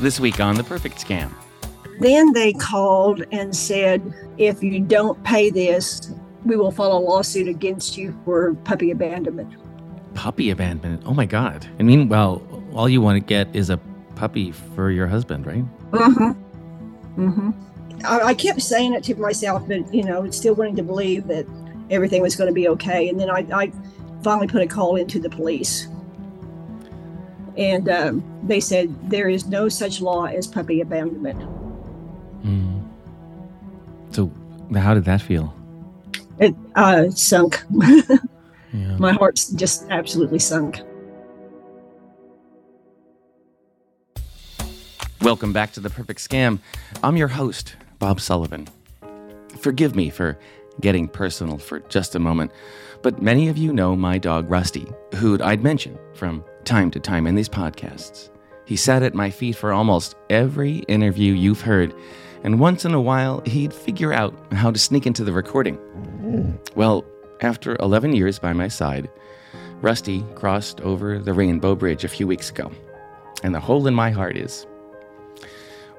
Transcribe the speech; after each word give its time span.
This 0.00 0.20
week 0.20 0.40
on 0.40 0.56
The 0.56 0.64
Perfect 0.64 0.98
Scam. 0.98 1.30
Then 2.00 2.32
they 2.32 2.52
called 2.52 3.24
and 3.32 3.54
said, 3.54 4.02
if 4.36 4.62
you 4.62 4.80
don't 4.80 5.22
pay 5.24 5.50
this, 5.50 6.12
we 6.44 6.56
will 6.56 6.70
file 6.70 6.92
a 6.92 6.98
lawsuit 6.98 7.48
against 7.48 7.96
you 7.96 8.14
for 8.24 8.54
puppy 8.64 8.90
abandonment. 8.90 9.54
Puppy 10.14 10.50
abandonment. 10.50 11.02
Oh 11.06 11.14
my 11.14 11.26
God. 11.26 11.66
I 11.78 11.82
mean, 11.84 12.08
well, 12.08 12.42
all 12.74 12.88
you 12.88 13.00
want 13.00 13.16
to 13.16 13.26
get 13.26 13.54
is 13.54 13.70
a 13.70 13.78
puppy 14.14 14.52
for 14.52 14.90
your 14.90 15.06
husband, 15.06 15.46
right? 15.46 15.64
Mm-hmm. 15.92 17.28
Mm-hmm. 17.28 17.50
I, 18.04 18.20
I 18.20 18.34
kept 18.34 18.60
saying 18.60 18.94
it 18.94 19.04
to 19.04 19.14
myself, 19.14 19.66
but 19.66 19.92
you 19.94 20.02
know, 20.02 20.28
still 20.30 20.54
wanting 20.54 20.76
to 20.76 20.82
believe 20.82 21.26
that 21.28 21.46
everything 21.90 22.20
was 22.20 22.36
going 22.36 22.48
to 22.48 22.54
be 22.54 22.68
okay. 22.68 23.08
And 23.08 23.18
then 23.18 23.30
I, 23.30 23.46
I 23.52 23.72
finally 24.22 24.48
put 24.48 24.62
a 24.62 24.66
call 24.66 24.96
into 24.96 25.18
the 25.18 25.30
police, 25.30 25.88
and 27.56 27.88
um, 27.88 28.40
they 28.44 28.60
said 28.60 29.10
there 29.10 29.28
is 29.28 29.46
no 29.46 29.68
such 29.68 30.00
law 30.00 30.24
as 30.24 30.46
puppy 30.46 30.80
abandonment. 30.80 31.40
Mm. 32.42 32.88
So, 34.10 34.30
how 34.74 34.94
did 34.94 35.04
that 35.04 35.22
feel? 35.22 35.54
It 36.38 36.54
uh, 36.74 37.10
sunk. 37.10 37.62
Yeah. 38.74 38.96
My 38.96 39.12
heart's 39.12 39.50
just 39.50 39.86
absolutely 39.90 40.40
sunk. 40.40 40.80
Welcome 45.20 45.52
back 45.52 45.72
to 45.74 45.80
The 45.80 45.90
Perfect 45.90 46.18
Scam. 46.18 46.58
I'm 47.02 47.16
your 47.16 47.28
host, 47.28 47.76
Bob 48.00 48.20
Sullivan. 48.20 48.66
Forgive 49.60 49.94
me 49.94 50.10
for 50.10 50.36
getting 50.80 51.06
personal 51.06 51.56
for 51.56 51.80
just 51.88 52.16
a 52.16 52.18
moment, 52.18 52.50
but 53.02 53.22
many 53.22 53.48
of 53.48 53.56
you 53.56 53.72
know 53.72 53.94
my 53.94 54.18
dog 54.18 54.50
Rusty, 54.50 54.86
who 55.14 55.40
I'd 55.40 55.62
mention 55.62 55.96
from 56.14 56.44
time 56.64 56.90
to 56.92 57.00
time 57.00 57.26
in 57.26 57.34
these 57.34 57.48
podcasts. 57.48 58.30
He 58.64 58.76
sat 58.76 59.02
at 59.02 59.14
my 59.14 59.30
feet 59.30 59.56
for 59.56 59.72
almost 59.72 60.16
every 60.30 60.78
interview 60.88 61.34
you've 61.34 61.60
heard, 61.60 61.94
and 62.42 62.58
once 62.58 62.84
in 62.84 62.94
a 62.94 63.00
while 63.00 63.42
he'd 63.46 63.72
figure 63.72 64.12
out 64.12 64.34
how 64.52 64.70
to 64.70 64.78
sneak 64.78 65.06
into 65.06 65.24
the 65.24 65.32
recording. 65.32 65.78
Well, 66.74 67.04
after 67.40 67.76
11 67.80 68.14
years 68.14 68.38
by 68.38 68.52
my 68.52 68.68
side, 68.68 69.10
Rusty 69.80 70.24
crossed 70.34 70.80
over 70.80 71.18
the 71.18 71.34
Rainbow 71.34 71.74
Bridge 71.74 72.04
a 72.04 72.08
few 72.08 72.26
weeks 72.26 72.50
ago, 72.50 72.70
and 73.42 73.54
the 73.54 73.60
hole 73.60 73.86
in 73.86 73.94
my 73.94 74.10
heart 74.10 74.36
is 74.36 74.66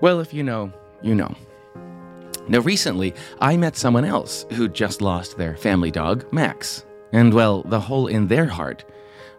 well, 0.01 0.19
if 0.19 0.33
you 0.33 0.43
know, 0.43 0.71
you 1.01 1.15
know. 1.15 1.33
Now, 2.47 2.59
recently, 2.59 3.13
I 3.39 3.57
met 3.57 3.75
someone 3.75 4.05
else 4.05 4.45
who 4.53 4.67
just 4.67 5.01
lost 5.01 5.37
their 5.37 5.55
family 5.55 5.89
dog, 5.89 6.31
Max. 6.31 6.85
And, 7.11 7.33
well, 7.33 7.63
the 7.63 7.79
hole 7.79 8.07
in 8.07 8.27
their 8.27 8.45
heart 8.45 8.83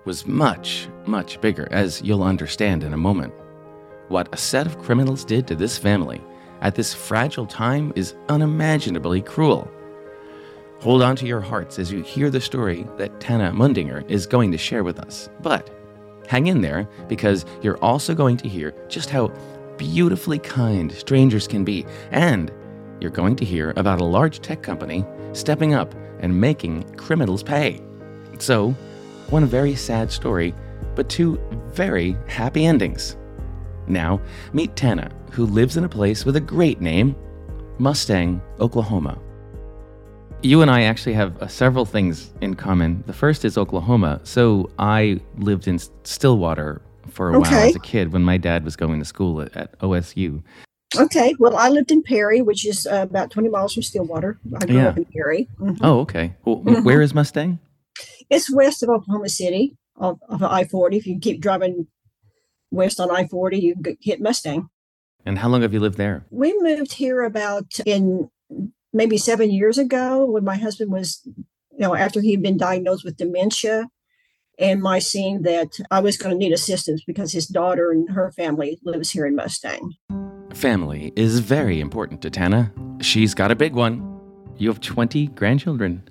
was 0.06 0.26
much, 0.26 0.88
much 1.04 1.40
bigger, 1.40 1.68
as 1.70 2.00
you'll 2.00 2.22
understand 2.22 2.82
in 2.82 2.94
a 2.94 2.96
moment. 2.96 3.34
What 4.08 4.28
a 4.32 4.36
set 4.36 4.66
of 4.66 4.78
criminals 4.78 5.24
did 5.24 5.46
to 5.48 5.54
this 5.54 5.76
family 5.76 6.22
at 6.62 6.74
this 6.74 6.94
fragile 6.94 7.46
time 7.46 7.92
is 7.96 8.14
unimaginably 8.28 9.20
cruel. 9.20 9.70
Hold 10.80 11.02
on 11.02 11.16
to 11.16 11.26
your 11.26 11.40
hearts 11.40 11.78
as 11.78 11.90
you 11.90 12.02
hear 12.02 12.30
the 12.30 12.40
story 12.40 12.86
that 12.98 13.20
Tana 13.20 13.52
Mundinger 13.52 14.08
is 14.08 14.26
going 14.26 14.52
to 14.52 14.58
share 14.58 14.84
with 14.84 14.98
us. 15.00 15.28
But 15.40 15.70
hang 16.28 16.46
in 16.46 16.60
there 16.60 16.88
because 17.08 17.44
you're 17.62 17.82
also 17.82 18.14
going 18.14 18.36
to 18.38 18.48
hear 18.48 18.74
just 18.88 19.10
how 19.10 19.28
beautifully 19.76 20.38
kind 20.38 20.92
strangers 20.92 21.48
can 21.48 21.64
be. 21.64 21.86
And 22.10 22.52
you're 23.00 23.10
going 23.10 23.36
to 23.36 23.44
hear 23.44 23.72
about 23.76 24.00
a 24.00 24.04
large 24.04 24.40
tech 24.40 24.62
company 24.62 25.04
stepping 25.32 25.74
up 25.74 25.94
and 26.20 26.40
making 26.40 26.82
criminals 26.96 27.42
pay. 27.42 27.82
So, 28.38 28.74
one 29.30 29.44
very 29.44 29.74
sad 29.74 30.10
story, 30.10 30.54
but 30.94 31.08
two 31.08 31.38
very 31.72 32.16
happy 32.28 32.64
endings. 32.66 33.16
Now, 33.88 34.20
meet 34.52 34.74
Tana, 34.76 35.10
who 35.30 35.46
lives 35.46 35.76
in 35.76 35.84
a 35.84 35.88
place 35.88 36.24
with 36.24 36.36
a 36.36 36.40
great 36.40 36.80
name 36.80 37.14
Mustang, 37.78 38.40
Oklahoma. 38.58 39.18
You 40.42 40.62
and 40.62 40.70
I 40.70 40.82
actually 40.82 41.12
have 41.14 41.40
uh, 41.42 41.46
several 41.46 41.84
things 41.84 42.32
in 42.40 42.54
common. 42.54 43.02
The 43.06 43.12
first 43.12 43.44
is 43.44 43.58
Oklahoma. 43.58 44.20
So, 44.24 44.70
I 44.78 45.20
lived 45.38 45.66
in 45.68 45.78
Stillwater 46.04 46.80
for 47.08 47.34
a 47.34 47.38
while 47.40 47.52
as 47.54 47.74
a 47.76 47.78
kid 47.80 48.12
when 48.12 48.22
my 48.22 48.36
dad 48.38 48.64
was 48.64 48.76
going 48.76 48.98
to 48.98 49.04
school 49.04 49.40
at, 49.42 49.54
at 49.56 49.78
OSU. 49.80 50.42
Okay, 50.98 51.34
well, 51.38 51.56
I 51.56 51.68
lived 51.68 51.90
in 51.90 52.02
Perry, 52.02 52.40
which 52.42 52.64
is 52.66 52.86
uh, 52.86 53.02
about 53.02 53.30
20 53.30 53.48
miles 53.48 53.74
from 53.74 53.82
Stillwater. 53.82 54.38
I 54.58 54.66
grew 54.66 54.76
Yeah. 54.76 54.88
up 54.88 54.96
in 54.98 55.04
Perry. 55.06 55.48
Mhm. 55.60 55.78
Oh, 55.82 56.00
okay. 56.00 56.34
Well, 56.44 56.58
Mhm. 56.58 56.84
Where 56.84 57.02
is 57.02 57.12
Mustang? 57.14 57.58
It's 58.30 58.52
west 58.52 58.82
of 58.82 58.88
Oklahoma 58.88 59.28
City, 59.28 59.76
of, 59.96 60.18
of 60.28 60.42
I 60.42 60.64
40. 60.64 60.96
If 60.96 61.06
you 61.06 61.18
keep 61.18 61.40
driving 61.40 61.86
west 62.70 63.00
on 63.00 63.10
I 63.10 63.26
40, 63.26 63.58
you 63.58 63.74
can 63.82 63.96
hit 64.00 64.20
Mustang. 64.20 64.68
And 65.24 65.38
how 65.38 65.48
long 65.48 65.62
have 65.62 65.72
you 65.72 65.80
lived 65.80 65.98
there? 65.98 66.24
We 66.30 66.56
moved 66.60 66.94
here 66.94 67.22
about 67.22 67.80
in 67.84 68.30
maybe 68.92 69.18
seven 69.18 69.50
years 69.50 69.76
ago 69.76 70.24
when 70.24 70.44
my 70.44 70.56
husband 70.56 70.92
was, 70.92 71.20
you 71.26 71.78
know, 71.78 71.94
after 71.94 72.20
he'd 72.20 72.42
been 72.42 72.56
diagnosed 72.56 73.04
with 73.04 73.16
dementia. 73.16 73.88
And 74.58 74.80
my 74.80 75.00
seeing 75.00 75.42
that 75.42 75.78
I 75.90 76.00
was 76.00 76.16
going 76.16 76.32
to 76.32 76.38
need 76.38 76.52
assistance 76.52 77.02
because 77.06 77.32
his 77.32 77.46
daughter 77.46 77.90
and 77.90 78.08
her 78.10 78.32
family 78.32 78.78
lives 78.84 79.10
here 79.10 79.26
in 79.26 79.36
Mustang. 79.36 79.92
Family 80.54 81.12
is 81.14 81.40
very 81.40 81.78
important 81.78 82.22
to 82.22 82.30
Tana. 82.30 82.72
She's 83.02 83.34
got 83.34 83.50
a 83.50 83.54
big 83.54 83.74
one. 83.74 84.18
You 84.56 84.70
have 84.70 84.80
20 84.80 85.26
grandchildren. 85.28 86.08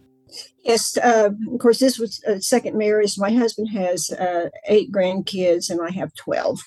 Yes, 0.64 0.98
uh, 0.98 1.30
of 1.54 1.60
course, 1.60 1.80
this 1.80 2.00
was 2.00 2.22
a 2.26 2.42
second 2.42 2.78
marriage. 2.78 3.18
My 3.18 3.32
husband 3.32 3.70
has 3.70 4.10
uh, 4.12 4.50
eight 4.68 4.92
grandkids, 4.92 5.70
and 5.70 5.80
I 5.82 5.92
have 5.92 6.14
12. 6.16 6.60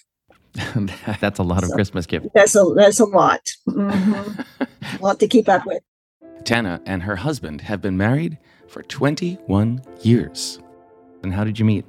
That's 1.20 1.38
a 1.38 1.42
lot 1.42 1.64
of 1.64 1.70
Christmas 1.70 2.06
gifts. 2.06 2.28
That's 2.34 2.54
a 2.56 2.64
that's 2.74 2.98
a 3.00 3.04
lot, 3.04 3.40
Mhm. 3.68 4.44
a 4.58 4.68
lot 5.02 5.20
to 5.20 5.28
keep 5.28 5.48
up 5.48 5.64
with. 5.66 5.82
Tana 6.44 6.80
and 6.86 7.02
her 7.02 7.16
husband 7.16 7.60
have 7.62 7.80
been 7.80 7.96
married 7.96 8.38
for 8.68 8.82
21 8.82 9.82
years. 10.02 10.58
And 11.22 11.32
how 11.34 11.44
did 11.44 11.58
you 11.58 11.64
meet? 11.64 11.84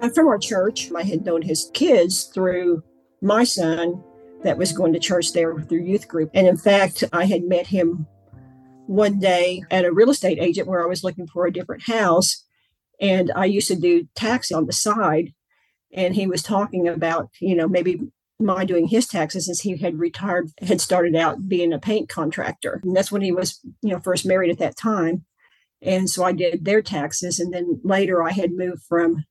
I'm 0.00 0.12
from 0.12 0.26
our 0.28 0.38
church. 0.38 0.90
I 0.96 1.02
had 1.02 1.24
known 1.24 1.42
his 1.42 1.70
kids 1.74 2.24
through 2.24 2.82
my 3.20 3.44
son 3.44 4.02
that 4.42 4.58
was 4.58 4.72
going 4.72 4.92
to 4.94 4.98
church 4.98 5.32
there 5.32 5.52
with 5.54 5.68
their 5.68 5.78
youth 5.80 6.08
group. 6.08 6.30
And 6.34 6.46
in 6.46 6.56
fact, 6.56 7.04
I 7.12 7.26
had 7.26 7.44
met 7.44 7.66
him 7.66 8.06
one 8.86 9.18
day 9.18 9.62
at 9.70 9.84
a 9.84 9.92
real 9.92 10.10
estate 10.10 10.38
agent 10.40 10.68
where 10.68 10.82
I 10.82 10.86
was 10.86 11.04
looking 11.04 11.26
for 11.26 11.46
a 11.46 11.52
different 11.52 11.84
house. 11.84 12.44
And 13.00 13.32
I 13.34 13.46
used 13.46 13.68
to 13.68 13.76
do 13.76 14.08
taxi 14.14 14.54
on 14.54 14.66
the 14.66 14.72
side. 14.72 15.32
And 15.92 16.14
he 16.14 16.26
was 16.26 16.42
talking 16.42 16.88
about, 16.88 17.30
you 17.40 17.54
know, 17.54 17.68
maybe 17.68 18.00
my 18.38 18.64
doing 18.64 18.88
his 18.88 19.06
taxes 19.06 19.46
since 19.46 19.60
he 19.60 19.76
had 19.76 19.98
retired, 19.98 20.50
had 20.60 20.80
started 20.80 21.14
out 21.14 21.48
being 21.48 21.72
a 21.72 21.78
paint 21.78 22.08
contractor. 22.08 22.80
And 22.82 22.96
that's 22.96 23.12
when 23.12 23.22
he 23.22 23.32
was, 23.32 23.60
you 23.82 23.90
know, 23.90 24.00
first 24.00 24.26
married 24.26 24.50
at 24.50 24.58
that 24.58 24.76
time. 24.76 25.24
And 25.80 26.08
so 26.08 26.24
I 26.24 26.32
did 26.32 26.64
their 26.64 26.82
taxes. 26.82 27.38
And 27.38 27.52
then 27.52 27.80
later 27.82 28.22
I 28.22 28.32
had 28.32 28.52
moved 28.52 28.82
from 28.88 29.24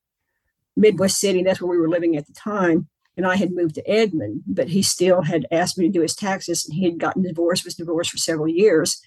Midwest 0.75 1.19
City. 1.19 1.44
That's 1.44 1.62
where 1.62 1.72
we 1.72 1.78
were 1.78 1.89
living 1.89 2.16
at 2.16 2.28
the 2.28 2.33
time. 2.33 2.88
And 3.18 3.25
I 3.25 3.35
had 3.35 3.51
moved 3.51 3.75
to 3.75 3.89
Edmond, 3.89 4.44
but 4.47 4.69
he 4.69 4.81
still 4.81 5.23
had 5.23 5.45
asked 5.51 5.78
me 5.78 5.88
to 5.88 5.91
do 5.91 6.01
his 6.01 6.16
taxes. 6.16 6.66
And 6.66 6.75
he 6.75 6.85
had 6.85 7.00
gotten 7.00 7.23
divorced, 7.23 7.66
was 7.66 7.75
divorced 7.75 8.12
for 8.12 8.18
several 8.18 8.47
years. 8.47 9.01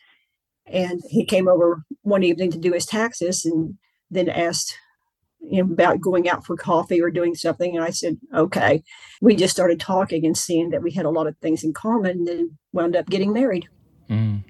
And 0.67 1.03
he 1.09 1.25
came 1.25 1.49
over 1.49 1.83
one 2.03 2.23
evening 2.23 2.51
to 2.53 2.59
do 2.59 2.73
his 2.73 2.87
taxes 2.87 3.45
and 3.45 3.75
then 4.11 4.29
asked 4.29 4.79
you 5.41 5.63
know, 5.63 5.73
about 5.73 6.01
going 6.01 6.29
out 6.29 6.45
for 6.45 6.57
coffee 6.57 7.01
or 7.01 7.11
doing 7.11 7.35
something. 7.35 7.77
And 7.77 7.85
I 7.85 7.91
said, 7.91 8.17
okay. 8.35 8.83
We 9.21 9.37
just 9.37 9.53
started 9.53 9.79
talking 9.79 10.25
and 10.25 10.37
seeing 10.37 10.71
that 10.71 10.83
we 10.83 10.93
had 10.93 11.05
a 11.05 11.11
lot 11.11 11.27
of 11.27 11.37
things 11.39 11.65
in 11.65 11.73
common 11.73 12.19
and 12.19 12.27
then 12.27 12.59
wound 12.73 12.97
up 12.97 13.07
getting 13.07 13.33
married. 13.33 13.69
Mm. 14.09 14.45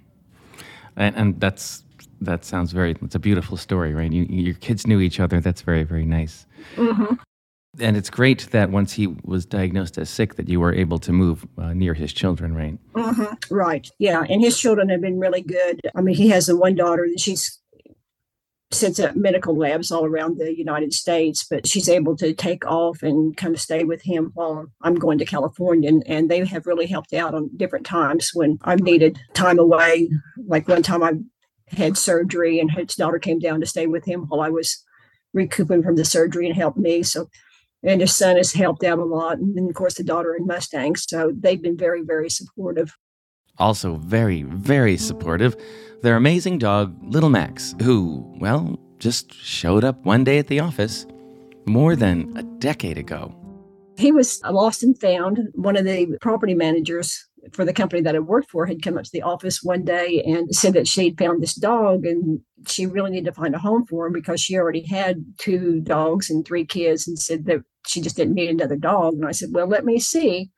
And, 0.97 1.17
and 1.17 1.41
that's 1.41 1.83
that 2.21 2.45
sounds 2.45 2.73
very. 2.73 2.97
It's 3.03 3.15
a 3.15 3.19
beautiful 3.21 3.57
story, 3.57 3.93
right? 3.95 4.11
You, 4.11 4.25
your 4.29 4.55
kids 4.55 4.87
knew 4.87 5.01
each 5.01 5.21
other. 5.21 5.41
That's 5.41 5.63
very 5.63 5.83
very 5.83 6.05
nice. 6.05 6.47
Mhm. 6.77 7.19
And 7.81 7.97
it's 7.97 8.11
great 8.11 8.49
that 8.51 8.71
once 8.71 8.93
he 8.93 9.09
was 9.25 9.47
diagnosed 9.47 9.99
as 9.99 10.09
sick, 10.09 10.35
that 10.37 10.49
you 10.49 10.61
were 10.61 10.73
able 10.73 10.99
to 10.99 11.13
move 11.13 11.47
uh, 11.59 11.73
near 11.73 11.95
his 11.95 12.13
children, 12.13 12.55
right? 12.55 12.79
Mhm. 12.95 13.37
Right. 13.51 13.89
Yeah. 13.99 14.25
And 14.29 14.41
his 14.41 14.59
children 14.59 14.89
have 14.91 15.01
been 15.01 15.19
really 15.19 15.43
good. 15.43 15.81
I 15.95 16.01
mean, 16.01 16.15
he 16.15 16.29
has 16.29 16.47
the 16.47 16.57
one 16.57 16.75
daughter 16.75 17.07
that 17.09 17.21
she's 17.21 17.61
sits 18.75 18.99
at 18.99 19.17
medical 19.17 19.57
labs 19.57 19.91
all 19.91 20.05
around 20.05 20.39
the 20.39 20.57
United 20.57 20.93
States, 20.93 21.45
but 21.49 21.67
she's 21.67 21.89
able 21.89 22.17
to 22.17 22.35
take 22.35 22.67
off 22.67 23.03
and 23.03 23.37
of 23.43 23.61
stay 23.61 23.85
with 23.85 24.03
him 24.03 24.33
while 24.35 24.67
I'm 24.83 24.97
going 24.97 25.19
to 25.19 25.25
California. 25.25 25.89
And, 25.89 26.03
and 26.07 26.31
they 26.31 26.45
have 26.45 26.67
really 26.67 26.87
helped 26.87 27.13
out 27.13 27.35
on 27.35 27.51
different 27.57 27.87
times 27.87 28.31
when 28.35 28.59
I've 28.63 28.81
needed 28.81 29.19
time 29.33 29.59
away. 29.59 30.11
Like 30.47 30.69
one 30.69 30.83
time 30.83 31.03
I 31.03 31.13
had 31.69 31.97
surgery 31.97 32.59
and 32.59 32.71
his 32.71 32.95
daughter 32.95 33.19
came 33.19 33.39
down 33.39 33.61
to 33.61 33.67
stay 33.67 33.87
with 33.87 34.05
him 34.05 34.25
while 34.29 34.41
I 34.41 34.51
was 34.51 34.85
recouping 35.33 35.83
from 35.83 35.97
the 35.97 36.05
surgery 36.05 36.47
and 36.47 36.57
helped 36.57 36.79
me. 36.79 37.03
So 37.03 37.29
and 37.85 38.01
his 38.01 38.15
son 38.15 38.37
has 38.37 38.53
helped 38.53 38.85
out 38.85 38.99
a 38.99 39.05
lot. 39.05 39.39
And 39.39 39.57
then 39.57 39.69
of 39.69 39.75
course 39.75 39.95
the 39.95 40.05
daughter 40.05 40.35
and 40.35 40.47
Mustang. 40.47 40.97
So 40.97 41.33
they've 41.39 41.61
been 41.63 41.77
very, 41.77 42.03
very 42.03 42.31
supportive. 42.31 42.97
Also, 43.59 43.97
very, 43.97 44.43
very 44.43 44.97
supportive. 44.97 45.57
Their 46.03 46.17
amazing 46.17 46.59
dog, 46.59 46.97
Little 47.05 47.31
Max, 47.31 47.75
who, 47.83 48.25
well, 48.41 48.79
just 48.99 49.33
showed 49.33 49.85
up 49.85 50.05
one 50.05 50.25
day 50.25 50.39
at 50.39 50.49
the 50.49 50.61
office 50.61 51.07
more 51.67 51.95
than 51.95 52.37
a 52.37 52.43
decade 52.43 52.99
ago. 52.99 53.35
He 53.97 54.11
was 54.11 54.41
lost 54.43 54.83
and 54.83 54.99
found. 54.99 55.39
One 55.55 55.77
of 55.77 55.85
the 55.85 56.19
property 56.21 56.55
managers 56.55 57.27
for 57.53 57.65
the 57.65 57.73
company 57.73 58.03
that 58.03 58.17
I 58.17 58.21
worked 58.21 58.51
for 58.51 58.67
had 58.67 58.83
come 58.83 58.97
up 58.97 59.05
to 59.05 59.11
the 59.13 59.23
office 59.23 59.63
one 59.63 59.85
day 59.85 60.23
and 60.25 60.55
said 60.55 60.75
that 60.75 60.89
she'd 60.89 61.19
found 61.19 61.43
this 61.43 61.55
dog 61.55 62.05
and 62.05 62.41
she 62.67 62.87
really 62.87 63.11
needed 63.11 63.27
to 63.27 63.33
find 63.33 63.55
a 63.55 63.59
home 63.59 63.87
for 63.87 64.07
him 64.07 64.13
because 64.13 64.41
she 64.41 64.57
already 64.57 64.83
had 64.83 65.25
two 65.39 65.81
dogs 65.81 66.31
and 66.31 66.47
three 66.47 66.65
kids 66.65 67.07
and 67.07 67.19
said 67.19 67.45
that 67.47 67.63
she 67.87 68.01
just 68.01 68.17
didn't 68.17 68.35
need 68.35 68.51
another 68.51 68.77
dog. 68.77 69.15
And 69.15 69.27
I 69.27 69.33
said, 69.33 69.51
Well, 69.53 69.67
let 69.67 69.85
me 69.85 69.99
see. 69.99 70.51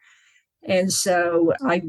And 0.67 0.93
so 0.93 1.53
I 1.65 1.83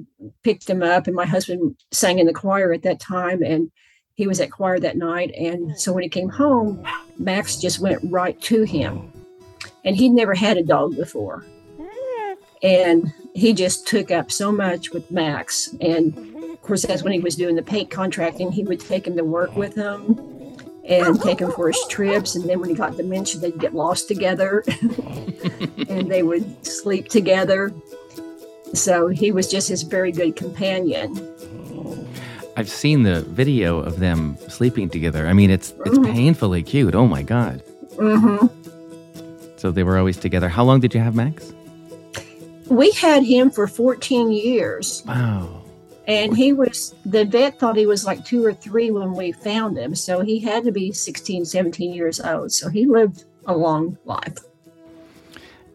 picked 0.44 0.70
him 0.70 0.84
up, 0.84 1.08
and 1.08 1.16
my 1.16 1.26
husband 1.26 1.76
sang 1.92 2.20
in 2.20 2.28
the 2.28 2.34
choir 2.34 2.72
at 2.72 2.84
that 2.84 3.00
time, 3.00 3.42
and 3.42 3.72
he 4.14 4.28
was 4.28 4.40
at 4.40 4.52
choir 4.52 4.80
that 4.80 4.98
night. 4.98 5.32
And 5.36 5.80
so 5.80 5.94
when 5.94 6.04
he 6.04 6.10
came 6.10 6.30
home, 6.30 6.86
Max 7.18 7.58
just 7.58 7.80
went 7.80 8.00
right 8.04 8.40
to 8.42 8.64
him. 8.64 9.12
And 9.84 9.96
he'd 9.96 10.10
never 10.10 10.34
had 10.34 10.58
a 10.58 10.64
dog 10.64 10.96
before. 10.96 11.44
And 12.64 13.14
he 13.34 13.54
just 13.54 13.88
took 13.88 14.10
up 14.12 14.32
so 14.32 14.52
much 14.52 14.92
with 14.92 15.10
Max. 15.12 15.74
And 15.80 16.18
of 16.52 16.62
course, 16.62 16.84
that's 16.84 17.04
when 17.04 17.14
he 17.14 17.20
was 17.20 17.36
doing 17.36 17.56
the 17.56 17.62
paint 17.62 17.90
contracting. 17.92 18.52
He 18.52 18.64
would 18.64 18.80
take 18.80 19.06
him 19.08 19.16
to 19.18 19.24
work 19.24 19.56
with 19.56 19.76
him 19.76 20.18
and 20.84 21.22
take 21.22 21.40
him 21.40 21.52
for 21.52 21.68
his 21.68 21.80
trips. 21.90 22.36
And 22.36 22.50
then 22.50 22.60
when 22.60 22.70
he 22.70 22.76
got 22.76 22.98
dementia, 22.98 23.40
they'd 23.42 23.60
get 23.60 23.76
lost 23.76 24.08
together 24.08 24.64
and 25.90 26.10
they 26.12 26.24
would 26.24 26.66
sleep 26.66 27.10
together. 27.10 27.74
So 28.74 29.08
he 29.08 29.32
was 29.32 29.50
just 29.50 29.70
his 29.70 29.84
very 29.84 30.12
good 30.12 30.36
companion. 30.36 31.16
I've 32.58 32.70
seen 32.70 33.04
the 33.04 33.22
video 33.22 33.78
of 33.80 34.00
them 34.00 34.36
sleeping 34.50 34.90
together. 34.90 35.28
I 35.28 35.34
mean, 35.34 35.52
it's 35.52 35.74
it's 35.86 35.98
Mhm. 36.00 36.06
painfully 36.12 36.64
cute. 36.64 36.96
Oh 36.96 37.06
my 37.08 37.22
god. 37.22 37.62
hmm 38.00 38.48
So 39.58 39.72
they 39.72 39.84
were 39.84 39.98
always 39.98 40.18
together. 40.18 40.50
How 40.50 40.64
long 40.64 40.80
did 40.80 40.94
you 40.96 41.00
have 41.02 41.14
Max? 41.16 41.54
We 42.70 42.92
had 42.92 43.24
him 43.24 43.50
for 43.50 43.68
14 43.68 44.32
years, 44.32 45.04
Wow. 45.06 45.62
and 46.08 46.36
he 46.36 46.54
was 46.54 46.94
the 47.06 47.26
vet 47.26 47.60
thought 47.60 47.76
he 47.76 47.86
was 47.86 48.06
like 48.06 48.26
two 48.26 48.44
or 48.46 48.54
three 48.54 48.92
when 48.92 49.14
we 49.14 49.32
found 49.32 49.78
him. 49.78 49.96
So 49.96 50.22
he 50.22 50.40
had 50.40 50.64
to 50.66 50.72
be 50.72 50.92
16, 50.92 51.46
17 51.46 51.94
years 51.94 52.20
old. 52.20 52.52
So 52.52 52.70
he 52.70 52.86
lived 52.86 53.26
a 53.46 53.56
long 53.56 53.98
life. 54.06 54.38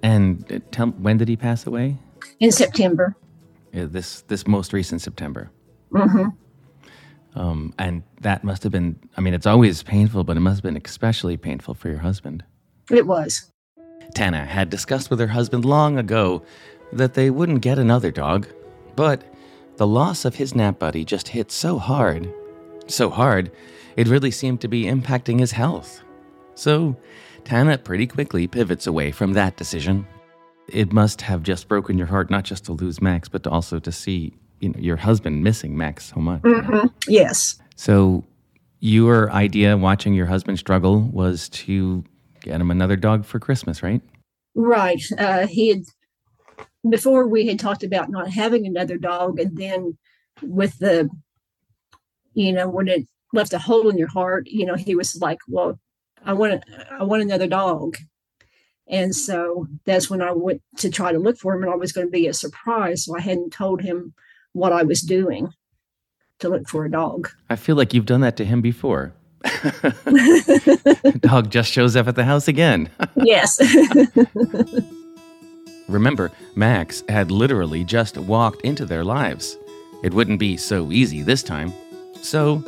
And 0.03 0.51
uh, 0.53 0.59
tell 0.71 0.89
when 0.89 1.17
did 1.17 1.29
he 1.29 1.37
pass 1.37 1.67
away? 1.67 1.97
In 2.41 2.51
September. 2.53 3.15
Uh, 3.75 3.87
This 3.87 4.23
this 4.23 4.47
most 4.47 4.73
recent 4.73 5.01
September. 5.01 5.51
Mm-hmm. 5.93 6.29
Um, 7.35 7.73
and 7.79 8.03
that 8.21 8.45
must 8.45 8.63
have 8.65 8.73
been. 8.73 8.97
I 9.17 9.21
mean, 9.23 9.33
it's 9.33 9.47
always 9.47 9.83
painful, 9.83 10.25
but 10.25 10.37
it 10.37 10.41
must 10.41 10.57
have 10.59 10.63
been 10.75 10.81
especially 10.85 11.37
painful 11.39 11.75
for 11.75 11.89
your 11.89 11.99
husband. 11.99 12.45
It 12.91 13.07
was. 13.07 13.51
Tana 14.15 14.45
had 14.45 14.69
discussed 14.69 15.09
with 15.09 15.19
her 15.21 15.29
husband 15.29 15.65
long 15.65 15.97
ago 15.97 16.43
that 16.93 17.15
they 17.15 17.31
wouldn't 17.31 17.63
get 17.63 17.79
another 17.79 18.11
dog, 18.11 18.47
but 18.97 19.23
the 19.77 19.87
loss 19.87 20.25
of 20.25 20.35
his 20.35 20.55
nap 20.55 20.79
buddy 20.79 21.05
just 21.05 21.29
hit 21.29 21.51
so 21.51 21.79
hard, 21.79 22.33
so 22.87 23.11
hard, 23.11 23.51
it 23.97 24.09
really 24.09 24.31
seemed 24.31 24.61
to 24.61 24.69
be 24.69 24.85
impacting 24.85 25.41
his 25.41 25.53
health. 25.53 26.03
So, 26.55 26.97
Tana 27.45 27.79
pretty 27.79 28.07
quickly 28.07 28.47
pivots 28.47 28.87
away 28.87 29.11
from 29.11 29.33
that 29.33 29.57
decision. 29.57 30.07
It 30.69 30.93
must 30.93 31.23
have 31.23 31.43
just 31.43 31.67
broken 31.69 31.99
your 31.99 32.07
heart 32.07 32.31
not 32.31 32.45
just 32.45 32.65
to 32.67 32.73
lose 32.73 33.01
Max, 33.03 33.29
but 33.29 33.43
to 33.45 33.51
also 33.51 33.79
to 33.81 33.91
see, 33.91 34.35
you 34.61 34.69
know, 34.69 34.79
your 34.79 34.97
husband 34.97 35.43
missing 35.43 35.77
Max 35.77 36.13
so 36.15 36.21
much. 36.21 36.43
hmm 36.45 36.87
Yes. 37.09 37.57
So, 37.77 38.25
your 38.81 39.31
idea 39.31 39.77
watching 39.77 40.13
your 40.15 40.27
husband 40.27 40.59
struggle 40.59 41.01
was 41.13 41.49
to 41.51 42.05
get 42.41 42.61
him 42.61 42.71
another 42.71 42.97
dog 42.97 43.25
for 43.25 43.39
Christmas, 43.39 43.83
right? 43.83 44.03
Right. 44.55 45.03
Uh, 45.19 45.47
he 45.47 45.69
had 45.69 45.83
before 46.89 47.27
we 47.27 47.47
had 47.47 47.59
talked 47.59 47.83
about 47.83 48.11
not 48.11 48.31
having 48.31 48.67
another 48.67 48.97
dog, 48.97 49.39
and 49.39 49.57
then 49.57 49.97
with 50.43 50.79
the, 50.79 51.09
you 52.35 52.53
know, 52.53 52.69
when 52.69 52.89
it 52.89 53.07
left 53.33 53.53
a 53.53 53.59
hole 53.59 53.89
in 53.89 53.99
your 53.99 54.09
heart, 54.09 54.47
you 54.47 54.67
know, 54.67 54.75
he 54.75 54.95
was 54.95 55.17
like, 55.21 55.39
"Well, 55.49 55.79
I 56.25 56.33
want, 56.33 56.65
I 56.91 57.05
want 57.05 57.23
another 57.23 57.47
dog," 57.47 57.97
and 58.89 59.15
so 59.15 59.67
that's 59.85 60.11
when 60.11 60.23
I 60.23 60.33
went 60.33 60.63
to 60.79 60.91
try 60.91 61.13
to 61.13 61.19
look 61.19 61.39
for 61.39 61.55
him, 61.55 61.63
and 61.63 61.73
I 61.73 61.77
was 61.77 61.93
going 61.93 62.07
to 62.07 62.11
be 62.11 62.27
a 62.27 62.35
surprise, 62.35 63.05
so 63.05 63.17
I 63.17 63.21
hadn't 63.21 63.53
told 63.53 63.83
him 63.83 64.15
what 64.53 64.73
I 64.73 64.83
was 64.83 65.01
doing 65.01 65.49
to 66.41 66.49
look 66.49 66.69
for 66.69 66.85
a 66.85 66.91
dog. 66.91 67.31
I 67.49 67.57
feel 67.57 67.77
like 67.77 67.95
you've 67.95 68.07
done 68.07 68.21
that 68.21 68.37
to 68.37 68.45
him 68.45 68.61
before. 68.61 69.15
Dog 71.21 71.51
just 71.51 71.73
shows 71.73 71.97
up 71.97 72.09
at 72.09 72.17
the 72.17 72.25
house 72.25 72.49
again. 72.49 72.91
yes. 73.17 73.59
Remember, 75.89 76.31
Max 76.55 77.03
had 77.09 77.31
literally 77.31 77.85
just 77.85 78.17
walked 78.17 78.63
into 78.63 78.87
their 78.87 79.05
lives. 79.05 79.57
It 80.03 80.15
wouldn't 80.15 80.39
be 80.39 80.57
so 80.57 80.91
easy 80.93 81.23
this 81.23 81.43
time. 81.43 81.73
So, 82.23 82.65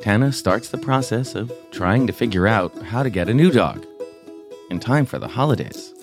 Tana 0.00 0.32
starts 0.32 0.68
the 0.68 0.78
process 0.78 1.34
of 1.34 1.52
trying 1.70 2.06
to 2.06 2.12
figure 2.12 2.46
out 2.46 2.76
how 2.82 3.02
to 3.02 3.10
get 3.10 3.28
a 3.28 3.34
new 3.34 3.50
dog 3.50 3.86
in 4.70 4.80
time 4.80 5.06
for 5.06 5.18
the 5.18 5.28
holidays. 5.28 5.94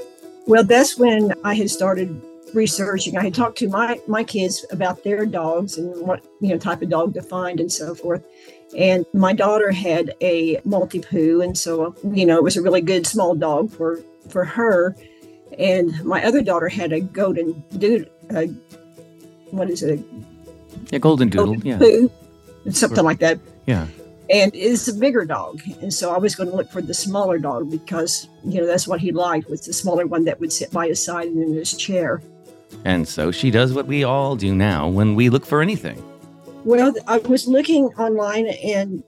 Well, 0.47 0.63
that's 0.63 0.97
when 0.97 1.33
I 1.43 1.53
had 1.53 1.69
started 1.69 2.21
researching. 2.53 3.17
I 3.17 3.23
had 3.23 3.33
talked 3.33 3.57
to 3.59 3.69
my 3.69 3.99
my 4.07 4.23
kids 4.23 4.65
about 4.71 5.03
their 5.03 5.25
dogs 5.25 5.77
and 5.77 5.95
what 6.05 6.23
you 6.41 6.49
know 6.49 6.57
type 6.57 6.81
of 6.81 6.89
dog 6.89 7.13
to 7.15 7.21
find 7.21 7.59
and 7.59 7.71
so 7.71 7.95
forth. 7.95 8.23
And 8.77 9.05
my 9.13 9.33
daughter 9.33 9.71
had 9.71 10.13
a 10.21 10.57
Maltipoo, 10.61 11.43
and 11.43 11.57
so 11.57 11.95
you 12.11 12.25
know 12.25 12.37
it 12.37 12.43
was 12.43 12.57
a 12.57 12.61
really 12.61 12.81
good 12.81 13.05
small 13.07 13.35
dog 13.35 13.71
for 13.71 14.01
for 14.29 14.45
her. 14.45 14.95
And 15.59 16.03
my 16.03 16.23
other 16.23 16.41
daughter 16.41 16.69
had 16.69 16.91
a 16.91 17.01
golden 17.01 17.63
doodle. 17.77 18.09
Uh, 18.33 18.45
what 19.51 19.69
is 19.69 19.83
it? 19.83 19.99
Yeah, 20.91 20.99
Golden 20.99 21.29
Doodle. 21.29 21.55
Golden 21.55 21.67
Yeah. 21.67 21.77
Poo, 21.77 22.11
something 22.71 23.03
like 23.03 23.19
that. 23.19 23.39
Yeah. 23.65 23.87
And 24.29 24.51
it's 24.55 24.87
a 24.87 24.93
bigger 24.93 25.25
dog, 25.25 25.61
and 25.81 25.93
so 25.93 26.13
I 26.15 26.17
was 26.17 26.33
going 26.33 26.49
to 26.49 26.55
look 26.55 26.71
for 26.71 26.81
the 26.81 26.93
smaller 26.93 27.37
dog 27.37 27.69
because 27.69 28.29
you 28.45 28.61
know 28.61 28.65
that's 28.65 28.87
what 28.87 29.01
he 29.01 29.11
liked 29.11 29.49
was 29.49 29.65
the 29.65 29.73
smaller 29.73 30.07
one 30.07 30.23
that 30.25 30.39
would 30.39 30.51
sit 30.51 30.71
by 30.71 30.87
his 30.87 31.03
side 31.03 31.27
and 31.27 31.43
in 31.43 31.53
his 31.53 31.75
chair. 31.75 32.21
And 32.85 33.07
so 33.07 33.31
she 33.31 33.51
does 33.51 33.73
what 33.73 33.85
we 33.85 34.03
all 34.03 34.35
do 34.35 34.55
now 34.55 34.87
when 34.87 35.15
we 35.15 35.29
look 35.29 35.45
for 35.45 35.61
anything. 35.61 36.01
Well, 36.63 36.93
I 37.05 37.17
was 37.17 37.47
looking 37.47 37.85
online 37.97 38.47
and 38.47 39.03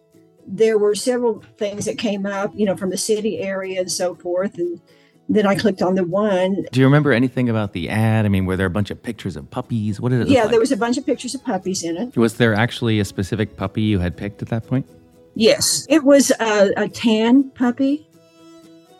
there 0.45 0.77
were 0.77 0.95
several 0.95 1.41
things 1.57 1.85
that 1.85 1.97
came 1.97 2.25
up, 2.25 2.51
you 2.53 2.65
know, 2.65 2.75
from 2.75 2.89
the 2.89 2.97
city 2.97 3.39
area 3.39 3.79
and 3.79 3.91
so 3.91 4.15
forth. 4.15 4.57
And 4.57 4.79
then 5.27 5.45
I 5.47 5.55
clicked 5.55 5.81
on 5.81 5.95
the 5.95 6.03
one. 6.03 6.65
Do 6.71 6.79
you 6.79 6.85
remember 6.85 7.11
anything 7.11 7.49
about 7.49 7.73
the 7.73 7.89
ad? 7.89 8.25
I 8.25 8.29
mean, 8.29 8.45
were 8.45 8.55
there 8.55 8.67
a 8.67 8.71
bunch 8.71 8.91
of 8.91 9.01
pictures 9.01 9.35
of 9.35 9.49
puppies? 9.49 9.99
What 9.99 10.09
did 10.09 10.21
it 10.21 10.25
look 10.25 10.33
Yeah, 10.33 10.41
like? 10.43 10.51
there 10.51 10.59
was 10.59 10.71
a 10.71 10.77
bunch 10.77 10.97
of 10.97 11.05
pictures 11.05 11.33
of 11.33 11.43
puppies 11.43 11.83
in 11.83 11.97
it. 11.97 12.15
Was 12.15 12.35
there 12.37 12.53
actually 12.53 12.99
a 12.99 13.05
specific 13.05 13.57
puppy 13.57 13.81
you 13.81 13.99
had 13.99 14.15
picked 14.17 14.41
at 14.41 14.49
that 14.49 14.67
point? 14.67 14.87
Yes, 15.33 15.85
it 15.89 16.03
was 16.03 16.31
a, 16.39 16.71
a 16.77 16.87
tan 16.87 17.49
puppy, 17.51 18.07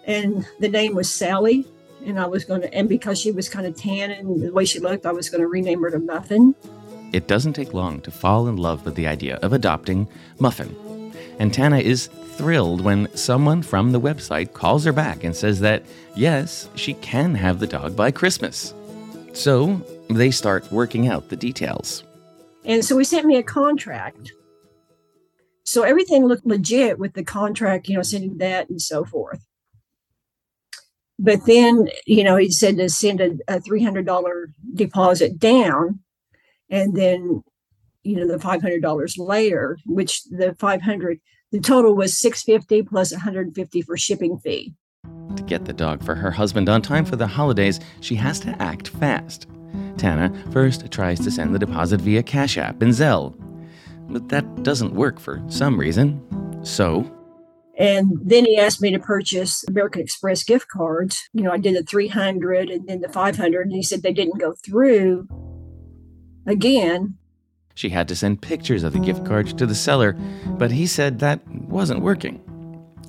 and 0.06 0.46
the 0.60 0.68
name 0.70 0.96
was 0.96 1.10
Sally. 1.12 1.66
And 2.06 2.20
I 2.20 2.28
was 2.28 2.46
going 2.46 2.62
to, 2.62 2.72
and 2.72 2.88
because 2.88 3.20
she 3.20 3.32
was 3.32 3.50
kind 3.50 3.66
of 3.66 3.76
tan 3.76 4.12
and 4.12 4.40
the 4.42 4.52
way 4.54 4.64
she 4.66 4.80
looked, 4.80 5.08
I 5.08 5.12
was 5.12 5.28
going 5.30 5.42
to 5.42 5.48
rename 5.48 5.82
her 5.82 5.90
to 5.90 5.98
Muffin. 5.98 6.54
It 7.14 7.28
doesn't 7.28 7.54
take 7.54 7.74
long 7.74 8.00
to 8.02 8.12
fall 8.12 8.48
in 8.48 8.58
love 8.58 8.86
with 8.86 8.94
the 8.96 9.08
idea 9.08 9.38
of 9.38 9.54
adopting 9.54 10.08
Muffin. 10.40 10.76
And 11.40 11.52
Tana 11.52 11.80
is 11.80 12.10
thrilled 12.38 12.82
when 12.82 13.14
someone 13.16 13.62
from 13.62 13.92
the 13.92 14.00
website 14.00 14.54
calls 14.54 14.86
her 14.86 14.94
back 14.94 15.24
and 15.24 15.36
says 15.36 15.60
that, 15.62 15.84
yes, 16.16 16.70
she 16.76 16.94
can 16.96 17.36
have 17.36 17.60
the 17.60 17.68
dog 17.68 17.96
by 17.96 18.12
Christmas. 18.12 18.74
So 19.34 19.76
they 20.10 20.32
start 20.32 20.72
working 20.72 21.08
out 21.08 21.30
the 21.30 21.36
details. 21.36 22.04
And 22.64 22.84
so 22.84 22.98
he 22.98 23.04
sent 23.04 23.26
me 23.26 23.38
a 23.38 23.44
contract. 23.44 24.34
So 25.64 25.84
everything 25.84 26.26
looked 26.26 26.46
legit 26.46 27.00
with 27.00 27.14
the 27.14 27.24
contract, 27.24 27.88
you 27.88 27.96
know, 27.96 28.04
sending 28.04 28.38
that 28.38 28.70
and 28.70 28.82
so 28.82 29.04
forth. 29.04 29.46
But 31.18 31.46
then, 31.46 31.90
you 32.06 32.24
know, 32.24 32.36
he 32.36 32.52
said 32.52 32.78
to 32.78 32.90
send 32.90 33.22
a, 33.22 33.32
a 33.48 33.60
$300 33.60 34.46
deposit 34.74 35.40
down 35.40 36.00
and 36.70 36.96
then, 36.96 37.44
you 38.04 38.18
know, 38.18 38.28
the 38.28 38.38
$500 38.38 39.14
later, 39.18 39.78
which 39.86 40.24
the 40.26 40.56
500, 40.60 41.20
the 41.56 41.62
total 41.62 41.96
was 41.96 42.20
650 42.20 42.84
plus 42.84 43.14
150 43.14 43.82
for 43.82 43.96
shipping 43.96 44.38
fee. 44.38 44.74
To 45.38 45.44
get 45.44 45.64
the 45.64 45.72
dog 45.72 46.04
for 46.04 46.14
her 46.14 46.30
husband 46.30 46.68
on 46.68 46.82
time 46.82 47.06
for 47.06 47.16
the 47.16 47.28
holidays, 47.28 47.80
she 48.02 48.16
has 48.16 48.42
to 48.42 48.62
act 48.62 48.90
fast. 48.90 49.48
Tana 49.98 50.34
first 50.52 50.92
tries 50.92 51.22
to 51.22 51.32
send 51.32 51.56
the 51.56 51.60
deposit 51.60 52.02
via 52.02 52.24
Cash 52.24 52.58
App 52.58 52.82
and 52.82 52.92
Zelle, 52.92 53.34
but 54.10 54.28
that 54.28 54.64
doesn't 54.64 54.96
work 54.96 55.18
for 55.18 55.42
some 55.48 55.80
reason. 55.80 56.22
So, 56.66 57.10
And 57.78 58.12
then 58.22 58.44
he 58.44 58.58
asked 58.58 58.82
me 58.82 58.92
to 58.92 59.00
purchase 59.00 59.64
American 59.70 60.02
Express 60.02 60.44
gift 60.44 60.68
cards. 60.68 61.22
You 61.32 61.44
know, 61.44 61.52
I 61.52 61.58
did 61.58 61.78
the 61.78 61.84
300 61.84 62.70
and 62.70 62.86
then 62.86 63.00
the 63.00 63.08
500, 63.08 63.68
and 63.68 63.74
he 63.74 63.82
said 63.82 64.04
they 64.04 64.12
didn't 64.12 64.40
go 64.40 64.56
through 64.66 65.30
again. 66.46 67.18
She 67.76 67.90
had 67.90 68.08
to 68.08 68.16
send 68.16 68.42
pictures 68.42 68.84
of 68.84 68.94
the 68.94 69.00
gift 69.00 69.26
cards 69.26 69.54
to 69.54 69.66
the 69.66 69.76
seller, 69.76 70.14
but 70.58 70.72
he 70.72 70.88
said 70.88 71.20
that 71.20 71.46
wasn't 71.48 72.02
working. 72.02 72.42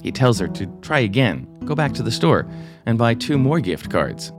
He 0.03 0.13
tells 0.13 0.39
her 0.39 0.49
to 0.49 0.67
try 0.83 0.99
again, 1.01 1.47
go 1.65 1.75
back 1.75 1.95
to 1.95 2.03
the 2.03 2.11
store, 2.11 2.47
and 2.85 2.99
buy 2.99 3.15
two 3.15 3.39
more 3.39 3.61
gift 3.61 3.91
cards. 3.91 4.33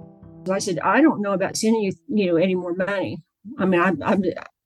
I 0.51 0.59
said, 0.59 0.79
I 0.79 1.01
don't 1.01 1.21
know 1.21 1.33
about 1.33 1.57
sending 1.57 1.81
you, 1.81 1.93
you 2.07 2.27
know, 2.27 2.35
any 2.37 2.55
more 2.55 2.73
money. 2.73 3.21
I 3.57 3.65
mean, 3.65 3.81
I'm, 3.81 4.01
I'm, 4.03 4.23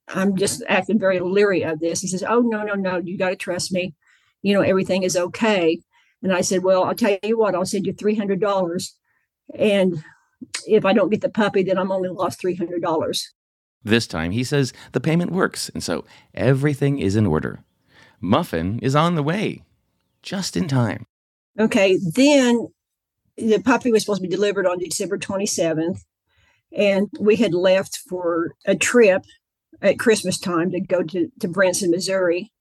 I'm 0.08 0.36
just 0.36 0.62
acting 0.68 0.98
very 0.98 1.20
leery 1.20 1.62
of 1.62 1.80
this. 1.80 2.00
He 2.00 2.08
says, 2.08 2.22
Oh, 2.22 2.40
no, 2.40 2.62
no, 2.62 2.74
no, 2.74 2.98
you 2.98 3.16
got 3.16 3.30
to 3.30 3.36
trust 3.36 3.72
me. 3.72 3.94
You 4.42 4.54
know, 4.54 4.60
everything 4.60 5.02
is 5.02 5.16
okay. 5.16 5.80
And 6.22 6.32
I 6.32 6.40
said, 6.40 6.62
Well, 6.62 6.84
I'll 6.84 6.94
tell 6.94 7.18
you 7.22 7.38
what, 7.38 7.54
I'll 7.54 7.66
send 7.66 7.86
you 7.86 7.94
$300. 7.94 8.90
And 9.54 10.04
if 10.66 10.84
I 10.84 10.92
don't 10.92 11.10
get 11.10 11.20
the 11.20 11.28
puppy, 11.28 11.62
then 11.62 11.78
I'm 11.78 11.92
only 11.92 12.08
lost 12.08 12.42
$300. 12.42 13.22
This 13.84 14.06
time, 14.06 14.30
he 14.30 14.44
says 14.44 14.72
the 14.92 15.00
payment 15.00 15.32
works, 15.32 15.68
and 15.70 15.82
so 15.82 16.04
everything 16.34 16.98
is 16.98 17.16
in 17.16 17.26
order. 17.26 17.64
Muffin 18.20 18.78
is 18.80 18.94
on 18.94 19.16
the 19.16 19.22
way, 19.22 19.62
just 20.22 20.56
in 20.56 20.68
time. 20.68 21.06
Okay, 21.58 21.98
then 22.14 22.68
the 23.36 23.58
puppy 23.58 23.90
was 23.90 24.02
supposed 24.02 24.22
to 24.22 24.28
be 24.28 24.34
delivered 24.34 24.66
on 24.66 24.78
December 24.78 25.18
27th, 25.18 26.00
and 26.76 27.08
we 27.18 27.36
had 27.36 27.52
left 27.52 27.98
for 28.08 28.52
a 28.64 28.76
trip 28.76 29.24
at 29.80 29.98
Christmas 29.98 30.38
time 30.38 30.70
to 30.70 30.80
go 30.80 31.02
to, 31.02 31.30
to 31.40 31.48
Branson, 31.48 31.90
Missouri, 31.90 32.52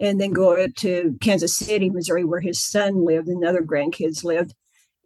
and 0.00 0.20
then 0.20 0.32
go 0.32 0.56
up 0.56 0.74
to 0.76 1.16
Kansas 1.20 1.56
City, 1.56 1.90
Missouri, 1.90 2.24
where 2.24 2.40
his 2.40 2.60
son 2.60 3.04
lived 3.04 3.28
and 3.28 3.44
other 3.44 3.62
grandkids 3.62 4.24
lived, 4.24 4.54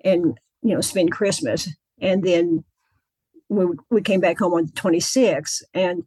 and 0.05 0.39
you 0.63 0.75
know, 0.75 0.81
spend 0.81 1.13
Christmas. 1.13 1.69
And 2.01 2.23
then 2.25 2.65
we, 3.49 3.67
we 3.91 4.03
came 4.03 4.21
back 4.21 4.39
home 4.39 4.55
on 4.55 4.67
the 4.67 4.73
26th, 4.73 5.63
and 5.73 6.05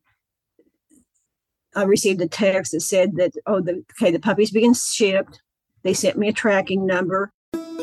I 1.76 1.84
received 1.84 2.22
a 2.22 2.28
text 2.28 2.72
that 2.72 2.82
said 2.82 3.16
that, 3.18 3.34
oh, 3.46 3.62
the 3.62 3.84
okay, 4.00 4.12
the 4.12 4.20
puppy's 4.20 4.52
being 4.52 4.74
shipped. 4.74 5.42
They 5.84 5.94
sent 5.94 6.18
me 6.18 6.28
a 6.28 6.34
tracking 6.34 6.86
number. 6.86 7.32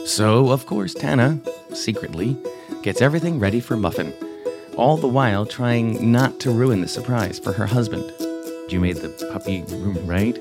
So, 0.05 0.51
of 0.51 0.67
course, 0.67 0.93
Tana, 0.95 1.41
secretly, 1.73 2.37
gets 2.83 3.01
everything 3.01 3.39
ready 3.39 3.61
for 3.61 3.77
Muffin, 3.77 4.13
all 4.77 4.97
the 4.97 5.09
while 5.09 5.47
trying 5.47 6.11
not 6.13 6.41
to 6.41 6.51
ruin 6.51 6.81
the 6.81 6.89
surprise 6.89 7.39
for 7.39 7.53
her 7.53 7.67
husband. 7.67 8.05
You 8.69 8.81
made 8.81 8.97
the 8.97 9.11
puppy 9.33 9.63
room, 9.63 10.05
right? 10.07 10.37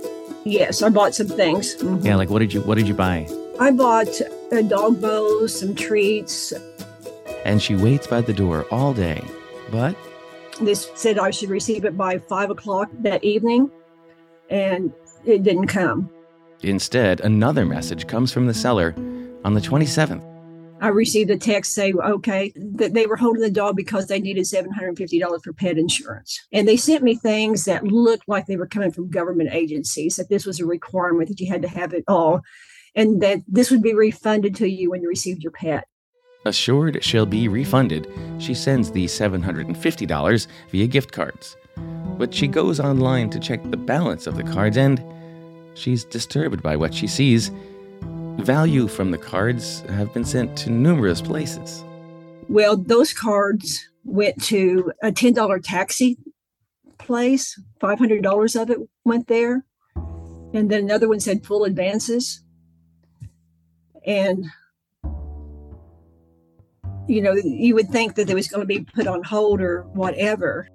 Yes, 0.46 0.82
I 0.82 0.90
bought 0.90 1.14
some 1.16 1.28
things. 1.28 1.76
Mhm. 1.78 2.04
Yeah, 2.04 2.16
like 2.16 2.30
what 2.30 2.40
did 2.40 2.54
you 2.54 2.62
what 2.62 2.78
did 2.78 2.88
you 2.88 2.94
buy? 2.94 3.28
I 3.60 3.72
bought 3.72 4.20
a 4.52 4.64
dog 4.64 5.00
bowl, 5.00 5.48
some 5.48 5.76
treats. 5.76 6.52
And 7.46 7.62
she 7.62 7.76
waits 7.76 8.08
by 8.08 8.22
the 8.22 8.34
door 8.34 8.66
all 8.72 8.94
day. 8.94 9.24
But 9.72 9.96
They 10.62 10.76
said 10.76 11.18
I 11.20 11.32
should 11.32 11.50
receive 11.50 11.86
it 11.86 11.98
by 11.98 12.18
five 12.18 12.50
o'clock 12.50 12.90
that 13.00 13.24
evening, 13.24 13.72
and 14.50 14.94
it 15.26 15.44
didn't 15.44 15.68
come. 15.68 16.10
instead, 16.62 17.20
another 17.22 17.66
message 17.66 18.08
comes 18.08 18.32
from 18.32 18.48
the 18.48 18.54
seller 18.54 18.96
on 19.44 19.54
the 19.54 19.62
27th. 19.62 20.24
I 20.82 20.90
received 20.90 21.30
a 21.30 21.38
text 21.38 21.74
saying, 21.76 21.98
okay, 21.98 22.52
that 22.56 22.94
they 22.94 23.06
were 23.06 23.16
holding 23.16 23.42
the 23.42 23.50
dog 23.50 23.78
because 23.78 24.08
they 24.08 24.20
needed 24.20 24.44
$750 24.44 25.44
for 25.44 25.54
pet 25.54 25.78
insurance. 25.78 26.38
And 26.52 26.68
they 26.68 26.76
sent 26.76 27.04
me 27.04 27.16
things 27.16 27.64
that 27.66 27.86
looked 27.86 28.28
like 28.28 28.48
they 28.48 28.58
were 28.58 28.68
coming 28.68 28.92
from 28.92 29.10
government 29.10 29.52
agencies, 29.54 30.18
that 30.18 30.28
this 30.28 30.46
was 30.46 30.60
a 30.60 30.66
requirement 30.66 31.30
that 31.30 31.40
you 31.40 31.50
had 31.50 31.62
to 31.62 31.70
have 31.70 31.94
it 31.94 32.04
all, 32.08 32.42
and 32.96 33.22
that 33.22 33.44
this 33.48 33.72
would 33.72 33.82
be 33.82 33.94
refunded 33.94 34.56
to 34.56 34.70
you 34.70 34.90
when 34.90 35.02
you 35.02 35.08
received 35.08 35.42
your 35.42 35.54
pet. 35.54 35.88
Assured 36.46 37.04
she'll 37.04 37.26
be 37.26 37.48
refunded, 37.48 38.12
she 38.38 38.54
sends 38.54 38.92
the 38.92 39.06
$750 39.06 40.48
via 40.70 40.88
gift 40.88 41.12
cards. 41.12 41.56
But 42.18 42.34
she 42.34 42.48
goes 42.48 42.80
online 42.80 43.30
to 43.30 43.40
check 43.40 43.62
the 43.64 43.78
balance 43.78 44.28
of 44.28 44.36
the 44.36 44.44
cards 44.44 44.78
and 44.78 45.04
she's 45.74 46.04
disturbed 46.04 46.62
by 46.62 46.76
what 46.76 46.94
she 46.94 47.08
sees. 47.08 47.52
Value 48.38 48.88
from 48.88 49.12
the 49.12 49.18
cards 49.18 49.82
have 49.90 50.14
been 50.14 50.26
sent 50.26 50.58
to 50.58 50.70
numerous 50.70 51.22
places. 51.22 51.84
Well, 52.50 52.76
those 52.76 53.14
cards 53.14 53.88
went 54.04 54.44
to 54.46 54.92
a 55.02 55.12
$10 55.12 55.64
taxi 55.64 56.18
place, 56.98 57.60
$500 57.80 58.62
of 58.62 58.70
it 58.70 58.80
went 59.06 59.28
there. 59.28 59.66
And 60.54 60.70
then 60.70 60.84
another 60.84 61.08
one 61.08 61.20
said 61.20 61.46
full 61.46 61.64
advances. 61.64 62.44
And, 64.06 64.46
you 67.08 67.22
know, 67.22 67.34
you 67.34 67.76
would 67.76 67.90
think 67.90 68.16
that 68.16 68.30
it 68.30 68.34
was 68.34 68.48
going 68.48 68.62
to 68.62 68.66
be 68.68 68.86
put 68.96 69.08
on 69.08 69.24
hold 69.24 69.62
or 69.62 69.84
whatever. 69.94 70.68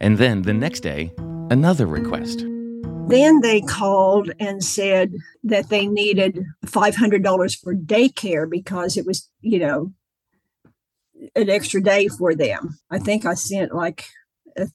And 0.00 0.18
then 0.18 0.42
the 0.42 0.54
next 0.54 0.80
day, 0.80 1.12
another 1.50 1.86
request. 1.86 2.44
Then 3.08 3.40
they 3.40 3.60
called 3.60 4.32
and 4.40 4.64
said 4.64 5.14
that 5.44 5.68
they 5.68 5.86
needed 5.86 6.44
$500 6.66 7.60
for 7.60 7.74
daycare 7.74 8.50
because 8.50 8.96
it 8.96 9.06
was, 9.06 9.30
you 9.40 9.60
know, 9.60 9.92
an 11.34 11.48
extra 11.48 11.80
day 11.80 12.08
for 12.08 12.34
them. 12.34 12.78
I 12.90 12.98
think 12.98 13.24
I 13.24 13.34
sent 13.34 13.72
like 13.72 14.06
a, 14.56 14.68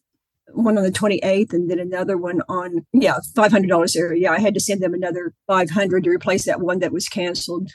one 0.54 0.78
on 0.78 0.84
the 0.84 0.92
28th 0.92 1.52
and 1.54 1.70
then 1.70 1.80
another 1.80 2.18
one 2.18 2.42
on, 2.48 2.86
yeah, 2.94 3.20
$500 3.36 3.94
there. 3.94 4.14
Yeah, 4.14 4.32
I 4.32 4.40
had 4.40 4.54
to 4.54 4.62
send 4.62 4.82
them 4.82 4.94
another 4.94 5.34
500 5.48 6.04
to 6.04 6.10
replace 6.10 6.46
that 6.46 6.62
one 6.62 6.80
that 6.80 6.94
was 6.94 7.10
canceled 7.10 7.72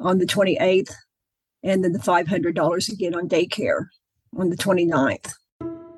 on 0.00 0.18
the 0.18 0.26
28th. 0.26 0.92
And 1.64 1.82
then 1.82 1.92
the 1.92 1.98
$500 1.98 2.92
again 2.92 3.14
on 3.14 3.28
daycare 3.28 3.86
on 4.36 4.50
the 4.50 4.56
29th. 4.56 5.32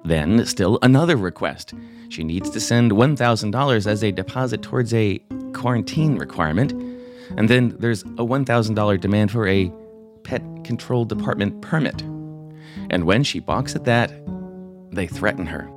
Then, 0.04 0.46
still 0.46 0.78
another 0.82 1.16
request. 1.16 1.75
She 2.08 2.23
needs 2.23 2.49
to 2.50 2.61
send 2.61 2.92
$1,000 2.92 3.87
as 3.87 4.04
a 4.04 4.12
deposit 4.12 4.62
towards 4.62 4.94
a 4.94 5.18
quarantine 5.52 6.16
requirement. 6.16 6.73
And 7.37 7.50
then 7.50 7.75
there's 7.80 8.02
a 8.02 8.25
$1,000 8.25 9.00
demand 9.00 9.32
for 9.32 9.49
a 9.49 9.73
pet 10.23 10.42
control 10.62 11.04
department 11.04 11.61
permit. 11.61 12.02
And 12.90 13.04
when 13.04 13.25
she 13.25 13.40
balks 13.40 13.75
at 13.75 13.85
that, 13.85 14.12
they 14.92 15.08
threaten 15.08 15.46
her. 15.46 15.68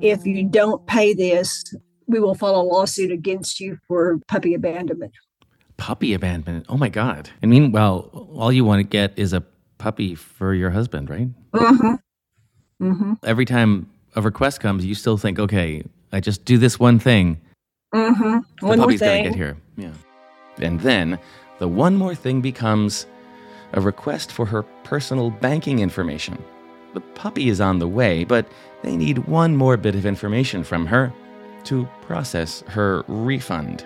If 0.00 0.26
you 0.26 0.44
don't 0.44 0.84
pay 0.86 1.14
this, 1.14 1.62
we 2.06 2.18
will 2.18 2.34
file 2.34 2.60
a 2.60 2.62
lawsuit 2.62 3.12
against 3.12 3.60
you 3.60 3.78
for 3.86 4.18
puppy 4.26 4.54
abandonment. 4.54 5.12
Puppy 5.78 6.12
abandonment. 6.12 6.66
Oh 6.68 6.76
my 6.76 6.90
God. 6.90 7.30
And 7.40 7.50
meanwhile, 7.50 8.10
all 8.34 8.52
you 8.52 8.64
want 8.64 8.80
to 8.80 8.84
get 8.84 9.18
is 9.18 9.32
a 9.32 9.42
puppy 9.78 10.14
for 10.14 10.52
your 10.52 10.70
husband, 10.70 11.08
right? 11.08 11.28
Mm-hmm. 11.52 11.94
Mm-hmm. 12.84 13.12
Every 13.24 13.44
time 13.44 13.88
a 14.14 14.20
request 14.20 14.60
comes, 14.60 14.84
you 14.84 14.94
still 14.94 15.16
think, 15.16 15.38
okay, 15.38 15.82
I 16.12 16.20
just 16.20 16.44
do 16.44 16.58
this 16.58 16.78
one 16.78 16.98
thing. 16.98 17.40
Mm-hmm. 17.94 18.38
The 18.60 18.66
One 18.66 18.78
puppy's 18.78 19.00
gonna 19.00 19.22
get 19.22 19.34
here. 19.34 19.56
Yeah. 19.76 19.92
And 20.60 20.80
then 20.80 21.18
the 21.58 21.68
one 21.68 21.96
more 21.96 22.14
thing 22.14 22.40
becomes 22.40 23.06
a 23.72 23.80
request 23.80 24.32
for 24.32 24.46
her 24.46 24.62
personal 24.84 25.30
banking 25.30 25.78
information. 25.78 26.42
The 26.94 27.00
puppy 27.00 27.48
is 27.48 27.60
on 27.60 27.78
the 27.78 27.88
way, 27.88 28.24
but 28.24 28.48
they 28.82 28.96
need 28.96 29.18
one 29.28 29.56
more 29.56 29.76
bit 29.76 29.94
of 29.94 30.06
information 30.06 30.64
from 30.64 30.86
her 30.86 31.12
to 31.64 31.88
process 32.02 32.62
her 32.66 33.04
refund. 33.08 33.84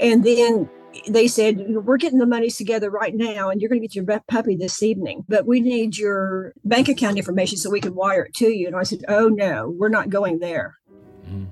And 0.00 0.24
then 0.24 0.70
they 1.06 1.28
said, 1.28 1.58
We're 1.68 1.96
getting 1.96 2.18
the 2.18 2.26
monies 2.26 2.56
together 2.56 2.90
right 2.90 3.14
now, 3.14 3.50
and 3.50 3.60
you're 3.60 3.68
going 3.68 3.80
to 3.80 3.86
get 3.86 3.94
your 3.94 4.20
puppy 4.28 4.56
this 4.56 4.82
evening, 4.82 5.24
but 5.28 5.46
we 5.46 5.60
need 5.60 5.96
your 5.96 6.52
bank 6.64 6.88
account 6.88 7.16
information 7.16 7.58
so 7.58 7.70
we 7.70 7.80
can 7.80 7.94
wire 7.94 8.24
it 8.24 8.34
to 8.34 8.48
you. 8.48 8.66
And 8.66 8.76
I 8.76 8.82
said, 8.82 9.04
Oh, 9.08 9.28
no, 9.28 9.74
we're 9.76 9.88
not 9.88 10.10
going 10.10 10.38
there. 10.38 10.76
Mm. 11.26 11.48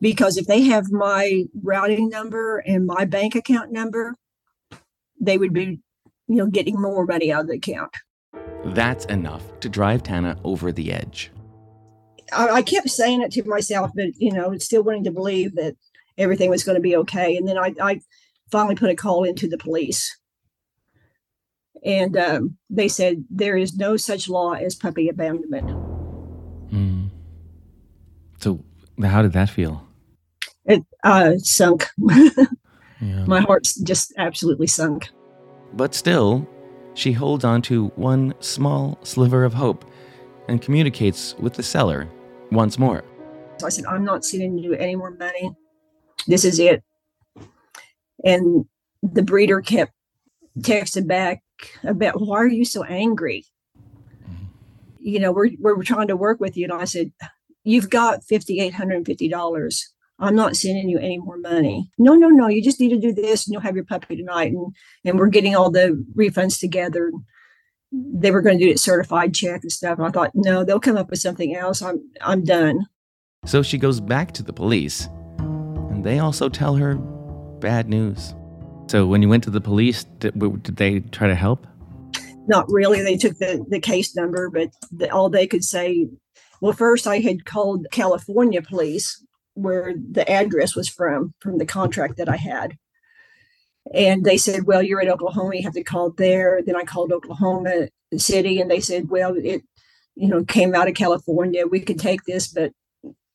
Because 0.00 0.36
if 0.36 0.46
they 0.46 0.62
have 0.62 0.90
my 0.90 1.44
routing 1.62 2.08
number 2.08 2.58
and 2.58 2.86
my 2.86 3.04
bank 3.04 3.34
account 3.34 3.70
number, 3.70 4.16
they 5.20 5.36
would 5.36 5.52
be, 5.52 5.80
you 6.26 6.36
know, 6.36 6.46
getting 6.46 6.80
more 6.80 7.04
money 7.04 7.30
out 7.30 7.42
of 7.42 7.48
the 7.48 7.56
account. 7.56 7.94
That's 8.64 9.04
enough 9.06 9.60
to 9.60 9.68
drive 9.68 10.02
Tana 10.02 10.38
over 10.44 10.72
the 10.72 10.92
edge. 10.92 11.30
I, 12.32 12.48
I 12.48 12.62
kept 12.62 12.88
saying 12.88 13.22
it 13.22 13.32
to 13.32 13.44
myself, 13.44 13.90
but 13.94 14.08
you 14.16 14.32
know, 14.32 14.56
still 14.58 14.82
wanting 14.82 15.04
to 15.04 15.10
believe 15.10 15.54
that 15.56 15.74
everything 16.20 16.50
was 16.50 16.62
going 16.62 16.76
to 16.76 16.82
be 16.82 16.96
okay. 16.96 17.36
And 17.36 17.48
then 17.48 17.58
I, 17.58 17.74
I 17.82 18.00
finally 18.50 18.76
put 18.76 18.90
a 18.90 18.94
call 18.94 19.24
into 19.24 19.48
the 19.48 19.58
police, 19.58 20.16
and 21.84 22.16
um, 22.16 22.56
they 22.68 22.88
said 22.88 23.24
there 23.30 23.56
is 23.56 23.76
no 23.76 23.96
such 23.96 24.28
law 24.28 24.52
as 24.52 24.74
puppy 24.74 25.08
abandonment. 25.08 25.68
Mm. 26.70 27.10
So, 28.38 28.64
how 29.02 29.22
did 29.22 29.32
that 29.32 29.50
feel? 29.50 29.86
It 30.66 30.84
uh, 31.02 31.32
sunk. 31.38 31.88
Yeah. 33.00 33.24
My 33.24 33.40
heart's 33.40 33.80
just 33.80 34.12
absolutely 34.18 34.66
sunk. 34.66 35.10
But 35.72 35.94
still, 35.94 36.46
she 36.94 37.12
holds 37.12 37.44
on 37.44 37.62
to 37.62 37.88
one 37.96 38.34
small 38.40 38.98
sliver 39.02 39.44
of 39.44 39.54
hope 39.54 39.84
and 40.48 40.60
communicates 40.60 41.34
with 41.38 41.54
the 41.54 41.62
seller 41.62 42.08
once 42.50 42.78
more. 42.78 43.04
So 43.58 43.66
I 43.66 43.70
said, 43.70 43.86
I'm 43.86 44.04
not 44.04 44.24
sending 44.24 44.58
you 44.58 44.74
any 44.74 44.96
more 44.96 45.12
money. 45.12 45.54
This 46.26 46.44
is 46.44 46.58
it. 46.58 46.82
And 48.24 48.66
the 49.02 49.22
breeder 49.22 49.60
kept 49.60 49.92
texting 50.58 51.06
back 51.06 51.42
about 51.84 52.20
why 52.20 52.38
are 52.38 52.48
you 52.48 52.64
so 52.64 52.84
angry? 52.84 53.46
You 54.98 55.18
know, 55.20 55.32
we're 55.32 55.50
we're 55.58 55.82
trying 55.82 56.08
to 56.08 56.16
work 56.16 56.40
with 56.40 56.56
you. 56.56 56.64
And 56.64 56.72
I 56.72 56.84
said, 56.84 57.12
You've 57.64 57.90
got 57.90 58.24
fifty 58.24 58.60
eight 58.60 58.74
hundred 58.74 58.96
and 58.96 59.06
fifty 59.06 59.28
dollars. 59.28 59.92
I'm 60.18 60.34
not 60.34 60.56
sending 60.56 60.90
you 60.90 60.98
any 60.98 61.18
more 61.18 61.38
money. 61.38 61.90
No, 61.98 62.14
no, 62.14 62.28
no. 62.28 62.46
You 62.48 62.62
just 62.62 62.78
need 62.78 62.90
to 62.90 62.98
do 62.98 63.12
this 63.14 63.46
and 63.46 63.52
you'll 63.52 63.62
have 63.62 63.74
your 63.74 63.86
puppy 63.86 64.16
tonight. 64.16 64.52
And 64.52 64.74
and 65.04 65.18
we're 65.18 65.28
getting 65.28 65.56
all 65.56 65.70
the 65.70 66.04
refunds 66.16 66.60
together. 66.60 67.10
they 67.92 68.30
were 68.30 68.42
going 68.42 68.58
to 68.58 68.64
do 68.64 68.72
a 68.72 68.78
certified 68.78 69.34
check 69.34 69.62
and 69.62 69.72
stuff. 69.72 69.98
And 69.98 70.06
I 70.06 70.10
thought, 70.10 70.32
no, 70.34 70.64
they'll 70.64 70.80
come 70.80 70.96
up 70.96 71.10
with 71.10 71.20
something 71.20 71.56
else. 71.56 71.82
I'm 71.82 72.00
I'm 72.20 72.44
done. 72.44 72.86
So 73.46 73.62
she 73.62 73.78
goes 73.78 74.00
back 74.00 74.32
to 74.32 74.42
the 74.42 74.52
police, 74.52 75.08
they 76.02 76.18
also 76.18 76.48
tell 76.48 76.76
her 76.76 76.94
bad 76.94 77.88
news. 77.88 78.34
So 78.88 79.06
when 79.06 79.22
you 79.22 79.28
went 79.28 79.44
to 79.44 79.50
the 79.50 79.60
police, 79.60 80.04
did, 80.18 80.38
did 80.62 80.76
they 80.76 81.00
try 81.00 81.28
to 81.28 81.34
help? 81.34 81.66
Not 82.46 82.66
really. 82.68 83.02
They 83.02 83.16
took 83.16 83.38
the, 83.38 83.64
the 83.68 83.80
case 83.80 84.16
number, 84.16 84.50
but 84.50 84.70
the, 84.90 85.08
all 85.10 85.28
they 85.28 85.46
could 85.46 85.64
say, 85.64 86.08
well, 86.60 86.72
first 86.72 87.06
I 87.06 87.20
had 87.20 87.44
called 87.44 87.86
California 87.92 88.62
police 88.62 89.24
where 89.54 89.94
the 90.10 90.28
address 90.28 90.74
was 90.74 90.88
from, 90.88 91.34
from 91.40 91.58
the 91.58 91.66
contract 91.66 92.16
that 92.16 92.28
I 92.28 92.36
had. 92.36 92.76
And 93.94 94.24
they 94.24 94.36
said, 94.36 94.64
well, 94.64 94.82
you're 94.82 95.00
in 95.00 95.08
Oklahoma, 95.08 95.56
you 95.56 95.62
have 95.62 95.74
to 95.74 95.84
call 95.84 96.10
there. 96.10 96.60
Then 96.64 96.76
I 96.76 96.82
called 96.82 97.12
Oklahoma 97.12 97.88
City 98.16 98.60
and 98.60 98.70
they 98.70 98.80
said, 98.80 99.08
well, 99.08 99.34
it, 99.36 99.62
you 100.16 100.28
know, 100.28 100.44
came 100.44 100.74
out 100.74 100.88
of 100.88 100.94
California. 100.94 101.66
We 101.66 101.80
could 101.80 101.98
take 101.98 102.24
this, 102.24 102.48
but, 102.48 102.72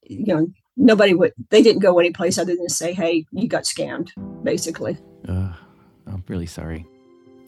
you 0.03 0.25
know, 0.25 0.47
nobody 0.77 1.13
would, 1.13 1.33
they 1.49 1.61
didn't 1.61 1.81
go 1.81 1.99
anyplace 1.99 2.37
other 2.37 2.55
than 2.55 2.69
say, 2.69 2.93
hey, 2.93 3.25
you 3.31 3.47
got 3.47 3.63
scammed, 3.63 4.09
basically. 4.43 4.97
Uh, 5.27 5.53
I'm 6.07 6.23
really 6.27 6.45
sorry. 6.45 6.85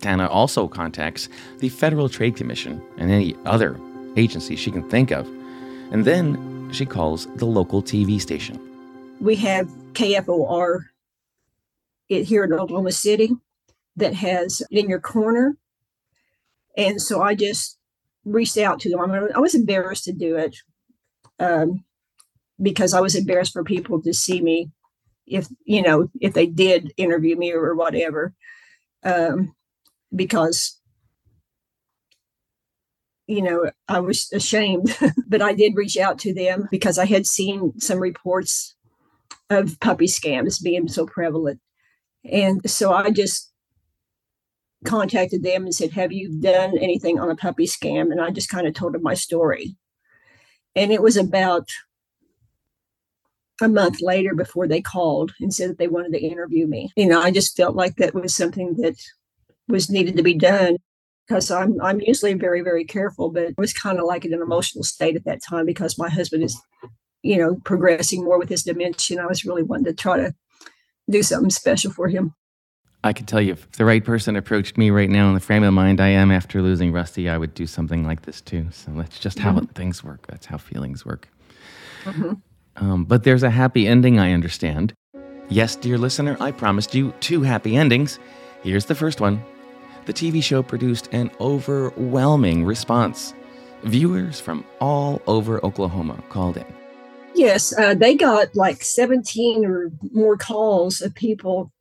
Tana 0.02 0.28
also 0.28 0.68
contacts 0.68 1.28
the 1.60 1.70
Federal 1.70 2.10
Trade 2.10 2.36
Commission 2.36 2.82
and 2.98 3.12
any 3.12 3.36
other 3.46 3.80
agency 4.16 4.56
she 4.56 4.72
can 4.72 4.88
think 4.90 5.12
of. 5.12 5.28
And 5.92 6.06
then 6.06 6.70
she 6.72 6.86
calls 6.86 7.28
the 7.36 7.46
local 7.46 7.82
TV 7.82 8.20
station. 8.22 8.60
We 9.20 9.36
have 9.38 9.68
KFOR 9.94 10.86
it 12.10 12.24
here 12.26 12.44
in 12.44 12.54
Oklahoma 12.54 12.92
City 12.92 13.32
that 13.96 14.14
has 14.14 14.62
in 14.72 14.90
your 14.90 15.00
corner. 15.00 15.58
And 16.78 17.02
so 17.02 17.22
I 17.22 17.36
just 17.36 17.78
reached 18.24 18.58
out 18.58 18.80
to 18.82 18.90
them. 18.90 19.00
I, 19.00 19.28
I 19.36 19.40
was 19.40 19.56
embarrassed 19.56 20.06
to 20.06 20.14
do 20.14 20.38
it 20.38 20.58
um, 21.40 21.84
because 22.62 22.94
I 22.94 23.02
was 23.02 23.16
embarrassed 23.16 23.54
for 23.54 23.64
people 23.64 24.02
to 24.02 24.14
see 24.14 24.42
me 24.42 24.72
if, 25.26 25.48
you 25.66 25.82
know, 25.82 26.10
if 26.22 26.34
they 26.34 26.48
did 26.48 26.94
interview 26.98 27.36
me 27.36 27.52
or 27.52 27.76
whatever. 27.76 28.34
Um, 29.04 29.56
because, 30.16 30.80
you 33.28 33.42
know, 33.42 33.70
I 33.88 34.00
was 34.00 34.32
ashamed, 34.34 34.98
but 35.28 35.42
I 35.42 35.54
did 35.54 35.76
reach 35.76 35.98
out 35.98 36.20
to 36.20 36.34
them 36.34 36.68
because 36.72 36.98
I 36.98 37.06
had 37.06 37.26
seen 37.26 37.80
some 37.80 38.00
reports 38.00 38.76
of 39.50 39.80
puppy 39.80 40.08
scams 40.08 40.62
being 40.62 40.88
so 40.88 41.06
prevalent 41.06 41.60
and 42.30 42.70
so 42.70 42.94
I 42.94 43.10
just 43.12 43.52
contacted 44.86 45.44
them 45.44 45.64
and 45.64 45.74
said, 45.74 45.92
Have 45.92 46.12
you 46.12 46.40
done 46.40 46.78
anything 46.78 47.20
on 47.20 47.30
a 47.30 47.36
puppy 47.36 47.66
scam? 47.66 48.12
And 48.12 48.22
I 48.22 48.32
just 48.32 48.50
kind 48.50 48.68
of 48.68 48.74
told 48.74 48.94
them 48.94 49.04
my 49.04 49.14
story. 49.14 49.76
And 50.76 50.92
it 50.92 51.02
was 51.02 51.18
about 51.18 51.70
a 53.62 53.68
month 53.68 54.02
later 54.02 54.36
before 54.36 54.68
they 54.68 54.82
called 54.82 55.34
and 55.40 55.54
said 55.54 55.72
that 55.72 55.78
they 55.78 55.88
wanted 55.88 56.14
to 56.14 56.24
interview 56.24 56.68
me. 56.68 56.92
You 56.96 57.08
know, 57.08 57.22
I 57.22 57.32
just 57.32 57.58
felt 57.58 57.76
like 57.76 57.96
that 57.96 58.14
was 58.14 58.36
something 58.36 58.76
that 58.76 58.96
was 59.68 59.90
needed 59.90 60.16
to 60.18 60.24
be 60.24 60.34
done 60.34 60.78
because 61.28 61.52
I'm 61.52 61.82
I'm 61.82 62.00
usually 62.02 62.34
very, 62.34 62.62
very 62.62 62.86
careful, 62.86 63.30
but 63.30 63.44
it 63.44 63.56
was 63.58 63.74
kind 63.74 64.00
of 64.00 64.06
like 64.06 64.26
in 64.26 64.34
an 64.34 64.42
emotional 64.42 64.84
state 64.84 65.16
at 65.16 65.26
that 65.26 65.42
time 65.48 65.66
because 65.66 65.98
my 65.98 66.10
husband 66.10 66.44
is, 66.44 66.60
you 67.22 67.38
know, 67.38 67.56
progressing 67.64 68.24
more 68.24 68.40
with 68.40 68.50
his 68.50 68.64
dementia. 68.64 69.22
I 69.22 69.26
was 69.26 69.46
really 69.46 69.64
wanting 69.64 69.86
to 69.86 69.94
try 69.94 70.18
to 70.18 70.34
do 71.10 71.24
something 71.24 71.50
special 71.50 71.92
for 71.92 72.08
him. 72.08 72.34
I 73.04 73.14
can 73.14 73.26
tell 73.26 73.42
you, 73.42 73.54
if 73.54 73.72
the 73.72 73.86
right 73.86 74.04
person 74.04 74.36
approached 74.36 74.78
me 74.78 74.90
right 74.90 75.10
now 75.10 75.28
in 75.28 75.34
the 75.34 75.40
frame 75.40 75.64
of 75.64 75.74
mind 75.74 76.02
I 76.02 76.10
am 76.10 76.32
after 76.32 76.62
losing 76.62 76.92
Rusty, 76.92 77.30
I 77.30 77.38
would 77.38 77.54
do 77.54 77.68
something 77.68 78.06
like 78.06 78.24
this 78.24 78.42
too. 78.42 78.68
So 78.72 78.92
that's 78.92 79.20
just 79.20 79.40
how 79.40 79.54
mm-hmm. 79.54 79.66
things 79.68 80.04
work. 80.04 80.26
That's 80.28 80.46
how 80.46 80.58
feelings 80.58 81.06
work. 81.06 81.30
Mm-hmm. 82.04 82.34
Um, 82.78 83.06
but 83.06 83.24
there's 83.24 83.44
a 83.44 83.50
happy 83.50 83.88
ending, 83.88 84.20
I 84.20 84.34
understand. 84.34 84.94
Yes, 85.50 85.76
dear 85.76 85.98
listener, 85.98 86.38
I 86.40 86.52
promised 86.52 86.94
you 86.94 87.14
two 87.20 87.42
happy 87.42 87.76
endings. 87.76 88.20
Here's 88.64 88.86
the 88.86 88.96
first 88.96 89.22
one. 89.22 89.44
The 90.06 90.14
TV 90.14 90.44
show 90.44 90.62
produced 90.64 91.10
an 91.12 91.32
overwhelming 91.40 92.66
response. 92.66 93.34
Viewers 93.84 94.40
from 94.40 94.66
all 94.80 95.22
over 95.28 95.64
Oklahoma 95.66 96.22
called 96.30 96.58
in. 96.58 96.66
Yes, 97.36 97.78
uh, 97.78 97.94
they 97.94 98.16
got 98.16 98.56
like 98.56 98.84
17 98.84 99.66
or 99.66 99.92
more 100.12 100.38
calls 100.38 101.02
of 101.02 101.14
people 101.14 101.72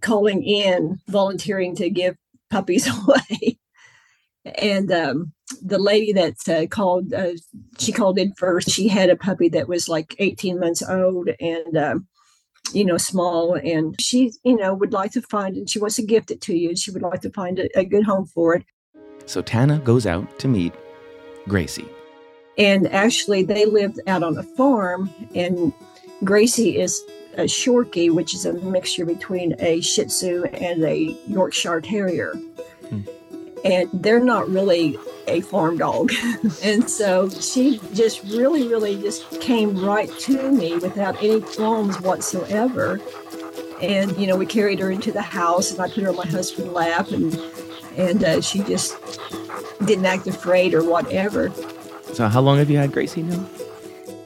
calling 0.00 0.42
in, 0.44 1.00
volunteering 1.08 1.74
to 1.76 1.90
give 1.90 2.16
puppies 2.50 2.88
away. 3.06 3.58
and 4.44 4.92
um, 4.92 5.32
the 5.66 5.78
lady 5.78 6.12
that 6.12 6.48
uh, 6.48 6.66
called, 6.66 7.12
uh, 7.12 7.32
she 7.78 7.92
called 7.92 8.18
in 8.18 8.32
first. 8.34 8.70
She 8.70 8.88
had 8.88 9.10
a 9.10 9.16
puppy 9.16 9.48
that 9.50 9.68
was 9.68 9.88
like 9.88 10.14
18 10.18 10.60
months 10.60 10.82
old 10.82 11.28
and, 11.40 11.76
um, 11.76 12.06
you 12.72 12.84
know, 12.84 12.96
small. 12.96 13.54
And 13.54 14.00
she, 14.00 14.32
you 14.44 14.56
know, 14.56 14.74
would 14.74 14.92
like 14.92 15.12
to 15.12 15.22
find 15.22 15.56
and 15.56 15.68
She 15.68 15.78
wants 15.78 15.96
to 15.96 16.02
gift 16.02 16.30
it 16.30 16.40
to 16.42 16.56
you. 16.56 16.76
She 16.76 16.90
would 16.90 17.02
like 17.02 17.20
to 17.22 17.30
find 17.30 17.58
a, 17.58 17.78
a 17.78 17.84
good 17.84 18.04
home 18.04 18.26
for 18.26 18.54
it. 18.54 18.64
So 19.26 19.42
Tana 19.42 19.78
goes 19.80 20.06
out 20.06 20.38
to 20.38 20.48
meet 20.48 20.72
Gracie. 21.48 21.88
And 22.58 22.90
actually, 22.92 23.42
they 23.42 23.66
lived 23.66 24.00
out 24.06 24.22
on 24.22 24.38
a 24.38 24.42
farm, 24.42 25.10
and 25.34 25.74
Gracie 26.24 26.78
is 26.78 27.02
a 27.34 27.42
Shorkie, 27.42 28.10
which 28.10 28.34
is 28.34 28.46
a 28.46 28.54
mixture 28.54 29.04
between 29.04 29.54
a 29.58 29.80
Shih 29.82 30.06
Tzu 30.06 30.44
and 30.44 30.82
a 30.82 31.14
Yorkshire 31.26 31.82
Terrier. 31.82 32.32
Hmm. 32.88 33.02
And 33.66 33.90
they're 33.92 34.22
not 34.22 34.48
really 34.48 34.98
a 35.26 35.40
farm 35.40 35.78
dog. 35.78 36.12
and 36.62 36.88
so 36.88 37.28
she 37.28 37.80
just 37.92 38.22
really, 38.24 38.68
really 38.68 39.00
just 39.00 39.40
came 39.40 39.84
right 39.84 40.10
to 40.20 40.52
me 40.52 40.76
without 40.76 41.22
any 41.22 41.40
qualms 41.40 42.00
whatsoever. 42.00 43.00
And, 43.82 44.16
you 44.16 44.26
know, 44.26 44.36
we 44.36 44.46
carried 44.46 44.78
her 44.78 44.90
into 44.90 45.12
the 45.12 45.22
house 45.22 45.70
and 45.70 45.80
I 45.80 45.88
put 45.88 46.04
her 46.04 46.08
on 46.10 46.16
my 46.16 46.26
husband's 46.26 46.72
lap 46.72 47.10
and, 47.10 47.34
and 47.96 48.24
uh, 48.24 48.40
she 48.40 48.60
just 48.60 48.96
didn't 49.84 50.06
act 50.06 50.26
afraid 50.26 50.74
or 50.74 50.82
whatever. 50.82 51.50
So, 52.12 52.28
how 52.28 52.40
long 52.40 52.58
have 52.58 52.70
you 52.70 52.78
had 52.78 52.92
Gracie 52.92 53.22
now? 53.22 53.46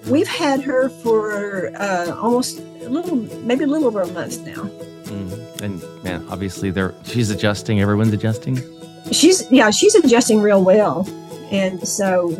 We've 0.08 0.28
had 0.28 0.60
her 0.62 0.88
for 0.88 1.72
uh, 1.76 2.14
almost 2.16 2.58
a 2.58 2.88
little, 2.88 3.16
maybe 3.42 3.64
a 3.64 3.66
little 3.66 3.88
over 3.88 4.02
a 4.02 4.06
month 4.12 4.46
now. 4.46 4.62
Mm. 5.10 5.60
And 5.60 6.04
man, 6.04 6.26
obviously, 6.30 6.70
they're 6.70 6.94
she's 7.04 7.30
adjusting. 7.30 7.80
Everyone's 7.80 8.12
adjusting. 8.12 8.62
She's 9.12 9.50
yeah, 9.50 9.70
she's 9.70 9.94
adjusting 9.94 10.40
real 10.40 10.62
well, 10.62 11.08
and 11.50 11.86
so 11.86 12.30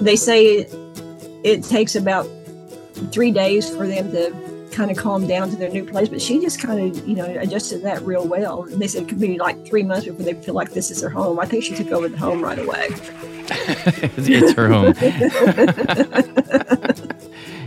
they 0.00 0.16
say 0.16 0.66
it 1.44 1.62
takes 1.64 1.94
about 1.94 2.26
three 3.12 3.30
days 3.30 3.68
for 3.68 3.86
them 3.86 4.10
to 4.12 4.30
kind 4.72 4.90
of 4.90 4.96
calm 4.96 5.26
down 5.26 5.50
to 5.50 5.56
their 5.56 5.70
new 5.70 5.84
place. 5.84 6.08
But 6.08 6.22
she 6.22 6.40
just 6.40 6.60
kind 6.60 6.96
of, 6.96 7.06
you 7.06 7.14
know, 7.16 7.24
adjusted 7.24 7.82
that 7.82 8.02
real 8.02 8.26
well. 8.26 8.64
And 8.64 8.80
they 8.80 8.86
said 8.86 9.02
it 9.02 9.08
could 9.08 9.20
be 9.20 9.38
like 9.38 9.66
three 9.66 9.82
months 9.82 10.06
before 10.06 10.24
they 10.24 10.34
feel 10.34 10.54
like 10.54 10.72
this 10.72 10.90
is 10.90 11.00
their 11.00 11.10
home. 11.10 11.38
I 11.40 11.46
think 11.46 11.64
she 11.64 11.74
took 11.74 11.90
over 11.90 12.08
the 12.08 12.16
home 12.16 12.42
right 12.42 12.58
away. 12.58 12.88
it's 14.16 14.52
her 14.52 14.68
home. 14.68 14.94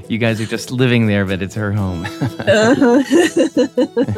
you 0.07 0.17
guys 0.17 0.39
are 0.39 0.45
just 0.45 0.71
living 0.71 1.07
there, 1.07 1.25
but 1.25 1.41
it's 1.41 1.55
her 1.55 1.71
home. 1.71 2.05
uh-huh. 2.05 3.03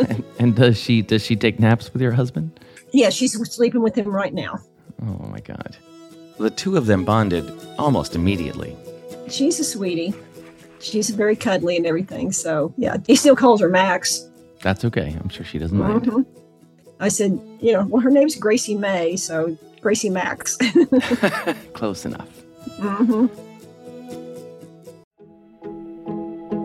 and, 0.10 0.24
and 0.40 0.56
does 0.56 0.80
she 0.80 1.02
does 1.02 1.24
she 1.24 1.36
take 1.36 1.60
naps 1.60 1.92
with 1.92 2.02
your 2.02 2.12
husband? 2.12 2.60
Yeah, 2.92 3.10
she's 3.10 3.34
sleeping 3.52 3.82
with 3.82 3.96
him 3.96 4.08
right 4.08 4.34
now. 4.34 4.60
Oh 5.02 5.28
my 5.28 5.40
god. 5.40 5.78
The 6.38 6.50
two 6.50 6.78
of 6.78 6.86
them 6.86 7.06
bonded 7.06 7.52
almost 7.78 8.16
immediately. 8.16 8.76
She's 9.30 9.60
a 9.60 9.64
sweetie 9.64 10.14
she's 10.86 11.10
very 11.10 11.36
cuddly 11.36 11.76
and 11.78 11.86
everything. 11.86 12.32
So 12.32 12.74
yeah, 12.78 12.98
he 13.06 13.16
still 13.16 13.36
calls 13.36 13.60
her 13.62 13.70
Max. 13.70 14.30
That's 14.62 14.86
okay. 14.86 15.16
I'm 15.20 15.30
sure 15.30 15.46
she 15.46 15.60
doesn't 15.60 15.78
mind. 15.78 16.04
Mm-hmm. 16.04 16.22
I 17.00 17.10
said, 17.10 17.40
you 17.60 17.74
know, 17.74 17.86
well, 17.86 18.02
her 18.02 18.10
name's 18.10 18.36
Gracie 18.36 18.76
May, 18.76 19.18
so 19.18 19.58
Gracie 19.82 20.10
Max. 20.10 20.58
Close 21.74 22.06
enough. 22.06 22.30
Mm-hmm. 22.78 23.28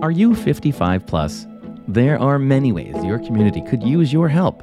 Are 0.02 0.10
you 0.10 0.34
55 0.34 1.06
plus? 1.06 1.46
There 1.88 2.18
are 2.18 2.38
many 2.38 2.72
ways 2.72 2.94
your 3.04 3.18
community 3.18 3.60
could 3.62 3.82
use 3.82 4.12
your 4.12 4.28
help. 4.28 4.62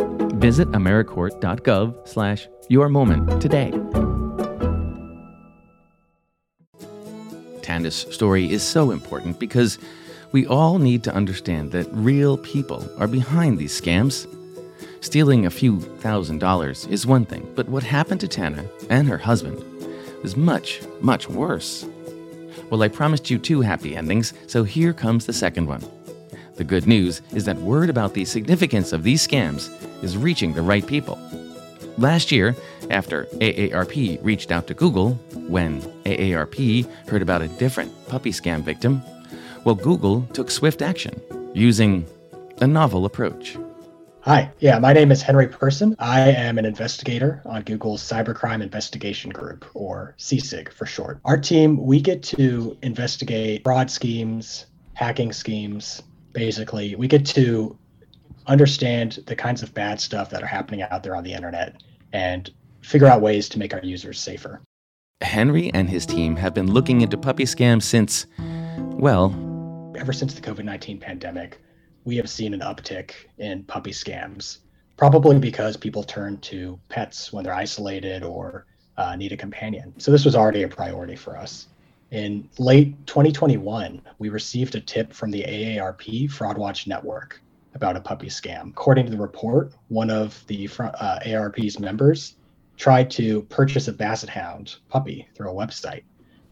Visit 0.41 0.71
AmeriCorps.gov 0.71 2.07
slash 2.07 2.47
your 2.67 2.89
moment 2.89 3.39
today. 3.39 3.69
Candace's 7.61 8.11
story 8.11 8.51
is 8.51 8.63
so 8.63 8.89
important 8.89 9.39
because 9.39 9.77
we 10.31 10.47
all 10.47 10.79
need 10.79 11.03
to 11.03 11.13
understand 11.13 11.71
that 11.73 11.87
real 11.91 12.37
people 12.39 12.89
are 12.97 13.07
behind 13.07 13.59
these 13.59 13.79
scams. 13.79 14.25
Stealing 15.01 15.45
a 15.45 15.51
few 15.51 15.79
thousand 15.79 16.39
dollars 16.39 16.87
is 16.87 17.05
one 17.05 17.23
thing, 17.23 17.47
but 17.53 17.69
what 17.69 17.83
happened 17.83 18.21
to 18.21 18.27
Tana 18.27 18.65
and 18.89 19.07
her 19.07 19.19
husband 19.19 19.63
is 20.23 20.35
much, 20.35 20.81
much 21.01 21.29
worse. 21.29 21.85
Well, 22.71 22.81
I 22.81 22.87
promised 22.87 23.29
you 23.29 23.37
two 23.37 23.61
happy 23.61 23.95
endings, 23.95 24.33
so 24.47 24.63
here 24.63 24.91
comes 24.91 25.27
the 25.27 25.33
second 25.33 25.67
one. 25.67 25.83
The 26.61 26.65
good 26.65 26.85
news 26.85 27.23
is 27.33 27.45
that 27.45 27.57
word 27.57 27.89
about 27.89 28.13
the 28.13 28.23
significance 28.23 28.93
of 28.93 29.01
these 29.01 29.27
scams 29.27 29.71
is 30.03 30.15
reaching 30.15 30.53
the 30.53 30.61
right 30.61 30.85
people. 30.85 31.17
Last 31.97 32.31
year, 32.31 32.55
after 32.91 33.25
AARP 33.39 34.23
reached 34.23 34.51
out 34.51 34.67
to 34.67 34.75
Google, 34.75 35.13
when 35.47 35.81
AARP 36.05 36.87
heard 37.09 37.23
about 37.23 37.41
a 37.41 37.47
different 37.47 37.91
puppy 38.07 38.29
scam 38.29 38.61
victim, 38.61 39.01
well, 39.63 39.73
Google 39.73 40.21
took 40.33 40.51
swift 40.51 40.83
action 40.83 41.19
using 41.55 42.05
a 42.61 42.67
novel 42.67 43.05
approach. 43.05 43.57
Hi, 44.19 44.51
yeah, 44.59 44.77
my 44.77 44.93
name 44.93 45.11
is 45.11 45.23
Henry 45.23 45.47
Person. 45.47 45.95
I 45.97 46.29
am 46.29 46.59
an 46.59 46.65
investigator 46.65 47.41
on 47.43 47.63
Google's 47.63 48.07
Cybercrime 48.07 48.61
Investigation 48.61 49.31
Group, 49.31 49.65
or 49.73 50.13
CSIG 50.19 50.71
for 50.73 50.85
short. 50.85 51.21
Our 51.25 51.39
team, 51.39 51.83
we 51.83 51.99
get 51.99 52.21
to 52.37 52.77
investigate 52.83 53.63
fraud 53.63 53.89
schemes, 53.89 54.67
hacking 54.93 55.33
schemes. 55.33 56.03
Basically, 56.33 56.95
we 56.95 57.07
get 57.07 57.25
to 57.27 57.77
understand 58.47 59.19
the 59.27 59.35
kinds 59.35 59.61
of 59.61 59.73
bad 59.73 59.99
stuff 59.99 60.29
that 60.29 60.41
are 60.41 60.47
happening 60.47 60.81
out 60.81 61.03
there 61.03 61.15
on 61.15 61.23
the 61.23 61.33
internet 61.33 61.81
and 62.13 62.49
figure 62.81 63.07
out 63.07 63.21
ways 63.21 63.47
to 63.49 63.59
make 63.59 63.73
our 63.73 63.81
users 63.81 64.19
safer. 64.19 64.61
Henry 65.21 65.71
and 65.73 65.89
his 65.89 66.05
team 66.05 66.35
have 66.35 66.53
been 66.53 66.71
looking 66.71 67.01
into 67.01 67.17
puppy 67.17 67.43
scams 67.43 67.83
since, 67.83 68.25
well, 68.77 69.33
ever 69.95 70.11
since 70.13 70.33
the 70.33 70.41
COVID 70.41 70.63
19 70.63 70.99
pandemic 70.99 71.59
we 72.03 72.17
have 72.17 72.29
seen 72.29 72.53
an 72.53 72.61
uptick 72.61 73.11
in 73.37 73.63
puppy 73.63 73.91
scams, 73.91 74.59
probably 74.97 75.37
because 75.39 75.77
people 75.77 76.03
turn 76.03 76.37
to 76.39 76.79
pets 76.89 77.31
when 77.31 77.43
they're 77.43 77.53
isolated 77.53 78.23
or 78.23 78.65
uh, 78.97 79.15
need 79.15 79.31
a 79.31 79.37
companion. 79.37 79.93
So 79.99 80.11
this 80.11 80.25
was 80.25 80.35
already 80.35 80.63
a 80.63 80.67
priority 80.67 81.15
for 81.15 81.37
us. 81.37 81.67
In 82.11 82.49
late 82.59 83.07
2021, 83.07 84.01
we 84.19 84.27
received 84.27 84.75
a 84.75 84.81
tip 84.81 85.13
from 85.13 85.31
the 85.31 85.43
AARP 85.43 86.29
FraudWatch 86.29 86.85
Network 86.85 87.41
about 87.73 87.95
a 87.95 88.01
puppy 88.01 88.27
scam. 88.27 88.71
According 88.71 89.05
to 89.05 89.11
the 89.11 89.17
report, 89.17 89.71
one 89.87 90.09
of 90.09 90.45
the 90.47 90.67
uh, 90.67 91.19
AARP's 91.25 91.79
members 91.79 92.35
tried 92.75 93.09
to 93.11 93.43
purchase 93.43 93.87
a 93.87 93.93
Basset 93.93 94.29
Hound 94.29 94.75
puppy 94.89 95.25
through 95.35 95.51
a 95.51 95.53
website. 95.53 96.03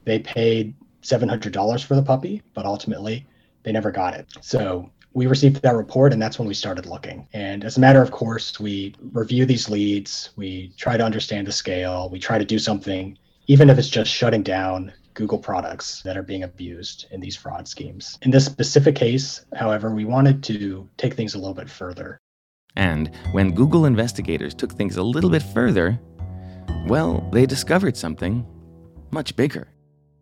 They 0.06 0.20
paid 0.20 0.74
$700 1.04 1.84
for 1.84 1.96
the 1.96 2.04
puppy, 2.04 2.42
but 2.54 2.66
ultimately 2.66 3.28
they 3.64 3.74
never 3.74 3.92
got 3.92 4.14
it. 4.14 4.28
So 4.40 4.90
we 5.14 5.28
received 5.28 5.62
that 5.62 5.76
report 5.76 6.14
and 6.14 6.22
that's 6.22 6.40
when 6.40 6.48
we 6.48 6.54
started 6.54 6.86
looking 6.86 7.28
and 7.34 7.66
as 7.66 7.78
a 7.78 7.80
matter 7.80 8.02
of 8.02 8.12
course 8.12 8.60
we 8.60 8.94
review 9.12 9.44
these 9.44 9.68
leads 9.68 10.30
we 10.36 10.72
try 10.78 10.98
to 10.98 11.04
understand 11.04 11.48
the 11.48 11.52
scale 11.52 12.10
we 12.12 12.20
try 12.20 12.38
to 12.38 12.46
do 12.46 12.60
something 12.60 13.18
even 13.48 13.72
if 13.72 13.80
it's 13.80 13.90
just 13.90 14.12
shutting 14.12 14.44
down 14.44 14.94
google 15.20 15.38
products 15.38 16.02
that 16.04 16.18
are 16.18 16.24
being 16.24 16.44
abused 16.44 17.06
in 17.12 17.20
these 17.20 17.36
fraud 17.36 17.68
schemes 17.68 18.18
in 18.22 18.32
this 18.32 18.46
specific 18.46 18.96
case 18.96 19.46
however 19.56 19.94
we 19.94 20.06
wanted 20.06 20.42
to 20.42 20.88
take 20.98 21.14
things 21.14 21.36
a 21.36 21.38
little 21.38 21.54
bit 21.54 21.70
further 21.70 22.18
and 22.76 23.12
when 23.34 23.54
google 23.54 23.86
investigators 23.86 24.54
took 24.54 24.72
things 24.72 24.98
a 24.98 25.04
little 25.04 25.30
bit 25.30 25.44
further 25.44 26.00
well 26.88 27.30
they 27.34 27.46
discovered 27.46 27.96
something 27.96 28.46
much 29.12 29.36
bigger 29.36 29.68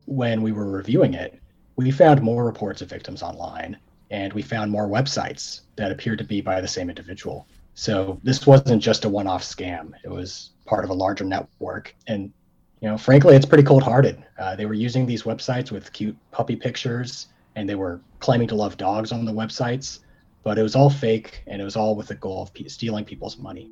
when 0.06 0.42
we 0.42 0.52
were 0.52 0.70
reviewing 0.70 1.14
it 1.14 1.40
we 1.76 1.92
found 1.92 2.22
more 2.22 2.44
reports 2.44 2.82
of 2.82 2.90
victims 2.90 3.22
online 3.22 3.78
and 4.10 4.34
we 4.34 4.42
found 4.42 4.72
more 4.72 4.88
websites 4.88 5.62
that 5.76 5.92
appeared 5.92 6.18
to 6.18 6.24
be 6.24 6.42
by 6.42 6.62
the 6.62 6.68
same 6.68 6.90
individual. 6.90 7.48
So 7.74 8.20
this 8.24 8.48
wasn't 8.48 8.82
just 8.82 9.06
a 9.06 9.10
one-off 9.10 9.44
scam; 9.44 9.92
it 10.04 10.10
was 10.10 10.52
part 10.66 10.84
of 10.84 10.90
a 10.90 10.96
larger 10.96 11.24
network. 11.24 11.96
And 12.08 12.34
you 12.82 12.90
know, 12.90 12.98
frankly, 12.98 13.36
it's 13.36 13.46
pretty 13.46 13.64
cold-hearted. 13.64 14.24
Uh, 14.38 14.56
they 14.56 14.66
were 14.66 14.74
using 14.74 15.06
these 15.06 15.24
websites 15.24 15.72
with 15.72 15.92
cute 15.94 16.16
puppy 16.32 16.56
pictures, 16.56 17.28
and 17.56 17.68
they 17.68 17.76
were 17.76 18.00
claiming 18.20 18.48
to 18.50 18.56
love 18.56 18.78
dogs 18.78 19.12
on 19.12 19.26
the 19.26 19.32
websites, 19.32 20.00
but 20.44 20.58
it 20.58 20.64
was 20.64 20.76
all 20.76 20.90
fake, 20.90 21.44
and 21.48 21.62
it 21.62 21.66
was 21.66 21.76
all 21.76 21.96
with 21.96 22.08
the 22.08 22.16
goal 22.16 22.44
of 22.44 22.54
p- 22.54 22.70
stealing 22.70 23.04
people's 23.04 23.38
money. 23.38 23.70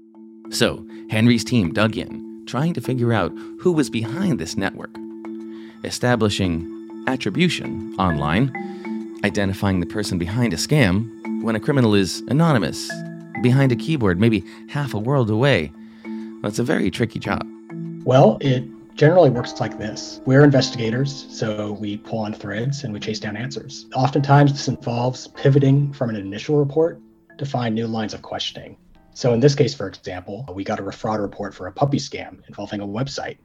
So 0.49 0.85
Henry's 1.09 1.43
team 1.43 1.73
dug 1.73 1.97
in, 1.97 2.45
trying 2.47 2.73
to 2.73 2.81
figure 2.81 3.13
out 3.13 3.31
who 3.59 3.71
was 3.71 3.89
behind 3.89 4.39
this 4.39 4.57
network, 4.57 4.95
establishing 5.83 6.71
attribution 7.07 7.95
online 7.99 8.51
identifying 9.25 9.79
the 9.79 9.85
person 9.87 10.19
behind 10.19 10.53
a 10.53 10.55
scam 10.55 11.09
when 11.41 11.55
a 11.55 11.59
criminal 11.59 11.95
is 11.95 12.21
anonymous, 12.27 12.91
behind 13.41 13.71
a 13.71 13.75
keyboard, 13.75 14.19
maybe 14.19 14.43
half 14.69 14.93
a 14.93 14.99
world 14.99 15.29
away. 15.29 15.71
It's 16.43 16.59
a 16.59 16.63
very 16.63 16.91
tricky 16.91 17.19
job. 17.19 17.43
Well, 18.03 18.37
it 18.39 18.63
generally 18.95 19.29
works 19.29 19.59
like 19.59 19.77
this. 19.77 20.21
We're 20.25 20.43
investigators, 20.43 21.27
so 21.29 21.73
we 21.73 21.97
pull 21.97 22.19
on 22.19 22.33
threads 22.33 22.83
and 22.83 22.93
we 22.93 22.99
chase 22.99 23.19
down 23.19 23.37
answers. 23.37 23.85
Oftentimes, 23.93 24.51
this 24.51 24.67
involves 24.67 25.27
pivoting 25.27 25.93
from 25.93 26.09
an 26.09 26.15
initial 26.15 26.57
report 26.57 26.99
to 27.37 27.45
find 27.45 27.75
new 27.75 27.87
lines 27.87 28.13
of 28.13 28.21
questioning. 28.21 28.77
So, 29.13 29.33
in 29.33 29.39
this 29.39 29.55
case, 29.55 29.73
for 29.73 29.87
example, 29.87 30.45
we 30.53 30.63
got 30.63 30.79
a 30.79 30.91
fraud 30.91 31.19
report 31.19 31.53
for 31.53 31.67
a 31.67 31.71
puppy 31.71 31.99
scam 31.99 32.45
involving 32.47 32.81
a 32.81 32.87
website. 32.87 33.37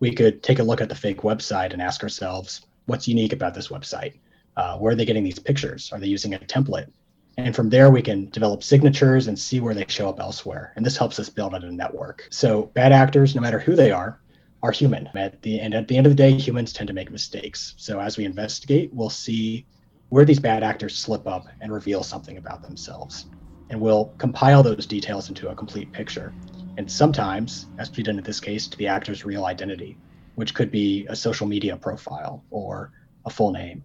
We 0.00 0.14
could 0.14 0.42
take 0.42 0.60
a 0.60 0.62
look 0.62 0.80
at 0.80 0.88
the 0.88 0.94
fake 0.94 1.22
website 1.22 1.72
and 1.72 1.82
ask 1.82 2.02
ourselves, 2.02 2.66
what's 2.86 3.08
unique 3.08 3.32
about 3.32 3.54
this 3.54 3.68
website? 3.68 4.14
uh, 4.58 4.76
where 4.76 4.92
are 4.92 4.96
they 4.96 5.04
getting 5.04 5.24
these 5.24 5.38
pictures? 5.38 5.90
Are 5.92 6.00
they 6.00 6.08
using 6.08 6.34
a 6.34 6.38
template? 6.40 6.90
And 7.36 7.54
from 7.54 7.70
there, 7.70 7.90
we 7.90 8.02
can 8.02 8.28
develop 8.30 8.64
signatures 8.64 9.28
and 9.28 9.38
see 9.38 9.60
where 9.60 9.72
they 9.72 9.84
show 9.86 10.08
up 10.08 10.18
elsewhere. 10.18 10.72
And 10.74 10.84
this 10.84 10.96
helps 10.96 11.20
us 11.20 11.28
build 11.28 11.54
out 11.54 11.62
a 11.62 11.70
network. 11.70 12.26
So 12.30 12.64
bad 12.74 12.90
actors, 12.90 13.36
no 13.36 13.40
matter 13.40 13.60
who 13.60 13.76
they 13.76 13.92
are, 13.92 14.20
are 14.62 14.72
human. 14.72 15.08
At 15.14 15.40
the, 15.42 15.60
and 15.60 15.74
at 15.74 15.88
the 15.88 15.96
end 15.96 16.06
of 16.06 16.12
the 16.12 16.16
day, 16.16 16.32
humans 16.32 16.72
tend 16.72 16.88
to 16.88 16.94
make 16.94 17.10
mistakes. 17.10 17.74
So 17.76 18.00
as 18.00 18.16
we 18.16 18.24
investigate, 18.24 18.92
we'll 18.92 19.10
see 19.10 19.66
where 20.08 20.24
these 20.24 20.40
bad 20.40 20.62
actors 20.62 20.96
slip 20.96 21.26
up 21.26 21.46
and 21.60 21.72
reveal 21.72 22.02
something 22.02 22.38
about 22.38 22.62
themselves. 22.62 23.26
And 23.70 23.80
we'll 23.80 24.06
compile 24.18 24.62
those 24.62 24.86
details 24.86 25.28
into 25.28 25.48
a 25.48 25.54
complete 25.54 25.92
picture. 25.92 26.32
And 26.76 26.90
sometimes, 26.90 27.66
as 27.78 27.94
we 27.94 28.02
did 28.02 28.16
in 28.16 28.22
this 28.22 28.40
case, 28.40 28.66
to 28.68 28.78
the 28.78 28.86
actor's 28.86 29.24
real 29.24 29.44
identity, 29.44 29.98
which 30.36 30.54
could 30.54 30.70
be 30.70 31.06
a 31.08 31.16
social 31.16 31.46
media 31.46 31.76
profile 31.76 32.42
or 32.50 32.92
a 33.26 33.30
full 33.30 33.52
name 33.52 33.84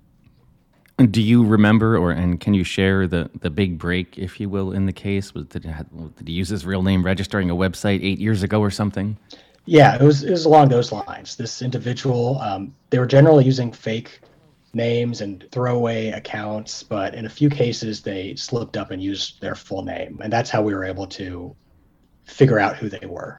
do 1.09 1.21
you 1.21 1.43
remember, 1.43 1.97
or 1.97 2.11
and 2.11 2.39
can 2.39 2.53
you 2.53 2.63
share 2.63 3.07
the 3.07 3.29
the 3.39 3.49
big 3.49 3.77
break, 3.77 4.17
if 4.17 4.39
you 4.39 4.49
will, 4.49 4.71
in 4.71 4.85
the 4.85 4.93
case? 4.93 5.33
Was 5.33 5.45
did, 5.45 5.63
did 5.63 6.27
he 6.27 6.33
use 6.33 6.49
his 6.49 6.65
real 6.65 6.83
name 6.83 7.03
registering 7.03 7.49
a 7.49 7.55
website 7.55 8.03
eight 8.03 8.19
years 8.19 8.43
ago 8.43 8.59
or 8.59 8.69
something? 8.69 9.17
Yeah, 9.65 9.95
it 9.95 10.01
was 10.01 10.23
it 10.23 10.31
was 10.31 10.45
along 10.45 10.69
those 10.69 10.91
lines. 10.91 11.35
This 11.35 11.61
individual, 11.61 12.39
um, 12.39 12.75
they 12.89 12.99
were 12.99 13.05
generally 13.05 13.45
using 13.45 13.71
fake 13.71 14.19
names 14.73 15.21
and 15.21 15.45
throwaway 15.51 16.09
accounts, 16.09 16.83
but 16.83 17.15
in 17.15 17.25
a 17.25 17.29
few 17.29 17.49
cases 17.49 18.01
they 18.01 18.35
slipped 18.35 18.75
up 18.75 18.91
and 18.91 19.01
used 19.01 19.39
their 19.41 19.55
full 19.55 19.83
name, 19.83 20.19
and 20.21 20.33
that's 20.33 20.49
how 20.49 20.61
we 20.61 20.73
were 20.73 20.83
able 20.83 21.07
to 21.07 21.55
figure 22.25 22.59
out 22.59 22.75
who 22.75 22.89
they 22.89 23.05
were. 23.05 23.37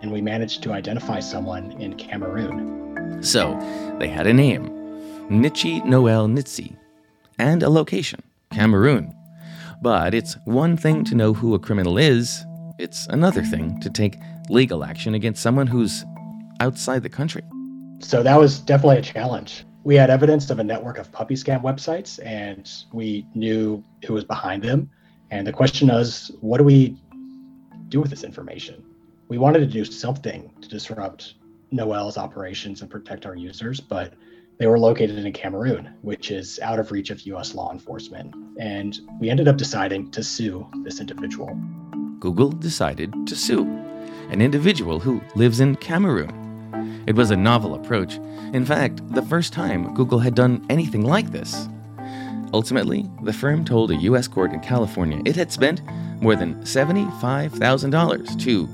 And 0.00 0.12
we 0.12 0.20
managed 0.20 0.62
to 0.62 0.72
identify 0.72 1.20
someone 1.20 1.72
in 1.72 1.94
Cameroon. 1.94 3.22
So 3.22 3.58
they 3.98 4.08
had 4.08 4.26
a 4.26 4.32
name, 4.32 4.68
Nche 5.28 5.84
Noel 5.84 6.28
Ntse, 6.28 6.76
and 7.38 7.62
a 7.62 7.70
location 7.70 8.22
Cameroon. 8.50 9.14
But 9.82 10.14
it's 10.14 10.36
one 10.44 10.76
thing 10.76 11.04
to 11.04 11.14
know 11.14 11.34
who 11.34 11.54
a 11.54 11.58
criminal 11.58 11.98
is, 11.98 12.44
it's 12.78 13.06
another 13.08 13.42
thing 13.42 13.80
to 13.80 13.90
take 13.90 14.18
legal 14.48 14.84
action 14.84 15.14
against 15.14 15.42
someone 15.42 15.66
who's 15.66 16.04
outside 16.60 17.02
the 17.02 17.08
country. 17.08 17.42
So 18.00 18.22
that 18.22 18.38
was 18.38 18.58
definitely 18.58 18.98
a 18.98 19.02
challenge. 19.02 19.64
We 19.84 19.94
had 19.94 20.10
evidence 20.10 20.50
of 20.50 20.58
a 20.58 20.64
network 20.64 20.98
of 20.98 21.10
puppy 21.12 21.34
scam 21.34 21.62
websites 21.62 22.18
and 22.24 22.70
we 22.92 23.26
knew 23.34 23.84
who 24.04 24.14
was 24.14 24.24
behind 24.24 24.62
them. 24.62 24.90
And 25.30 25.46
the 25.46 25.52
question 25.52 25.88
was, 25.88 26.30
what 26.40 26.58
do 26.58 26.64
we 26.64 26.96
do 27.88 28.00
with 28.00 28.10
this 28.10 28.24
information? 28.24 28.84
We 29.28 29.38
wanted 29.38 29.60
to 29.60 29.66
do 29.66 29.84
something 29.84 30.50
to 30.60 30.68
disrupt 30.68 31.34
Noel's 31.70 32.16
operations 32.16 32.80
and 32.82 32.90
protect 32.90 33.26
our 33.26 33.34
users, 33.34 33.80
but 33.80 34.14
they 34.58 34.66
were 34.66 34.78
located 34.78 35.24
in 35.24 35.32
Cameroon, 35.32 35.92
which 36.02 36.30
is 36.30 36.58
out 36.60 36.78
of 36.78 36.90
reach 36.92 37.10
of 37.10 37.20
US 37.22 37.54
law 37.54 37.72
enforcement. 37.72 38.34
And 38.58 38.98
we 39.20 39.30
ended 39.30 39.48
up 39.48 39.56
deciding 39.56 40.10
to 40.12 40.22
sue 40.22 40.66
this 40.84 41.00
individual. 41.00 41.54
Google 42.20 42.50
decided 42.50 43.12
to 43.26 43.36
sue 43.36 43.64
an 44.30 44.40
individual 44.40 45.00
who 45.00 45.22
lives 45.34 45.60
in 45.60 45.76
Cameroon. 45.76 47.04
It 47.06 47.14
was 47.14 47.30
a 47.30 47.36
novel 47.36 47.74
approach. 47.74 48.16
In 48.52 48.64
fact, 48.64 49.00
the 49.14 49.22
first 49.22 49.52
time 49.52 49.94
Google 49.94 50.18
had 50.18 50.34
done 50.34 50.64
anything 50.68 51.02
like 51.02 51.30
this. 51.30 51.68
Ultimately, 52.52 53.08
the 53.22 53.32
firm 53.32 53.64
told 53.64 53.90
a 53.90 53.96
U.S. 53.96 54.28
court 54.28 54.52
in 54.52 54.60
California 54.60 55.20
it 55.24 55.36
had 55.36 55.52
spent 55.52 55.82
more 56.20 56.36
than 56.36 56.54
$75,000 56.62 58.40
to 58.40 58.68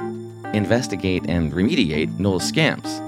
investigate 0.57 1.25
and 1.29 1.53
remediate 1.53 2.19
Noel's 2.19 2.51
scams 2.51 3.01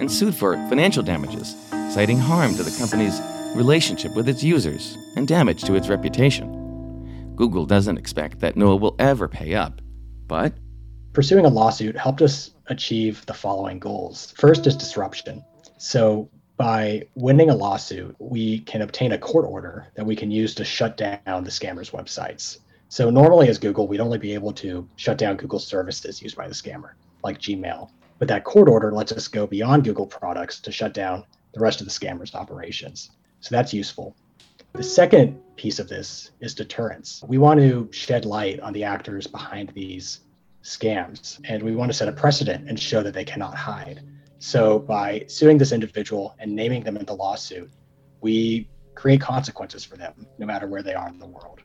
and 0.00 0.10
sued 0.10 0.34
for 0.34 0.54
financial 0.68 1.02
damages 1.02 1.56
citing 1.90 2.18
harm 2.18 2.54
to 2.54 2.62
the 2.62 2.76
company's 2.78 3.20
relationship 3.54 4.14
with 4.14 4.28
its 4.28 4.44
users 4.44 4.96
and 5.16 5.26
damage 5.26 5.62
to 5.64 5.74
its 5.74 5.88
reputation. 5.88 6.56
Google 7.34 7.66
doesn't 7.66 7.98
expect 7.98 8.40
that 8.40 8.56
Noel 8.56 8.78
will 8.78 8.94
ever 8.98 9.26
pay 9.26 9.54
up, 9.54 9.80
but 10.26 10.54
pursuing 11.20 11.44
a 11.44 11.50
lawsuit 11.50 11.94
helped 11.98 12.22
us 12.22 12.52
achieve 12.68 13.26
the 13.26 13.34
following 13.34 13.78
goals. 13.78 14.32
First 14.38 14.66
is 14.66 14.74
disruption. 14.74 15.44
So 15.76 16.30
by 16.56 17.02
winning 17.14 17.50
a 17.50 17.54
lawsuit, 17.54 18.16
we 18.18 18.60
can 18.60 18.80
obtain 18.80 19.12
a 19.12 19.18
court 19.18 19.44
order 19.44 19.88
that 19.96 20.06
we 20.06 20.16
can 20.16 20.30
use 20.30 20.54
to 20.54 20.64
shut 20.64 20.96
down 20.96 21.44
the 21.44 21.50
scammers' 21.50 21.90
websites. 21.90 22.60
So 22.88 23.10
normally 23.10 23.50
as 23.50 23.58
Google, 23.58 23.86
we'd 23.86 24.00
only 24.00 24.16
be 24.16 24.32
able 24.32 24.54
to 24.54 24.88
shut 24.96 25.18
down 25.18 25.36
Google 25.36 25.58
services 25.58 26.22
used 26.22 26.38
by 26.38 26.48
the 26.48 26.54
scammer, 26.54 26.92
like 27.22 27.38
Gmail. 27.38 27.90
But 28.18 28.28
that 28.28 28.44
court 28.44 28.70
order 28.70 28.90
lets 28.90 29.12
us 29.12 29.28
go 29.28 29.46
beyond 29.46 29.84
Google 29.84 30.06
products 30.06 30.58
to 30.60 30.72
shut 30.72 30.94
down 30.94 31.24
the 31.52 31.60
rest 31.60 31.82
of 31.82 31.86
the 31.86 31.92
scammers' 31.92 32.34
operations. 32.34 33.10
So 33.40 33.54
that's 33.54 33.74
useful. 33.74 34.16
The 34.72 34.82
second 34.82 35.38
piece 35.56 35.80
of 35.80 35.86
this 35.86 36.30
is 36.40 36.54
deterrence. 36.54 37.22
We 37.28 37.36
want 37.36 37.60
to 37.60 37.90
shed 37.92 38.24
light 38.24 38.58
on 38.60 38.72
the 38.72 38.84
actors 38.84 39.26
behind 39.26 39.68
these 39.74 40.20
scams, 40.62 41.40
and 41.44 41.62
we 41.62 41.74
want 41.74 41.90
to 41.90 41.96
set 41.96 42.08
a 42.08 42.12
precedent 42.12 42.68
and 42.68 42.78
show 42.78 43.02
that 43.02 43.14
they 43.14 43.24
cannot 43.24 43.54
hide. 43.54 44.00
So 44.38 44.78
by 44.78 45.24
suing 45.28 45.58
this 45.58 45.72
individual 45.72 46.34
and 46.38 46.54
naming 46.54 46.82
them 46.82 46.96
in 46.96 47.04
the 47.04 47.14
lawsuit, 47.14 47.70
we 48.20 48.68
create 48.94 49.20
consequences 49.20 49.84
for 49.84 49.96
them, 49.96 50.26
no 50.38 50.46
matter 50.46 50.66
where 50.66 50.82
they 50.82 50.94
are 50.94 51.08
in 51.08 51.18
the 51.18 51.26
world. 51.26 51.60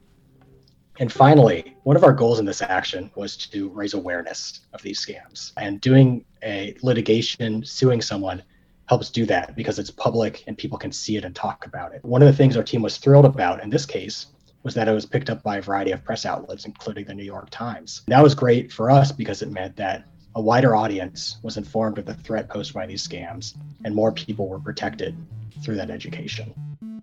And 0.99 1.11
finally, 1.11 1.75
one 1.83 1.97
of 1.97 2.05
our 2.05 2.13
goals 2.13 2.39
in 2.39 2.45
this 2.45 2.61
action 2.61 3.11
was 3.15 3.35
to 3.37 3.69
raise 3.69 3.93
awareness 3.93 4.61
of 4.71 4.81
these 4.81 5.05
scams. 5.05 5.51
And 5.57 5.81
doing 5.81 6.23
a 6.41 6.75
litigation, 6.81 7.65
suing 7.65 8.01
someone, 8.01 8.41
helps 8.87 9.09
do 9.09 9.25
that 9.25 9.55
because 9.55 9.79
it's 9.79 9.89
public 9.89 10.43
and 10.47 10.57
people 10.57 10.77
can 10.77 10.91
see 10.91 11.17
it 11.17 11.25
and 11.25 11.35
talk 11.35 11.65
about 11.65 11.93
it. 11.93 12.03
One 12.05 12.21
of 12.21 12.27
the 12.27 12.33
things 12.33 12.55
our 12.55 12.63
team 12.63 12.81
was 12.81 12.97
thrilled 12.97 13.25
about 13.25 13.63
in 13.63 13.69
this 13.69 13.85
case 13.85 14.27
was 14.65 14.73
that 14.73 14.87
it 14.87 14.91
was 14.91 15.05
picked 15.05 15.29
up 15.29 15.43
by 15.43 15.57
a 15.57 15.61
variety 15.61 15.91
of 15.91 16.03
press 16.03 16.25
outlets, 16.25 16.65
including 16.65 17.05
the 17.05 17.13
New 17.13 17.23
York 17.23 17.49
Times. 17.51 18.01
That 18.07 18.23
was 18.23 18.33
great 18.33 18.73
for 18.73 18.89
us 18.89 19.11
because 19.11 19.43
it 19.43 19.51
meant 19.51 19.75
that 19.75 20.07
a 20.33 20.41
wider 20.41 20.75
audience 20.75 21.37
was 21.43 21.55
informed 21.55 21.99
of 21.99 22.07
the 22.07 22.15
threat 22.15 22.49
posed 22.49 22.73
by 22.73 22.87
these 22.87 23.07
scams, 23.07 23.55
and 23.85 23.93
more 23.93 24.11
people 24.11 24.49
were 24.49 24.59
protected 24.59 25.15
through 25.63 25.75
that 25.75 25.91
education. 25.91 26.51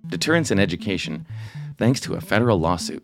Deterrence 0.08 0.50
and 0.50 0.58
education, 0.58 1.24
thanks 1.78 2.00
to 2.00 2.14
a 2.14 2.20
federal 2.20 2.58
lawsuit. 2.58 3.02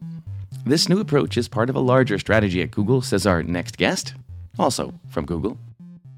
This 0.67 0.89
new 0.89 0.99
approach 0.99 1.39
is 1.39 1.47
part 1.47 1.71
of 1.71 1.77
a 1.77 1.81
larger 1.81 2.19
strategy 2.19 2.61
at 2.61 2.73
Google, 2.73 3.01
says 3.01 3.27
our 3.27 3.45
next 3.45 3.79
guest, 3.79 4.15
also 4.59 4.93
from 5.09 5.25
Google. 5.25 5.57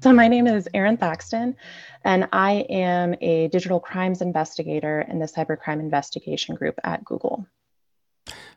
So, 0.01 0.11
my 0.11 0.27
name 0.27 0.47
is 0.47 0.67
Erin 0.73 0.97
Thaxton, 0.97 1.55
and 2.03 2.27
I 2.33 2.65
am 2.69 3.13
a 3.21 3.49
digital 3.49 3.79
crimes 3.79 4.19
investigator 4.19 5.01
in 5.01 5.19
the 5.19 5.27
cybercrime 5.27 5.79
investigation 5.79 6.55
group 6.55 6.79
at 6.83 7.05
Google. 7.05 7.45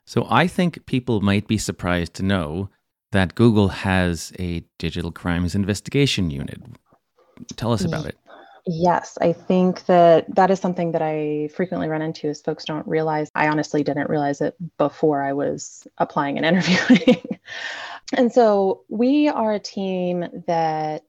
So, 0.07 0.27
I 0.29 0.47
think 0.47 0.87
people 0.87 1.21
might 1.21 1.47
be 1.47 1.59
surprised 1.59 2.15
to 2.15 2.23
know 2.23 2.71
that 3.13 3.35
Google 3.35 3.69
has 3.69 4.33
a 4.39 4.65
digital 4.79 5.13
crimes 5.13 5.55
investigation 5.55 6.31
unit. 6.31 6.61
Tell 7.57 7.73
us 7.73 7.85
about 7.85 8.07
it. 8.07 8.19
Yes, 8.67 9.19
I 9.21 9.33
think 9.33 9.85
that 9.87 10.35
that 10.35 10.51
is 10.51 10.59
something 10.59 10.93
that 10.93 11.03
I 11.03 11.49
frequently 11.55 11.87
run 11.87 12.01
into 12.01 12.29
is 12.29 12.41
folks 12.41 12.65
don't 12.65 12.87
realize. 12.89 13.31
I 13.35 13.49
honestly 13.49 13.83
didn't 13.83 14.09
realize 14.09 14.41
it 14.41 14.57
before 14.79 15.23
I 15.23 15.35
was 15.35 15.87
applying 15.99 16.39
and 16.39 16.47
interviewing. 16.57 17.39
and 18.17 18.33
so 18.33 18.85
we 18.89 19.29
are 19.29 19.53
a 19.53 19.59
team 19.59 20.27
that 20.47 21.05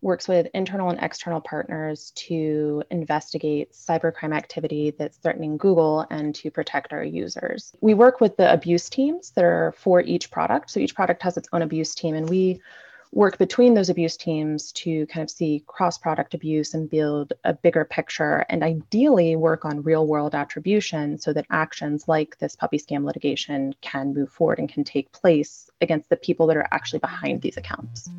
works 0.00 0.28
with 0.28 0.46
internal 0.54 0.90
and 0.90 0.98
external 1.02 1.40
partners 1.40 2.12
to 2.14 2.82
investigate 2.90 3.72
cybercrime 3.72 4.34
activity 4.34 4.94
that's 4.96 5.16
threatening 5.18 5.56
Google 5.56 6.06
and 6.10 6.34
to 6.36 6.50
protect 6.50 6.92
our 6.92 7.02
users. 7.02 7.72
We 7.80 7.94
work 7.94 8.20
with 8.20 8.36
the 8.36 8.52
abuse 8.52 8.88
teams 8.88 9.30
that 9.30 9.44
are 9.44 9.74
for 9.76 10.00
each 10.00 10.30
product. 10.30 10.70
So 10.70 10.80
each 10.80 10.94
product 10.94 11.22
has 11.22 11.36
its 11.36 11.48
own 11.52 11.62
abuse 11.62 11.94
team, 11.94 12.14
and 12.14 12.28
we 12.28 12.60
work 13.12 13.38
between 13.38 13.74
those 13.74 13.88
abuse 13.88 14.16
teams 14.16 14.70
to 14.72 15.06
kind 15.06 15.22
of 15.22 15.30
see 15.30 15.64
cross 15.66 15.96
product 15.96 16.34
abuse 16.34 16.74
and 16.74 16.90
build 16.90 17.32
a 17.44 17.54
bigger 17.54 17.84
picture 17.84 18.44
and 18.48 18.62
ideally 18.62 19.34
work 19.34 19.64
on 19.64 19.82
real 19.82 20.06
world 20.06 20.34
attribution 20.34 21.18
so 21.18 21.32
that 21.32 21.46
actions 21.50 22.06
like 22.06 22.38
this 22.38 22.54
puppy 22.54 22.78
scam 22.78 23.04
litigation 23.04 23.74
can 23.80 24.12
move 24.12 24.30
forward 24.30 24.58
and 24.58 24.68
can 24.68 24.84
take 24.84 25.10
place 25.12 25.70
against 25.80 26.10
the 26.10 26.16
people 26.16 26.46
that 26.46 26.56
are 26.56 26.68
actually 26.70 26.98
behind 26.98 27.40
these 27.40 27.56
accounts. 27.56 28.10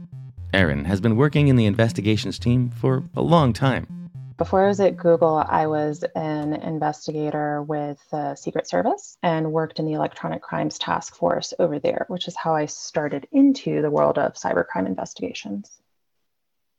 Erin 0.54 0.86
has 0.86 1.00
been 1.00 1.16
working 1.16 1.48
in 1.48 1.56
the 1.56 1.66
investigations 1.66 2.40
team 2.40 2.70
for 2.70 3.04
a 3.16 3.22
long 3.22 3.54
time. 3.54 3.88
Before 4.38 4.64
I 4.64 4.68
was 4.68 4.80
at 4.80 4.96
Google, 4.96 5.44
I 5.48 5.68
was 5.68 6.04
an 6.16 6.54
investigator 6.54 7.62
with 7.62 8.00
the 8.10 8.36
Secret 8.36 8.68
Service 8.68 9.18
and 9.22 9.52
worked 9.52 9.80
in 9.80 9.86
the 9.86 9.94
Electronic 9.94 10.42
Crimes 10.42 10.80
Task 10.80 11.16
Force 11.16 11.54
over 11.60 11.78
there, 11.78 12.06
which 12.08 12.28
is 12.28 12.38
how 12.38 12.56
I 12.56 12.66
started 12.66 13.28
into 13.34 13.82
the 13.82 13.92
world 13.92 14.18
of 14.18 14.36
cybercrime 14.36 14.88
investigations. 14.88 15.82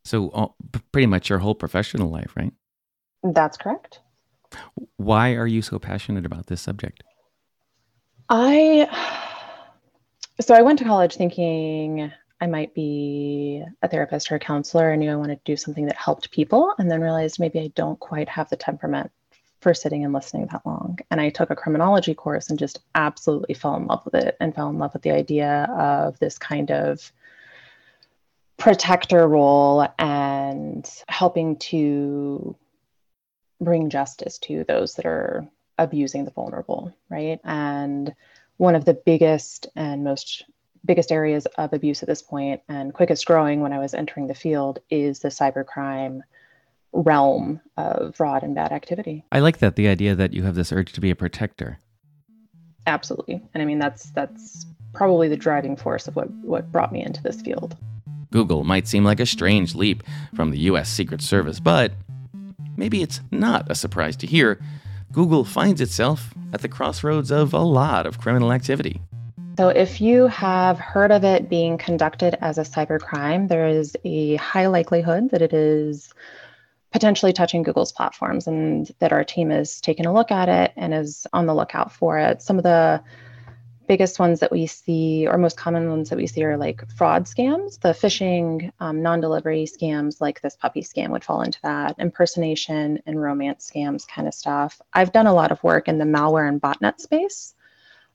So, 0.06 0.30
uh, 0.30 0.46
pretty 0.90 1.06
much 1.06 1.28
your 1.28 1.38
whole 1.38 1.54
professional 1.54 2.08
life, 2.08 2.32
right? 2.34 2.52
That's 3.22 3.58
correct. 3.58 4.00
Why 4.96 5.34
are 5.34 5.46
you 5.46 5.60
so 5.60 5.78
passionate 5.78 6.24
about 6.24 6.46
this 6.46 6.62
subject? 6.62 7.04
I 8.30 8.88
so 10.40 10.54
I 10.54 10.62
went 10.62 10.78
to 10.78 10.84
college 10.84 11.16
thinking 11.16 12.10
I 12.40 12.46
might 12.46 12.74
be 12.74 13.62
a 13.82 13.88
therapist 13.88 14.32
or 14.32 14.36
a 14.36 14.40
counselor. 14.40 14.92
I 14.92 14.96
knew 14.96 15.12
I 15.12 15.16
wanted 15.16 15.44
to 15.44 15.52
do 15.52 15.56
something 15.56 15.86
that 15.86 15.96
helped 15.96 16.30
people, 16.30 16.74
and 16.78 16.90
then 16.90 17.00
realized 17.00 17.38
maybe 17.38 17.60
I 17.60 17.72
don't 17.74 18.00
quite 18.00 18.28
have 18.28 18.48
the 18.48 18.56
temperament 18.56 19.10
for 19.60 19.74
sitting 19.74 20.04
and 20.04 20.14
listening 20.14 20.48
that 20.50 20.64
long. 20.64 20.98
And 21.10 21.20
I 21.20 21.28
took 21.28 21.50
a 21.50 21.56
criminology 21.56 22.14
course 22.14 22.48
and 22.48 22.58
just 22.58 22.80
absolutely 22.94 23.54
fell 23.54 23.76
in 23.76 23.86
love 23.86 24.04
with 24.06 24.14
it 24.14 24.36
and 24.40 24.54
fell 24.54 24.70
in 24.70 24.78
love 24.78 24.94
with 24.94 25.02
the 25.02 25.10
idea 25.10 25.68
of 25.78 26.18
this 26.18 26.38
kind 26.38 26.70
of 26.70 27.12
protector 28.56 29.28
role 29.28 29.86
and 29.98 30.90
helping 31.08 31.56
to 31.56 32.56
bring 33.60 33.90
justice 33.90 34.38
to 34.38 34.64
those 34.64 34.94
that 34.94 35.04
are 35.04 35.46
abusing 35.78 36.24
the 36.24 36.30
vulnerable, 36.30 36.94
right? 37.10 37.40
And 37.44 38.14
one 38.56 38.74
of 38.74 38.86
the 38.86 38.94
biggest 38.94 39.68
and 39.76 40.04
most 40.04 40.44
biggest 40.84 41.12
areas 41.12 41.46
of 41.58 41.72
abuse 41.72 42.02
at 42.02 42.08
this 42.08 42.22
point 42.22 42.62
and 42.68 42.94
quickest 42.94 43.26
growing 43.26 43.60
when 43.60 43.72
I 43.72 43.78
was 43.78 43.94
entering 43.94 44.26
the 44.26 44.34
field 44.34 44.78
is 44.90 45.20
the 45.20 45.28
cybercrime 45.28 46.22
realm 46.92 47.60
of 47.76 48.16
fraud 48.16 48.42
and 48.42 48.54
bad 48.54 48.72
activity. 48.72 49.24
I 49.30 49.40
like 49.40 49.58
that 49.58 49.76
the 49.76 49.88
idea 49.88 50.14
that 50.14 50.32
you 50.32 50.42
have 50.42 50.54
this 50.54 50.72
urge 50.72 50.92
to 50.92 51.00
be 51.00 51.10
a 51.10 51.16
protector. 51.16 51.78
Absolutely. 52.86 53.42
And 53.54 53.62
I 53.62 53.66
mean 53.66 53.78
that's 53.78 54.10
that's 54.10 54.66
probably 54.92 55.28
the 55.28 55.36
driving 55.36 55.76
force 55.76 56.08
of 56.08 56.16
what 56.16 56.30
what 56.42 56.72
brought 56.72 56.92
me 56.92 57.02
into 57.04 57.22
this 57.22 57.40
field. 57.40 57.76
Google 58.32 58.64
might 58.64 58.88
seem 58.88 59.04
like 59.04 59.20
a 59.20 59.26
strange 59.26 59.74
leap 59.74 60.02
from 60.34 60.50
the 60.50 60.58
US 60.60 60.88
Secret 60.88 61.20
Service, 61.20 61.60
but 61.60 61.92
maybe 62.76 63.02
it's 63.02 63.20
not 63.30 63.70
a 63.70 63.74
surprise 63.74 64.16
to 64.16 64.26
hear 64.26 64.58
Google 65.12 65.44
finds 65.44 65.80
itself 65.80 66.32
at 66.52 66.62
the 66.62 66.68
crossroads 66.68 67.30
of 67.30 67.52
a 67.52 67.58
lot 67.58 68.06
of 68.06 68.18
criminal 68.18 68.52
activity. 68.52 69.00
So, 69.60 69.68
if 69.68 70.00
you 70.00 70.26
have 70.28 70.78
heard 70.78 71.12
of 71.12 71.22
it 71.22 71.50
being 71.50 71.76
conducted 71.76 72.34
as 72.40 72.56
a 72.56 72.62
cybercrime, 72.62 73.46
there 73.46 73.68
is 73.68 73.94
a 74.04 74.36
high 74.36 74.68
likelihood 74.68 75.32
that 75.32 75.42
it 75.42 75.52
is 75.52 76.14
potentially 76.92 77.34
touching 77.34 77.62
Google's 77.62 77.92
platforms 77.92 78.46
and 78.46 78.90
that 79.00 79.12
our 79.12 79.22
team 79.22 79.50
is 79.50 79.78
taking 79.82 80.06
a 80.06 80.14
look 80.14 80.30
at 80.30 80.48
it 80.48 80.72
and 80.78 80.94
is 80.94 81.26
on 81.34 81.44
the 81.44 81.54
lookout 81.54 81.92
for 81.92 82.18
it. 82.18 82.40
Some 82.40 82.56
of 82.56 82.62
the 82.62 83.02
biggest 83.86 84.18
ones 84.18 84.40
that 84.40 84.50
we 84.50 84.66
see, 84.66 85.26
or 85.28 85.36
most 85.36 85.58
common 85.58 85.90
ones 85.90 86.08
that 86.08 86.16
we 86.16 86.26
see, 86.26 86.42
are 86.42 86.56
like 86.56 86.90
fraud 86.92 87.26
scams. 87.26 87.78
The 87.80 87.90
phishing, 87.90 88.72
um, 88.80 89.02
non 89.02 89.20
delivery 89.20 89.66
scams, 89.66 90.22
like 90.22 90.40
this 90.40 90.56
puppy 90.56 90.80
scam, 90.80 91.10
would 91.10 91.22
fall 91.22 91.42
into 91.42 91.60
that. 91.64 91.96
Impersonation 91.98 93.02
and 93.04 93.20
romance 93.20 93.70
scams 93.70 94.08
kind 94.08 94.26
of 94.26 94.32
stuff. 94.32 94.80
I've 94.94 95.12
done 95.12 95.26
a 95.26 95.34
lot 95.34 95.52
of 95.52 95.62
work 95.62 95.86
in 95.86 95.98
the 95.98 96.06
malware 96.06 96.48
and 96.48 96.62
botnet 96.62 96.98
space. 96.98 97.54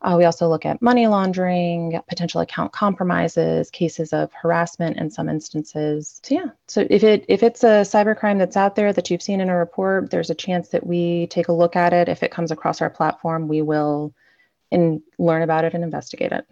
Uh, 0.06 0.16
we 0.16 0.24
also 0.24 0.48
look 0.48 0.68
at 0.68 0.84
money 0.84 1.08
laundering, 1.08 2.00
potential 2.08 2.40
account 2.40 2.72
compromises, 2.72 3.72
cases 3.72 4.14
of 4.14 4.32
harassment 4.34 4.98
in 4.98 5.10
some 5.10 5.28
instances. 5.28 6.22
So 6.24 6.36
yeah, 6.36 6.46
so 6.68 6.86
if 6.92 7.04
it 7.04 7.26
if 7.28 7.42
it's 7.42 7.64
a 7.64 7.82
cybercrime 7.82 8.38
that's 8.38 8.56
out 8.56 8.76
there 8.76 8.94
that 8.94 9.10
you've 9.10 9.24
seen 9.24 9.42
in 9.42 9.50
a 9.50 9.58
report, 9.58 10.12
there's 10.12 10.30
a 10.30 10.36
chance 10.36 10.70
that 10.70 10.86
we 10.86 11.26
take 11.28 11.48
a 11.48 11.54
look 11.54 11.76
at 11.76 11.92
it. 11.92 12.08
If 12.08 12.22
it 12.22 12.30
comes 12.30 12.52
across 12.52 12.82
our 12.82 12.90
platform, 12.90 13.48
we 13.48 13.64
will 13.64 14.14
and 14.72 15.02
learn 15.18 15.42
about 15.42 15.66
it 15.66 15.74
and 15.74 15.84
investigate 15.84 16.32
it. 16.32 16.46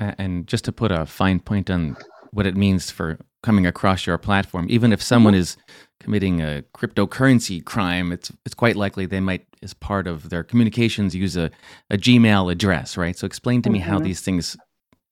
And 0.00 0.48
just 0.48 0.64
to 0.64 0.72
put 0.72 0.90
a 0.90 1.06
fine 1.06 1.38
point 1.38 1.70
on 1.70 1.96
what 2.32 2.44
it 2.44 2.56
means 2.56 2.90
for 2.90 3.20
coming 3.44 3.66
across 3.66 4.04
your 4.04 4.18
platform, 4.18 4.66
even 4.68 4.92
if 4.92 5.00
someone 5.00 5.34
mm-hmm. 5.34 5.42
is 5.42 5.56
committing 6.04 6.42
a 6.42 6.62
cryptocurrency 6.74 7.64
crime, 7.64 8.12
it's 8.12 8.30
it's 8.44 8.54
quite 8.54 8.76
likely 8.76 9.06
they 9.06 9.20
might, 9.20 9.46
as 9.62 9.72
part 9.72 10.06
of 10.06 10.28
their 10.28 10.44
communications, 10.44 11.16
use 11.16 11.34
a, 11.36 11.50
a 11.90 11.96
Gmail 11.96 12.52
address, 12.52 12.96
right? 12.96 13.16
So 13.16 13.26
explain 13.26 13.62
to 13.62 13.68
mm-hmm. 13.68 13.72
me 13.72 13.78
how 13.80 13.96
mm-hmm. 13.96 14.04
these 14.04 14.20
things 14.20 14.56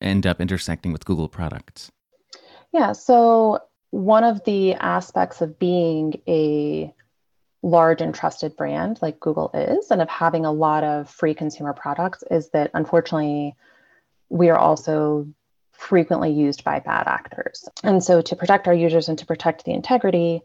end 0.02 0.26
up 0.26 0.40
intersecting 0.40 0.92
with 0.92 1.06
Google 1.06 1.28
products. 1.28 1.90
Yeah. 2.72 2.92
So 2.92 3.60
one 3.90 4.22
of 4.22 4.44
the 4.44 4.74
aspects 4.74 5.40
of 5.40 5.58
being 5.58 6.20
a 6.28 6.92
large 7.62 8.02
and 8.02 8.14
trusted 8.14 8.54
brand 8.56 8.98
like 9.00 9.18
Google 9.18 9.50
is, 9.54 9.90
and 9.90 10.02
of 10.02 10.10
having 10.10 10.44
a 10.44 10.52
lot 10.52 10.84
of 10.84 11.08
free 11.08 11.34
consumer 11.34 11.72
products, 11.72 12.22
is 12.30 12.50
that 12.50 12.70
unfortunately 12.74 13.56
we 14.28 14.50
are 14.50 14.58
also 14.58 15.26
frequently 15.72 16.30
used 16.30 16.64
by 16.64 16.80
bad 16.80 17.06
actors. 17.06 17.68
And 17.82 18.04
so, 18.04 18.20
to 18.20 18.36
protect 18.36 18.68
our 18.68 18.74
users 18.74 19.08
and 19.08 19.18
to 19.18 19.26
protect 19.26 19.64
the 19.64 19.72
integrity, 19.72 20.42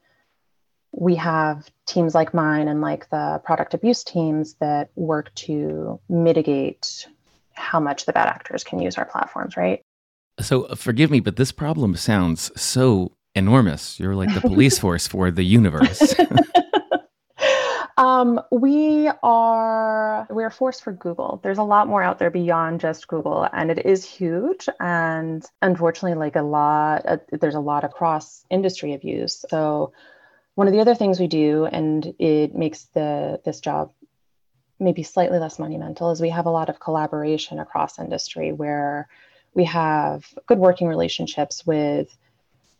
we 0.99 1.13
have 1.13 1.69
teams 1.86 2.15
like 2.15 2.33
mine 2.33 2.67
and 2.67 2.81
like 2.81 3.07
the 3.12 3.39
product 3.45 3.75
abuse 3.75 4.03
teams 4.03 4.55
that 4.55 4.89
work 4.95 5.33
to 5.36 5.99
mitigate 6.10 7.07
how 7.53 7.79
much 7.79 8.05
the 8.05 8.13
bad 8.13 8.27
actors 8.27 8.63
can 8.63 8.79
use 8.79 8.97
our 8.97 9.05
platforms, 9.05 9.55
right? 9.55 9.81
So, 10.39 10.63
uh, 10.63 10.75
forgive 10.75 11.12
me, 11.12 11.19
but 11.19 11.36
this 11.36 11.51
problem 11.51 11.95
sounds 11.95 12.51
so 12.60 13.12
enormous. 13.36 13.99
You're 13.99 14.15
like 14.15 14.33
the 14.33 14.41
police 14.41 14.79
force 14.83 15.05
for 15.05 15.29
the 15.29 15.43
universe. 15.43 16.15
um, 17.97 18.41
we 18.51 19.12
are 19.21 20.27
we 20.31 20.43
are 20.43 20.49
force 20.49 20.79
for 20.79 20.93
Google. 20.93 21.39
There's 21.43 21.60
a 21.60 21.63
lot 21.63 21.88
more 21.88 22.01
out 22.01 22.17
there 22.17 22.31
beyond 22.31 22.81
just 22.81 23.07
Google, 23.07 23.47
and 23.53 23.69
it 23.69 23.86
is 23.86 24.03
huge. 24.03 24.67
And 24.79 25.45
unfortunately, 25.62 26.17
like 26.17 26.36
a 26.36 26.41
lot, 26.41 27.05
uh, 27.05 27.17
there's 27.31 27.55
a 27.55 27.60
lot 27.60 27.83
across 27.83 28.45
industry 28.49 28.93
abuse. 28.93 29.45
So 29.49 29.91
one 30.58 30.65
of 30.65 30.74
the 30.74 30.80
other 30.80 30.96
things 30.96 31.20
we 31.20 31.28
do, 31.28 31.65
and 31.65 32.15
it 32.17 32.56
makes 32.56 32.86
the 32.96 33.39
this 33.46 33.60
job 33.60 33.91
maybe 34.80 35.04
slightly 35.04 35.38
less 35.38 35.60
monumental, 35.60 36.10
is 36.10 36.20
we 36.20 36.32
have 36.32 36.48
a 36.48 36.50
lot 36.50 36.67
of 36.67 36.80
collaboration 36.80 37.60
across 37.60 38.00
industry 38.00 38.52
where 38.52 39.08
we 39.54 39.65
have 39.65 40.26
good 40.48 40.58
working 40.58 40.88
relationships 40.88 41.63
with 41.67 42.17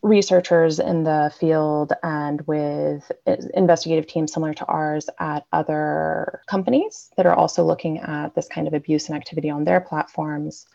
researchers 0.02 0.80
in 0.80 1.04
the 1.04 1.32
field 1.38 1.92
and 2.02 2.44
with 2.48 3.12
investigative 3.54 4.08
teams 4.08 4.32
similar 4.32 4.54
to 4.54 4.64
ours 4.64 5.08
at 5.20 5.46
other 5.52 6.42
companies 6.48 7.12
that 7.16 7.26
are 7.26 7.34
also 7.34 7.62
looking 7.62 8.00
at 8.00 8.34
this 8.34 8.48
kind 8.48 8.66
of 8.66 8.74
abuse 8.74 9.08
and 9.08 9.16
activity 9.16 9.50
on 9.50 9.62
their 9.62 9.80
platforms. 9.80 10.66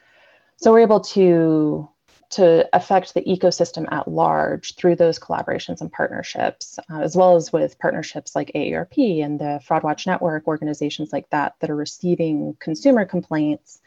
So 0.55 0.71
we're 0.71 0.79
able 0.79 1.01
to 1.01 1.89
to 2.33 2.67
affect 2.73 3.13
the 3.13 3.21
ecosystem 3.21 3.91
at 3.91 4.07
large 4.07 4.75
through 4.75 4.95
those 4.95 5.19
collaborations 5.19 5.81
and 5.81 5.91
partnerships, 5.91 6.79
uh, 6.89 6.99
as 6.99 7.15
well 7.15 7.35
as 7.35 7.53
with 7.53 7.77
partnerships 7.79 8.35
like 8.35 8.51
AARP 8.55 9.23
and 9.23 9.39
the 9.39 9.59
Fraud 9.65 9.83
Watch 9.83 10.07
Network, 10.07 10.47
organizations 10.47 11.13
like 11.13 11.29
that 11.29 11.55
that 11.59 11.69
are 11.69 11.75
receiving 11.75 12.55
consumer 12.59 13.05
complaints. 13.05 13.79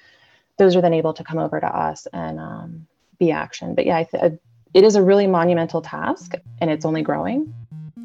Those 0.59 0.77
are 0.77 0.81
then 0.81 0.95
able 0.95 1.13
to 1.15 1.25
come 1.25 1.39
over 1.39 1.61
to 1.61 1.67
us 1.67 2.07
and 2.13 2.39
um, 2.39 2.87
be 3.19 3.31
action. 3.31 3.75
But 3.75 3.87
yeah, 3.87 4.05
th- 4.05 4.35
it 4.75 4.85
is 4.85 4.97
a 4.97 5.03
really 5.03 5.27
monumental 5.27 5.83
task 5.83 6.35
and 6.61 6.71
it's 6.71 6.85
only 6.85 7.03
growing. 7.03 7.53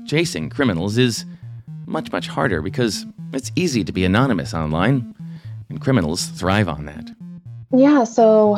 Chasing 0.06 0.50
criminals 0.50 0.98
is 0.98 1.26
much, 1.86 2.12
much 2.12 2.28
harder 2.28 2.62
because 2.62 3.06
it's 3.34 3.52
easy 3.56 3.84
to 3.84 3.92
be 3.92 4.06
anonymous 4.06 4.54
online, 4.54 5.16
and 5.70 5.80
criminals 5.80 6.26
thrive 6.26 6.68
on 6.68 6.86
that. 6.86 7.10
Yeah, 7.74 8.04
so 8.04 8.58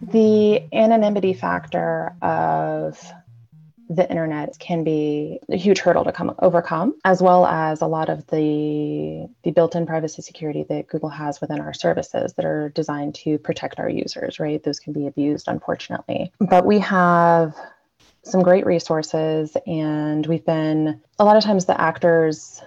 the 0.00 0.62
anonymity 0.72 1.34
factor 1.34 2.14
of 2.22 3.00
the 3.90 4.08
internet 4.08 4.56
can 4.60 4.84
be 4.84 5.40
a 5.50 5.56
huge 5.56 5.80
hurdle 5.80 6.04
to 6.04 6.12
come 6.12 6.32
overcome, 6.38 6.94
as 7.04 7.20
well 7.20 7.44
as 7.44 7.80
a 7.80 7.86
lot 7.86 8.08
of 8.08 8.24
the 8.28 9.28
the 9.42 9.50
built-in 9.50 9.84
privacy 9.84 10.22
security 10.22 10.64
that 10.68 10.86
Google 10.86 11.08
has 11.08 11.40
within 11.40 11.60
our 11.60 11.74
services 11.74 12.32
that 12.34 12.44
are 12.44 12.68
designed 12.68 13.16
to 13.16 13.36
protect 13.38 13.80
our 13.80 13.88
users, 13.88 14.38
right? 14.38 14.62
Those 14.62 14.78
can 14.78 14.92
be 14.92 15.08
abused, 15.08 15.48
unfortunately. 15.48 16.32
But 16.38 16.64
we 16.64 16.78
have 16.78 17.56
some 18.22 18.42
great 18.42 18.64
resources 18.64 19.56
and 19.66 20.24
we've 20.26 20.44
been 20.44 21.00
a 21.18 21.24
lot 21.24 21.36
of 21.36 21.42
times 21.42 21.64
the 21.64 21.80
actors 21.80 22.62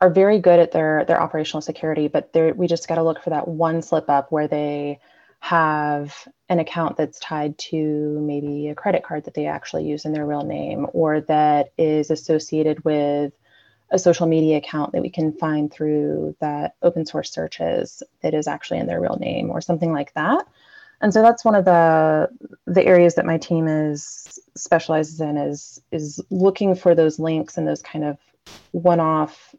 are 0.00 0.10
very 0.10 0.40
good 0.40 0.58
at 0.58 0.72
their 0.72 1.04
their 1.04 1.20
operational 1.20 1.60
security, 1.60 2.08
but 2.08 2.30
we 2.56 2.66
just 2.66 2.88
got 2.88 2.96
to 2.96 3.04
look 3.04 3.22
for 3.22 3.30
that 3.30 3.46
one 3.46 3.80
slip 3.80 4.10
up 4.10 4.32
where 4.32 4.48
they 4.48 4.98
have 5.44 6.26
an 6.48 6.58
account 6.58 6.96
that's 6.96 7.20
tied 7.20 7.58
to 7.58 8.18
maybe 8.22 8.68
a 8.68 8.74
credit 8.74 9.04
card 9.04 9.26
that 9.26 9.34
they 9.34 9.44
actually 9.44 9.84
use 9.84 10.06
in 10.06 10.14
their 10.14 10.24
real 10.24 10.42
name 10.42 10.86
or 10.94 11.20
that 11.20 11.70
is 11.76 12.10
associated 12.10 12.82
with 12.82 13.30
a 13.90 13.98
social 13.98 14.26
media 14.26 14.56
account 14.56 14.92
that 14.92 15.02
we 15.02 15.10
can 15.10 15.34
find 15.34 15.70
through 15.70 16.34
that 16.40 16.76
open 16.80 17.04
source 17.04 17.30
searches 17.30 18.02
that 18.22 18.32
is 18.32 18.48
actually 18.48 18.80
in 18.80 18.86
their 18.86 19.02
real 19.02 19.18
name 19.20 19.50
or 19.50 19.60
something 19.60 19.92
like 19.92 20.14
that. 20.14 20.48
And 21.02 21.12
so 21.12 21.20
that's 21.20 21.44
one 21.44 21.54
of 21.54 21.66
the 21.66 22.30
the 22.66 22.86
areas 22.86 23.16
that 23.16 23.26
my 23.26 23.36
team 23.36 23.68
is 23.68 24.38
specializes 24.56 25.20
in 25.20 25.36
is 25.36 25.78
is 25.92 26.22
looking 26.30 26.74
for 26.74 26.94
those 26.94 27.18
links 27.18 27.58
and 27.58 27.68
those 27.68 27.82
kind 27.82 28.06
of 28.06 28.16
one-off 28.70 29.54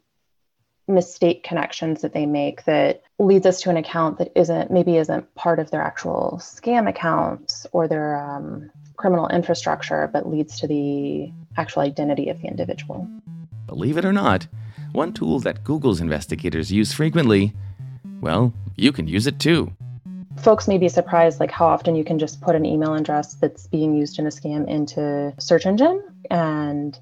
mistake 0.88 1.42
connections 1.42 2.02
that 2.02 2.12
they 2.12 2.26
make 2.26 2.64
that 2.64 3.02
leads 3.18 3.44
us 3.44 3.60
to 3.60 3.70
an 3.70 3.76
account 3.76 4.18
that 4.18 4.30
isn't 4.36 4.70
maybe 4.70 4.96
isn't 4.96 5.34
part 5.34 5.58
of 5.58 5.70
their 5.70 5.82
actual 5.82 6.38
scam 6.40 6.88
accounts 6.88 7.66
or 7.72 7.88
their 7.88 8.16
um, 8.16 8.70
criminal 8.96 9.28
infrastructure 9.28 10.08
but 10.12 10.28
leads 10.28 10.60
to 10.60 10.66
the 10.66 11.30
actual 11.56 11.82
identity 11.82 12.28
of 12.28 12.40
the 12.40 12.46
individual. 12.46 13.08
Believe 13.66 13.96
it 13.96 14.04
or 14.04 14.12
not 14.12 14.46
one 14.92 15.12
tool 15.12 15.40
that 15.40 15.64
google's 15.64 16.00
investigators 16.00 16.70
use 16.70 16.92
frequently 16.92 17.52
well 18.20 18.52
you 18.76 18.92
can 18.92 19.08
use 19.08 19.26
it 19.26 19.40
too. 19.40 19.72
Folks 20.38 20.68
may 20.68 20.78
be 20.78 20.88
surprised 20.88 21.40
like 21.40 21.50
how 21.50 21.66
often 21.66 21.96
you 21.96 22.04
can 22.04 22.18
just 22.18 22.40
put 22.40 22.54
an 22.54 22.64
email 22.64 22.94
address 22.94 23.34
that's 23.34 23.66
being 23.66 23.96
used 23.96 24.18
in 24.18 24.26
a 24.26 24.30
scam 24.30 24.68
into 24.68 25.34
search 25.38 25.66
engine 25.66 26.02
and 26.30 26.98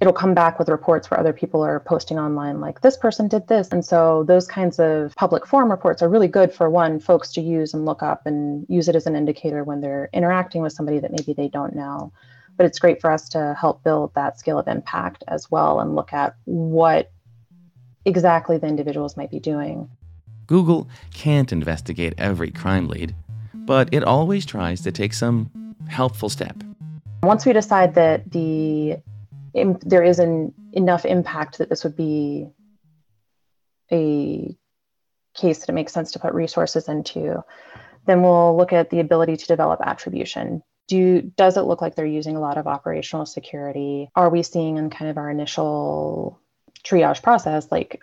it'll 0.00 0.12
come 0.12 0.34
back 0.34 0.58
with 0.58 0.68
reports 0.68 1.10
where 1.10 1.18
other 1.18 1.32
people 1.32 1.62
are 1.62 1.80
posting 1.80 2.18
online 2.18 2.60
like 2.60 2.80
this 2.82 2.96
person 2.96 3.26
did 3.28 3.48
this. 3.48 3.68
And 3.68 3.84
so 3.84 4.24
those 4.24 4.46
kinds 4.46 4.78
of 4.78 5.14
public 5.16 5.46
forum 5.46 5.70
reports 5.70 6.02
are 6.02 6.08
really 6.08 6.28
good 6.28 6.52
for 6.52 6.70
one 6.70 7.00
folks 7.00 7.32
to 7.32 7.40
use 7.40 7.74
and 7.74 7.84
look 7.84 8.02
up 8.02 8.26
and 8.26 8.64
use 8.68 8.88
it 8.88 8.96
as 8.96 9.06
an 9.06 9.16
indicator 9.16 9.64
when 9.64 9.80
they're 9.80 10.08
interacting 10.12 10.62
with 10.62 10.72
somebody 10.72 10.98
that 11.00 11.10
maybe 11.10 11.32
they 11.32 11.48
don't 11.48 11.74
know. 11.74 12.12
But 12.56 12.66
it's 12.66 12.78
great 12.78 13.00
for 13.00 13.10
us 13.10 13.28
to 13.30 13.56
help 13.58 13.82
build 13.82 14.14
that 14.14 14.38
scale 14.38 14.58
of 14.58 14.68
impact 14.68 15.24
as 15.28 15.50
well 15.50 15.80
and 15.80 15.94
look 15.94 16.12
at 16.12 16.34
what 16.44 17.10
exactly 18.04 18.58
the 18.58 18.66
individuals 18.66 19.16
might 19.16 19.30
be 19.30 19.40
doing. 19.40 19.90
Google 20.46 20.88
can't 21.12 21.52
investigate 21.52 22.14
every 22.18 22.50
crime 22.50 22.88
lead 22.88 23.14
but 23.68 23.92
it 23.92 24.02
always 24.02 24.46
tries 24.46 24.80
to 24.80 24.90
take 24.90 25.12
some 25.12 25.50
helpful 25.88 26.30
step. 26.30 26.56
Once 27.22 27.44
we 27.44 27.52
decide 27.52 27.94
that 27.94 28.32
the 28.32 28.96
Im- 29.60 29.78
there 29.80 30.02
is 30.02 30.18
an 30.18 30.54
enough 30.72 31.04
impact 31.04 31.58
that 31.58 31.68
this 31.68 31.84
would 31.84 31.96
be 31.96 32.48
a 33.92 34.56
case 35.34 35.60
that 35.60 35.68
it 35.68 35.74
makes 35.74 35.92
sense 35.92 36.12
to 36.12 36.18
put 36.18 36.34
resources 36.34 36.88
into, 36.88 37.42
then 38.06 38.22
we'll 38.22 38.56
look 38.56 38.72
at 38.72 38.90
the 38.90 39.00
ability 39.00 39.36
to 39.36 39.46
develop 39.46 39.80
attribution. 39.82 40.62
Do 40.88 41.20
does 41.22 41.56
it 41.56 41.62
look 41.62 41.82
like 41.82 41.94
they're 41.94 42.06
using 42.06 42.36
a 42.36 42.40
lot 42.40 42.58
of 42.58 42.66
operational 42.66 43.26
security? 43.26 44.08
Are 44.14 44.30
we 44.30 44.42
seeing 44.42 44.78
in 44.78 44.90
kind 44.90 45.10
of 45.10 45.18
our 45.18 45.30
initial 45.30 46.40
triage 46.84 47.22
process 47.22 47.70
like 47.70 48.00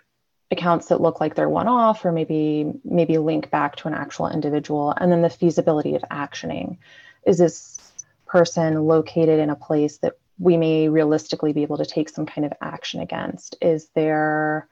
accounts 0.50 0.86
that 0.88 1.00
look 1.00 1.20
like 1.20 1.34
they're 1.34 1.48
one 1.48 1.66
off 1.66 2.04
or 2.04 2.12
maybe 2.12 2.72
maybe 2.84 3.18
link 3.18 3.50
back 3.50 3.74
to 3.76 3.88
an 3.88 3.94
actual 3.94 4.28
individual 4.28 4.94
and 4.96 5.10
then 5.10 5.22
the 5.22 5.30
feasibility 5.30 5.96
of 5.96 6.02
actioning 6.10 6.78
is 7.26 7.38
this 7.38 7.80
person 8.26 8.84
located 8.84 9.40
in 9.40 9.50
a 9.50 9.56
place 9.56 9.98
that 9.98 10.14
we 10.38 10.56
may 10.56 10.88
realistically 10.88 11.52
be 11.52 11.62
able 11.62 11.78
to 11.78 11.86
take 11.86 12.08
some 12.08 12.26
kind 12.26 12.44
of 12.44 12.52
action 12.60 13.00
against. 13.00 13.56
Is 13.60 13.88
there 13.94 14.68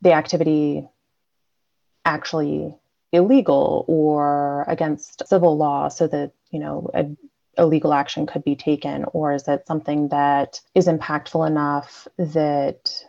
the 0.00 0.12
activity 0.12 0.88
actually 2.04 2.74
illegal 3.12 3.84
or 3.88 4.64
against 4.68 5.26
civil 5.28 5.56
law 5.56 5.88
so 5.88 6.06
that, 6.06 6.32
you 6.50 6.58
know, 6.58 6.90
a, 6.94 7.06
a 7.58 7.66
legal 7.66 7.92
action 7.92 8.26
could 8.26 8.42
be 8.42 8.56
taken? 8.56 9.04
Or 9.12 9.34
is 9.34 9.46
it 9.48 9.66
something 9.66 10.08
that 10.08 10.60
is 10.74 10.86
impactful 10.86 11.46
enough 11.46 12.08
that 12.16 13.04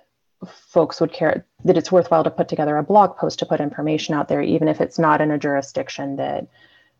folks 0.45 0.99
would 0.99 1.13
care 1.13 1.45
that 1.63 1.77
it's 1.77 1.91
worthwhile 1.91 2.25
to 2.25 2.29
put 2.29 2.49
together 2.49 2.75
a 2.77 2.83
blog 2.83 3.15
post 3.15 3.39
to 3.39 3.45
put 3.45 3.61
information 3.61 4.13
out 4.13 4.27
there, 4.27 4.41
even 4.41 4.67
if 4.67 4.81
it's 4.81 4.99
not 4.99 5.21
in 5.21 5.31
a 5.31 5.37
jurisdiction 5.37 6.17
that 6.17 6.47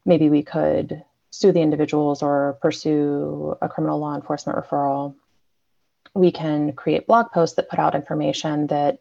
maybe 0.06 0.30
we 0.30 0.44
could 0.44 1.04
sue 1.34 1.52
the 1.52 1.62
individuals 1.62 2.22
or 2.22 2.60
pursue 2.62 3.58
a 3.60 3.68
criminal 3.68 3.98
law 3.98 4.14
enforcement 4.14 4.56
referral, 4.56 5.16
we 6.14 6.32
can 6.32 6.72
create 6.74 7.08
blog 7.08 7.32
posts 7.32 7.56
that 7.56 7.70
put 7.70 7.80
out 7.80 7.96
information 7.96 8.68
that 8.68 9.00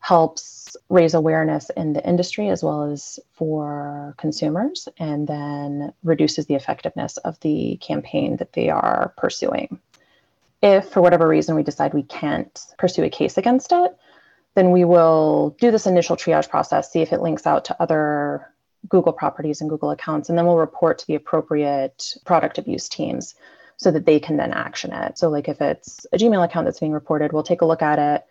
helps 0.00 0.76
raise 0.90 1.14
awareness 1.14 1.70
in 1.70 1.94
the 1.94 2.06
industry 2.06 2.50
as 2.50 2.62
well 2.62 2.82
as 2.82 3.18
for 3.32 4.14
consumers 4.18 4.86
and 4.98 5.26
then 5.26 5.94
reduces 6.04 6.44
the 6.44 6.54
effectiveness 6.54 7.16
of 7.18 7.40
the 7.40 7.78
campaign 7.80 8.36
that 8.36 8.52
they 8.52 8.68
are 8.68 9.14
pursuing. 9.16 9.80
If 10.62 10.90
for 10.90 11.00
whatever 11.00 11.26
reason 11.26 11.56
we 11.56 11.62
decide 11.62 11.94
we 11.94 12.02
can't 12.02 12.66
pursue 12.76 13.04
a 13.04 13.08
case 13.08 13.38
against 13.38 13.72
it, 13.72 13.96
then 14.54 14.72
we 14.72 14.84
will 14.84 15.56
do 15.58 15.70
this 15.70 15.86
initial 15.86 16.16
triage 16.16 16.50
process, 16.50 16.92
see 16.92 17.00
if 17.00 17.14
it 17.14 17.22
links 17.22 17.46
out 17.46 17.64
to 17.64 17.82
other 17.82 18.52
Google 18.88 19.12
properties 19.12 19.60
and 19.60 19.70
Google 19.70 19.90
accounts, 19.90 20.28
and 20.28 20.38
then 20.38 20.46
we'll 20.46 20.56
report 20.56 20.98
to 20.98 21.06
the 21.06 21.14
appropriate 21.14 22.16
product 22.24 22.58
abuse 22.58 22.88
teams 22.88 23.34
so 23.76 23.90
that 23.90 24.06
they 24.06 24.18
can 24.18 24.36
then 24.36 24.52
action 24.52 24.92
it. 24.92 25.18
So, 25.18 25.28
like 25.28 25.48
if 25.48 25.60
it's 25.60 26.06
a 26.12 26.16
Gmail 26.16 26.44
account 26.44 26.66
that's 26.66 26.80
being 26.80 26.92
reported, 26.92 27.32
we'll 27.32 27.42
take 27.42 27.60
a 27.60 27.66
look 27.66 27.82
at 27.82 27.98
it, 27.98 28.26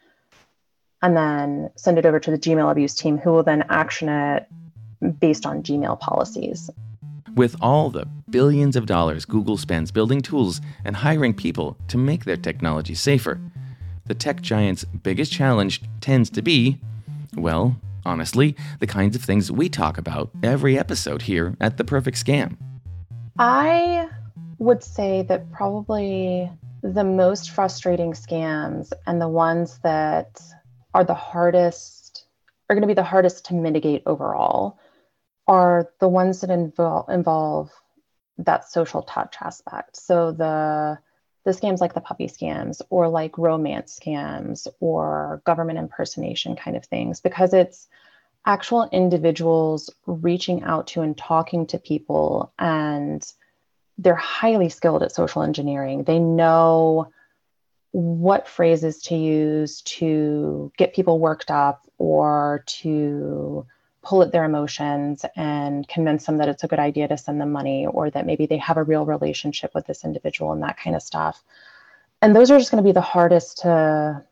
and 1.01 1.15
then 1.15 1.69
send 1.75 1.97
it 1.97 2.05
over 2.05 2.19
to 2.19 2.31
the 2.31 2.37
Gmail 2.37 2.71
abuse 2.71 2.95
team, 2.95 3.17
who 3.17 3.31
will 3.31 3.43
then 3.43 3.63
action 3.69 4.09
it 4.09 4.47
based 5.19 5.45
on 5.45 5.63
Gmail 5.63 5.99
policies. 5.99 6.69
With 7.35 7.55
all 7.59 7.89
the 7.89 8.07
billions 8.29 8.75
of 8.75 8.85
dollars 8.85 9.25
Google 9.25 9.57
spends 9.57 9.91
building 9.91 10.21
tools 10.21 10.61
and 10.85 10.95
hiring 10.95 11.33
people 11.33 11.77
to 11.89 11.97
make 11.97 12.23
their 12.23 12.37
technology 12.37 12.95
safer, 12.95 13.41
the 14.05 14.13
tech 14.13 14.41
giant's 14.41 14.85
biggest 14.85 15.33
challenge 15.33 15.81
tends 15.99 16.29
to 16.29 16.41
be, 16.41 16.79
well, 17.35 17.75
honestly, 18.05 18.55
the 18.79 18.87
kinds 18.87 19.15
of 19.15 19.23
things 19.23 19.51
we 19.51 19.69
talk 19.69 19.97
about 19.97 20.31
every 20.43 20.77
episode 20.77 21.23
here 21.23 21.55
at 21.59 21.77
The 21.77 21.83
Perfect 21.83 22.23
Scam. 22.23 22.57
I 23.37 24.09
would 24.57 24.83
say 24.83 25.23
that 25.23 25.51
probably 25.51 26.49
the 26.81 27.03
most 27.03 27.51
frustrating 27.51 28.13
scams 28.13 28.91
and 29.07 29.19
the 29.19 29.27
ones 29.27 29.79
that 29.79 30.39
are 30.93 31.03
the 31.03 31.13
hardest 31.15 32.25
are 32.69 32.75
going 32.75 32.81
to 32.81 32.87
be 32.87 32.93
the 32.93 33.03
hardest 33.03 33.45
to 33.45 33.53
mitigate 33.53 34.03
overall 34.05 34.79
are 35.47 35.89
the 35.99 36.07
ones 36.07 36.41
that 36.41 36.49
involve 36.49 37.09
involve 37.09 37.71
that 38.37 38.69
social 38.69 39.01
touch 39.03 39.35
aspect. 39.41 39.97
So 39.97 40.31
the 40.31 40.97
the 41.45 41.51
scams 41.51 41.79
like 41.79 41.93
the 41.93 42.01
puppy 42.01 42.27
scams 42.27 42.81
or 42.89 43.07
like 43.07 43.37
romance 43.37 43.97
scams 43.99 44.67
or 44.79 45.41
government 45.45 45.79
impersonation 45.79 46.55
kind 46.55 46.75
of 46.75 46.85
things 46.85 47.21
because 47.21 47.53
it's 47.53 47.87
actual 48.45 48.89
individuals 48.91 49.89
reaching 50.05 50.63
out 50.63 50.87
to 50.87 51.01
and 51.01 51.17
talking 51.17 51.65
to 51.67 51.77
people 51.77 52.51
and 52.59 53.33
they're 53.97 54.15
highly 54.15 54.69
skilled 54.69 55.03
at 55.03 55.11
social 55.11 55.41
engineering. 55.41 56.03
They 56.03 56.19
know 56.19 57.11
what 57.91 58.47
phrases 58.47 59.01
to 59.03 59.15
use 59.15 59.81
to 59.83 60.71
get 60.77 60.93
people 60.93 61.19
worked 61.19 61.49
up 61.49 61.87
or 61.97 62.63
to 62.67 63.65
pull 64.05 64.21
at 64.21 64.31
their 64.31 64.45
emotions 64.45 65.25
and 65.35 65.87
convince 65.87 66.25
them 66.25 66.37
that 66.37 66.49
it's 66.49 66.63
a 66.63 66.67
good 66.67 66.79
idea 66.79 67.07
to 67.07 67.17
send 67.17 67.41
them 67.41 67.51
money 67.51 67.85
or 67.87 68.09
that 68.11 68.25
maybe 68.25 68.45
they 68.45 68.57
have 68.57 68.77
a 68.77 68.83
real 68.83 69.05
relationship 69.05 69.71
with 69.73 69.87
this 69.87 70.05
individual 70.05 70.51
and 70.51 70.63
that 70.63 70.77
kind 70.77 70.95
of 70.95 71.01
stuff. 71.01 71.43
And 72.21 72.35
those 72.35 72.51
are 72.51 72.57
just 72.57 72.71
going 72.71 72.83
to 72.83 72.87
be 72.87 72.93
the 72.93 73.01
hardest 73.01 73.59
to 73.59 74.23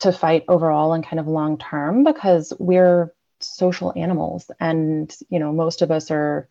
to 0.00 0.12
fight 0.12 0.44
overall 0.48 0.92
and 0.92 1.04
kind 1.04 1.18
of 1.18 1.26
long 1.26 1.58
term 1.58 2.04
because 2.04 2.52
we're 2.58 3.12
social 3.40 3.92
animals 3.96 4.50
and 4.60 5.16
you 5.28 5.38
know 5.38 5.52
most 5.52 5.82
of 5.82 5.90
us 5.90 6.10
are 6.10 6.48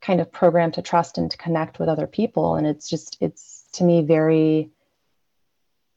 kind 0.00 0.20
of 0.20 0.32
programmed 0.32 0.74
to 0.74 0.82
trust 0.82 1.18
and 1.18 1.30
to 1.30 1.36
connect 1.36 1.78
with 1.78 1.88
other 1.88 2.06
people 2.06 2.56
and 2.56 2.66
it's 2.66 2.88
just 2.88 3.16
it's 3.20 3.64
to 3.72 3.84
me 3.84 4.02
very 4.02 4.70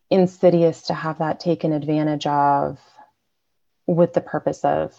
insidious 0.09 0.83
to 0.83 0.93
have 0.93 1.17
that 1.19 1.39
taken 1.39 1.73
advantage 1.73 2.27
of 2.27 2.79
with 3.87 4.13
the 4.13 4.21
purpose 4.21 4.63
of 4.63 4.95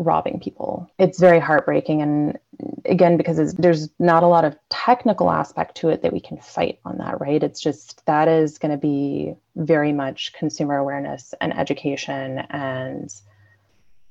robbing 0.00 0.40
people. 0.40 0.90
It's 0.98 1.20
very 1.20 1.38
heartbreaking. 1.38 2.00
And 2.00 2.38
again, 2.86 3.18
because 3.18 3.52
there's 3.54 3.90
not 3.98 4.22
a 4.22 4.26
lot 4.26 4.46
of 4.46 4.56
technical 4.70 5.30
aspect 5.30 5.76
to 5.76 5.90
it 5.90 6.02
that 6.02 6.12
we 6.12 6.20
can 6.20 6.38
fight 6.38 6.80
on 6.86 6.98
that, 6.98 7.20
right? 7.20 7.42
It's 7.42 7.60
just 7.60 8.04
that 8.06 8.26
is 8.26 8.58
going 8.58 8.72
to 8.72 8.78
be 8.78 9.34
very 9.56 9.92
much 9.92 10.32
consumer 10.32 10.78
awareness 10.78 11.34
and 11.40 11.56
education 11.56 12.38
and 12.48 13.14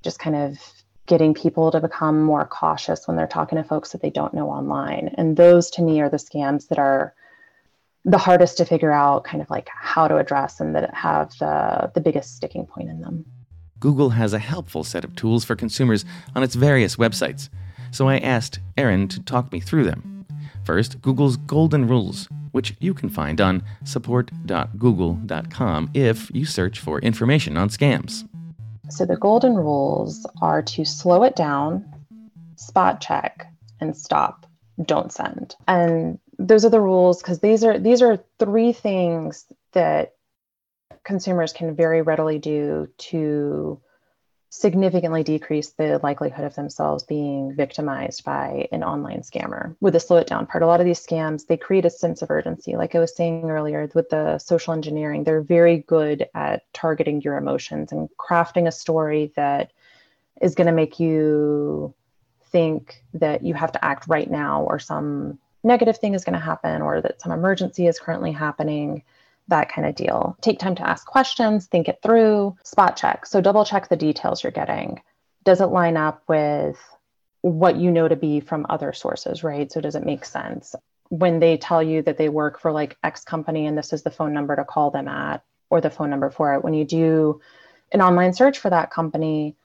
just 0.04 0.20
kind 0.20 0.36
of 0.36 0.60
getting 1.08 1.34
people 1.34 1.72
to 1.72 1.82
become 1.82 2.22
more 2.22 2.46
cautious 2.46 3.08
when 3.08 3.18
they're 3.18 3.26
talking 3.26 3.58
to 3.58 3.64
folks 3.64 3.92
that 3.92 4.02
they 4.02 4.12
don't 4.12 4.36
know 4.36 4.48
online. 4.48 5.16
And 5.18 5.36
those 5.36 5.72
to 5.72 5.82
me 5.82 6.02
are 6.02 6.10
the 6.10 6.18
scams 6.18 6.68
that 6.68 6.78
are 6.78 7.16
the 8.06 8.20
hardest 8.20 8.58
to 8.58 8.66
figure 8.66 8.92
out 8.92 9.24
kind 9.24 9.42
of 9.42 9.50
like 9.50 9.68
how 9.74 10.08
to 10.08 10.18
address 10.18 10.60
and 10.60 10.76
that 10.76 10.94
have 10.94 11.36
the 11.40 11.92
the 11.96 12.00
biggest 12.00 12.36
sticking 12.36 12.68
point 12.68 12.90
in 12.90 13.02
them. 13.02 13.26
Google 13.80 14.12
has 14.12 14.34
a 14.34 14.40
helpful 14.40 14.84
set 14.84 15.04
of 15.04 15.16
tools 15.16 15.46
for 15.46 15.56
consumers 15.56 16.06
on 16.36 16.44
its 16.44 16.56
various 16.56 16.98
websites. 16.98 17.50
So 17.92 18.08
I 18.08 18.18
asked 18.18 18.60
Erin 18.78 19.08
to 19.10 19.20
talk 19.22 19.52
me 19.52 19.60
through 19.60 19.86
them. 19.86 20.26
First, 20.64 21.02
Google's 21.02 21.38
Golden 21.38 21.88
Rules, 21.88 22.28
which 22.52 22.76
you 22.80 22.94
can 22.94 23.10
find 23.10 23.42
on 23.42 23.64
support.google.com 23.86 25.90
if 25.94 26.32
you 26.34 26.46
search 26.46 26.80
for 26.80 27.00
information 27.00 27.58
on 27.58 27.70
scams. 27.70 28.28
So 28.90 29.06
the 29.06 29.18
golden 29.18 29.56
rules 29.56 30.26
are 30.42 30.62
to 30.64 30.84
slow 30.84 31.24
it 31.24 31.36
down, 31.36 31.86
spot 32.56 33.02
check, 33.02 33.46
and 33.80 33.96
stop. 33.96 34.46
Don't 34.84 35.12
send. 35.12 35.56
And 35.68 36.20
those 36.38 36.66
are 36.66 36.70
the 36.70 36.82
rules 36.82 37.22
because 37.22 37.40
these 37.40 37.64
are 37.64 37.78
these 37.78 38.02
are 38.02 38.24
three 38.40 38.72
things 38.72 39.46
that 39.74 40.14
consumers 41.04 41.54
can 41.54 41.76
very 41.76 42.02
readily 42.02 42.40
do 42.40 42.88
to 42.98 43.82
significantly 44.52 45.24
decrease 45.24 45.70
the 45.72 46.00
likelihood 46.02 46.44
of 46.44 46.56
themselves 46.56 47.04
being 47.04 47.54
victimized 47.54 48.24
by 48.24 48.68
an 48.72 48.84
online 48.84 49.22
scammer. 49.22 49.76
With 49.80 49.94
the 49.94 50.00
slow 50.00 50.18
it 50.18 50.28
down 50.28 50.48
part, 50.48 50.64
a 50.64 50.68
lot 50.68 50.80
of 50.80 50.88
these 50.88 51.06
scams, 51.06 51.46
they 51.46 51.58
create 51.58 51.86
a 51.86 51.90
sense 51.90 52.24
of 52.24 52.32
urgency. 52.32 52.76
Like 52.76 52.96
I 52.96 53.00
was 53.00 53.16
saying 53.16 53.50
earlier 53.50 53.90
with 53.94 54.10
the 54.10 54.40
social 54.40 54.74
engineering, 54.74 55.24
they're 55.24 55.42
very 55.42 55.80
good 55.88 56.28
at 56.34 56.64
targeting 56.74 57.22
your 57.22 57.38
emotions 57.38 57.92
and 57.92 58.10
crafting 58.18 58.68
a 58.68 58.72
story 58.72 59.32
that 59.36 59.72
is 60.42 60.56
going 60.56 60.68
to 60.68 60.74
make 60.74 61.00
you 61.00 61.94
think 62.46 63.04
that 63.14 63.44
you 63.44 63.54
have 63.54 63.72
to 63.74 63.86
act 63.86 64.08
right 64.08 64.32
now 64.32 64.64
or 64.64 64.80
some 64.80 65.38
negative 65.64 65.98
thing 65.98 66.16
is 66.16 66.24
going 66.24 66.34
to 66.34 66.40
happen 66.40 66.82
or 66.82 67.02
that 67.02 67.22
some 67.22 67.32
emergency 67.32 67.86
is 67.86 68.00
currently 68.00 68.32
happening 68.32 69.04
that 69.50 69.72
kind 69.72 69.88
of 69.88 69.96
deal. 69.96 70.38
Take 70.42 70.60
time 70.60 70.76
to 70.76 70.88
ask 70.88 71.06
questions, 71.06 71.68
think 71.68 71.88
it 71.88 72.00
through, 72.02 72.56
spot 72.64 72.96
check. 72.96 73.26
So 73.26 73.42
double 73.42 73.66
check 73.66 73.90
the 73.90 73.96
details 73.96 74.44
you're 74.44 74.52
getting. 74.52 75.02
Does 75.44 75.62
it 75.62 75.66
line 75.66 75.98
up 75.98 76.24
with 76.28 76.78
what 77.42 77.78
you 77.78 77.92
know 77.92 78.08
to 78.08 78.16
be 78.16 78.40
from 78.40 78.66
other 78.70 78.94
sources, 78.94 79.44
right? 79.44 79.72
So 79.72 79.82
does 79.82 79.96
it 79.96 80.06
make 80.06 80.26
sense? 80.26 80.76
When 81.10 81.40
they 81.40 81.58
tell 81.58 81.82
you 81.82 82.02
that 82.04 82.18
they 82.18 82.30
work 82.30 82.60
for 82.60 82.72
like 82.72 82.98
X 83.04 83.24
company 83.24 83.66
and 83.66 83.78
this 83.78 83.94
is 83.94 84.04
the 84.04 84.12
phone 84.12 84.34
number 84.34 84.56
to 84.56 84.66
call 84.66 84.92
them 84.92 85.08
at 85.08 85.44
or 85.70 85.82
the 85.82 85.90
phone 85.90 86.10
number 86.10 86.30
for 86.30 86.54
it, 86.54 86.64
when 86.64 86.74
you 86.74 86.86
do 86.86 87.42
an 87.92 88.02
online 88.02 88.34
search 88.34 88.60
for 88.60 88.70
that 88.70 88.92
company 88.92 89.56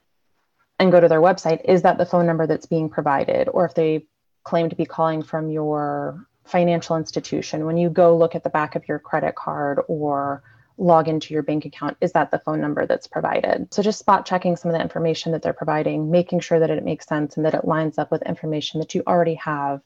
and 0.78 0.92
go 0.92 1.00
to 1.00 1.08
their 1.08 1.20
website, 1.20 1.64
is 1.64 1.82
that 1.82 1.98
the 1.98 2.06
phone 2.06 2.26
number 2.26 2.46
that's 2.46 2.66
being 2.66 2.88
provided? 2.88 3.48
Or 3.48 3.64
if 3.64 3.74
they 3.74 4.06
claim 4.44 4.70
to 4.70 4.76
be 4.76 4.86
calling 4.86 5.22
from 5.22 5.50
your 5.50 6.26
financial 6.44 6.96
institution, 6.96 7.66
when 7.66 7.76
you 7.76 7.90
go 7.90 8.16
look 8.16 8.34
at 8.34 8.44
the 8.44 8.50
back 8.50 8.76
of 8.76 8.86
your 8.86 8.98
credit 8.98 9.34
card 9.34 9.80
or 9.88 10.42
log 10.76 11.08
into 11.08 11.32
your 11.32 11.42
bank 11.42 11.64
account, 11.64 11.96
is 12.00 12.12
that 12.12 12.30
the 12.30 12.38
phone 12.38 12.60
number 12.60 12.86
that's 12.86 13.06
provided? 13.06 13.72
So 13.72 13.82
just 13.82 13.98
spot 13.98 14.26
checking 14.26 14.56
some 14.56 14.70
of 14.70 14.76
the 14.76 14.82
information 14.82 15.32
that 15.32 15.42
they're 15.42 15.52
providing, 15.52 16.10
making 16.10 16.40
sure 16.40 16.58
that 16.58 16.70
it 16.70 16.84
makes 16.84 17.06
sense 17.06 17.36
and 17.36 17.46
that 17.46 17.54
it 17.54 17.64
lines 17.64 17.98
up 17.98 18.10
with 18.10 18.22
information 18.22 18.80
that 18.80 18.94
you 18.94 19.02
already 19.06 19.34
have 19.34 19.80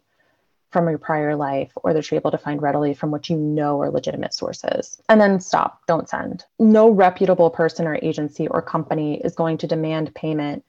from 0.70 0.88
your 0.88 0.98
prior 0.98 1.34
life 1.34 1.72
or 1.76 1.94
that 1.94 2.10
you're 2.10 2.18
able 2.18 2.30
to 2.30 2.38
find 2.38 2.60
readily 2.60 2.92
from 2.92 3.10
what 3.10 3.30
you 3.30 3.36
know 3.36 3.80
are 3.80 3.90
legitimate 3.90 4.34
sources. 4.34 5.00
And 5.08 5.20
then 5.20 5.40
stop, 5.40 5.80
don't 5.86 6.08
send. 6.08 6.44
No 6.58 6.90
reputable 6.90 7.50
person 7.50 7.86
or 7.86 7.98
agency 8.02 8.48
or 8.48 8.60
company 8.60 9.20
is 9.22 9.34
going 9.34 9.58
to 9.58 9.66
demand 9.66 10.14
payment 10.14 10.64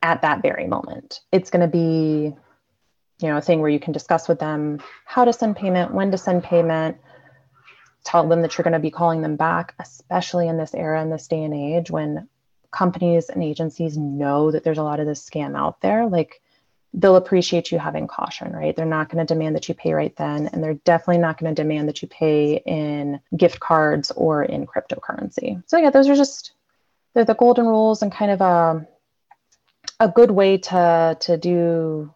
at 0.00 0.22
that 0.22 0.42
very 0.42 0.66
moment. 0.66 1.20
It's 1.32 1.50
going 1.50 1.62
to 1.62 1.68
be 1.68 2.34
you 3.22 3.28
know, 3.28 3.36
a 3.36 3.42
thing 3.42 3.60
where 3.60 3.70
you 3.70 3.80
can 3.80 3.92
discuss 3.92 4.28
with 4.28 4.38
them 4.38 4.80
how 5.04 5.24
to 5.24 5.32
send 5.32 5.56
payment, 5.56 5.94
when 5.94 6.10
to 6.10 6.18
send 6.18 6.42
payment, 6.42 6.96
tell 8.04 8.26
them 8.26 8.42
that 8.42 8.56
you're 8.56 8.64
going 8.64 8.72
to 8.72 8.78
be 8.78 8.90
calling 8.90 9.22
them 9.22 9.36
back, 9.36 9.74
especially 9.78 10.48
in 10.48 10.56
this 10.56 10.74
era, 10.74 11.00
in 11.02 11.10
this 11.10 11.28
day 11.28 11.42
and 11.42 11.54
age 11.54 11.90
when 11.90 12.28
companies 12.70 13.28
and 13.28 13.42
agencies 13.42 13.96
know 13.96 14.50
that 14.50 14.64
there's 14.64 14.78
a 14.78 14.82
lot 14.82 14.98
of 14.98 15.06
this 15.06 15.28
scam 15.28 15.56
out 15.56 15.80
there. 15.80 16.06
Like 16.06 16.40
they'll 16.94 17.16
appreciate 17.16 17.70
you 17.70 17.78
having 17.78 18.06
caution, 18.06 18.52
right? 18.52 18.74
They're 18.74 18.86
not 18.86 19.08
going 19.08 19.24
to 19.24 19.34
demand 19.34 19.56
that 19.56 19.68
you 19.68 19.74
pay 19.74 19.92
right 19.92 20.14
then. 20.16 20.48
And 20.48 20.62
they're 20.62 20.74
definitely 20.74 21.18
not 21.18 21.38
going 21.38 21.54
to 21.54 21.62
demand 21.62 21.88
that 21.88 22.02
you 22.02 22.08
pay 22.08 22.56
in 22.66 23.20
gift 23.36 23.60
cards 23.60 24.10
or 24.10 24.42
in 24.42 24.66
cryptocurrency. 24.66 25.62
So, 25.66 25.78
yeah, 25.78 25.90
those 25.90 26.08
are 26.08 26.16
just 26.16 26.52
they're 27.14 27.24
the 27.24 27.34
golden 27.34 27.66
rules 27.66 28.02
and 28.02 28.10
kind 28.10 28.30
of 28.30 28.40
a, 28.40 28.86
a 30.00 30.08
good 30.08 30.30
way 30.30 30.58
to, 30.58 31.16
to 31.20 31.36
do 31.36 32.12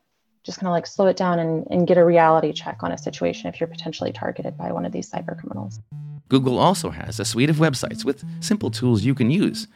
just 0.47 0.61
kind 0.61 0.69
of 0.69 0.73
like 0.73 0.87
slow 0.87 1.09
it 1.09 1.17
down 1.17 1.41
and, 1.41 1.67
and 1.71 1.89
get 1.89 1.99
a 1.99 2.05
reality 2.05 2.53
check 2.53 2.83
on 2.83 2.93
a 2.93 2.99
situation 2.99 3.49
if 3.49 3.59
you're 3.61 3.67
potentially 3.67 4.13
targeted 4.13 4.57
by 4.57 4.71
one 4.71 4.87
of 4.87 4.93
these 4.93 5.11
cyber 5.11 5.37
criminals. 5.39 5.81
Google 6.29 6.59
also 6.59 6.91
has 6.91 7.21
a 7.21 7.25
suite 7.25 7.51
of 7.51 7.57
websites 7.57 8.05
with 8.05 8.25
simple 8.41 8.71
tools 8.71 9.03
you 9.03 9.15
can 9.15 9.29
use, 9.31 9.67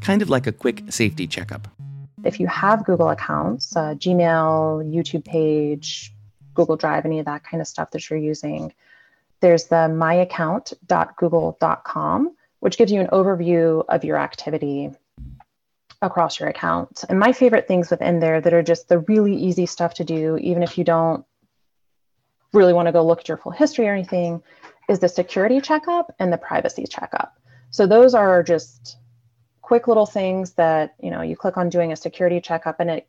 kind 0.00 0.20
of 0.20 0.28
like 0.28 0.48
a 0.48 0.52
quick 0.52 0.82
safety 0.90 1.26
checkup. 1.26 1.68
If 2.24 2.40
you 2.40 2.48
have 2.48 2.84
Google 2.84 3.10
accounts, 3.10 3.76
uh, 3.76 3.94
Gmail, 3.94 4.92
YouTube 4.92 5.24
page, 5.24 6.12
Google 6.54 6.76
Drive, 6.76 7.06
any 7.06 7.20
of 7.20 7.26
that 7.26 7.44
kind 7.44 7.60
of 7.60 7.68
stuff 7.68 7.92
that 7.92 8.10
you're 8.10 8.18
using, 8.18 8.72
there's 9.40 9.66
the 9.66 9.86
myaccount.google.com, 9.88 12.36
which 12.58 12.76
gives 12.76 12.90
you 12.90 13.00
an 13.00 13.06
overview 13.08 13.84
of 13.88 14.02
your 14.02 14.16
activity 14.16 14.90
across 16.00 16.38
your 16.38 16.48
account. 16.48 17.04
And 17.08 17.18
my 17.18 17.32
favorite 17.32 17.66
things 17.66 17.90
within 17.90 18.20
there 18.20 18.40
that 18.40 18.52
are 18.52 18.62
just 18.62 18.88
the 18.88 19.00
really 19.00 19.34
easy 19.34 19.66
stuff 19.66 19.94
to 19.94 20.04
do, 20.04 20.36
even 20.38 20.62
if 20.62 20.78
you 20.78 20.84
don't 20.84 21.24
really 22.52 22.72
want 22.72 22.86
to 22.86 22.92
go 22.92 23.04
look 23.04 23.20
at 23.20 23.28
your 23.28 23.36
full 23.36 23.52
history 23.52 23.88
or 23.88 23.92
anything, 23.92 24.42
is 24.88 25.00
the 25.00 25.08
security 25.08 25.60
checkup 25.60 26.14
and 26.18 26.32
the 26.32 26.38
privacy 26.38 26.86
checkup. 26.88 27.36
So 27.70 27.86
those 27.86 28.14
are 28.14 28.42
just 28.42 28.96
quick 29.60 29.86
little 29.86 30.06
things 30.06 30.52
that, 30.52 30.94
you 31.02 31.10
know, 31.10 31.20
you 31.20 31.36
click 31.36 31.56
on 31.56 31.68
doing 31.68 31.92
a 31.92 31.96
security 31.96 32.40
checkup 32.40 32.80
and 32.80 32.90
it 32.90 33.08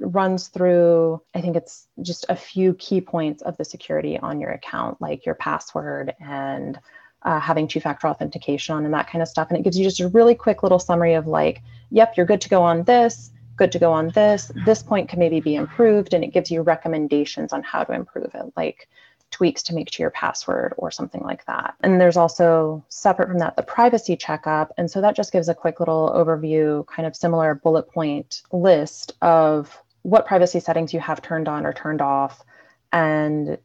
runs 0.00 0.48
through, 0.48 1.22
I 1.32 1.40
think 1.40 1.54
it's 1.54 1.86
just 2.00 2.26
a 2.28 2.34
few 2.34 2.74
key 2.74 3.00
points 3.00 3.42
of 3.42 3.56
the 3.56 3.64
security 3.64 4.18
on 4.18 4.40
your 4.40 4.50
account, 4.50 5.00
like 5.00 5.24
your 5.24 5.36
password 5.36 6.14
and 6.18 6.78
uh, 7.24 7.40
having 7.40 7.68
two 7.68 7.80
factor 7.80 8.08
authentication 8.08 8.74
on 8.74 8.84
and 8.84 8.94
that 8.94 9.08
kind 9.08 9.22
of 9.22 9.28
stuff. 9.28 9.48
And 9.48 9.58
it 9.58 9.62
gives 9.62 9.78
you 9.78 9.84
just 9.84 10.00
a 10.00 10.08
really 10.08 10.34
quick 10.34 10.62
little 10.62 10.78
summary 10.78 11.14
of 11.14 11.26
like, 11.26 11.62
yep, 11.90 12.16
you're 12.16 12.26
good 12.26 12.40
to 12.42 12.48
go 12.48 12.62
on 12.62 12.84
this, 12.84 13.30
good 13.56 13.72
to 13.72 13.78
go 13.78 13.92
on 13.92 14.08
this. 14.10 14.50
This 14.64 14.82
point 14.82 15.08
can 15.08 15.18
maybe 15.18 15.40
be 15.40 15.54
improved. 15.54 16.14
And 16.14 16.24
it 16.24 16.32
gives 16.32 16.50
you 16.50 16.62
recommendations 16.62 17.52
on 17.52 17.62
how 17.62 17.84
to 17.84 17.92
improve 17.92 18.30
it, 18.34 18.52
like 18.56 18.88
tweaks 19.30 19.62
to 19.62 19.74
make 19.74 19.90
to 19.90 20.02
your 20.02 20.10
password 20.10 20.74
or 20.76 20.90
something 20.90 21.22
like 21.22 21.44
that. 21.46 21.74
And 21.80 22.00
there's 22.00 22.16
also 22.16 22.84
separate 22.88 23.28
from 23.28 23.38
that 23.38 23.56
the 23.56 23.62
privacy 23.62 24.16
checkup. 24.16 24.72
And 24.76 24.90
so 24.90 25.00
that 25.00 25.16
just 25.16 25.32
gives 25.32 25.48
a 25.48 25.54
quick 25.54 25.80
little 25.80 26.12
overview, 26.14 26.86
kind 26.86 27.06
of 27.06 27.16
similar 27.16 27.54
bullet 27.54 27.88
point 27.88 28.42
list 28.52 29.14
of 29.22 29.82
what 30.02 30.26
privacy 30.26 30.60
settings 30.60 30.92
you 30.92 31.00
have 31.00 31.22
turned 31.22 31.48
on 31.48 31.64
or 31.64 31.72
turned 31.72 32.00
off 32.00 32.44
and 32.92 33.58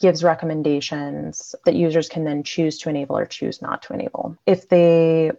gives 0.00 0.22
recommendations 0.22 1.54
that 1.64 1.74
users 1.74 2.08
can 2.08 2.24
then 2.24 2.42
choose 2.42 2.78
to 2.78 2.88
enable 2.88 3.16
or 3.16 3.26
choose 3.26 3.62
not 3.62 3.82
to 3.82 3.92
enable. 3.92 4.36
If 4.46 4.68
they, 4.68 5.32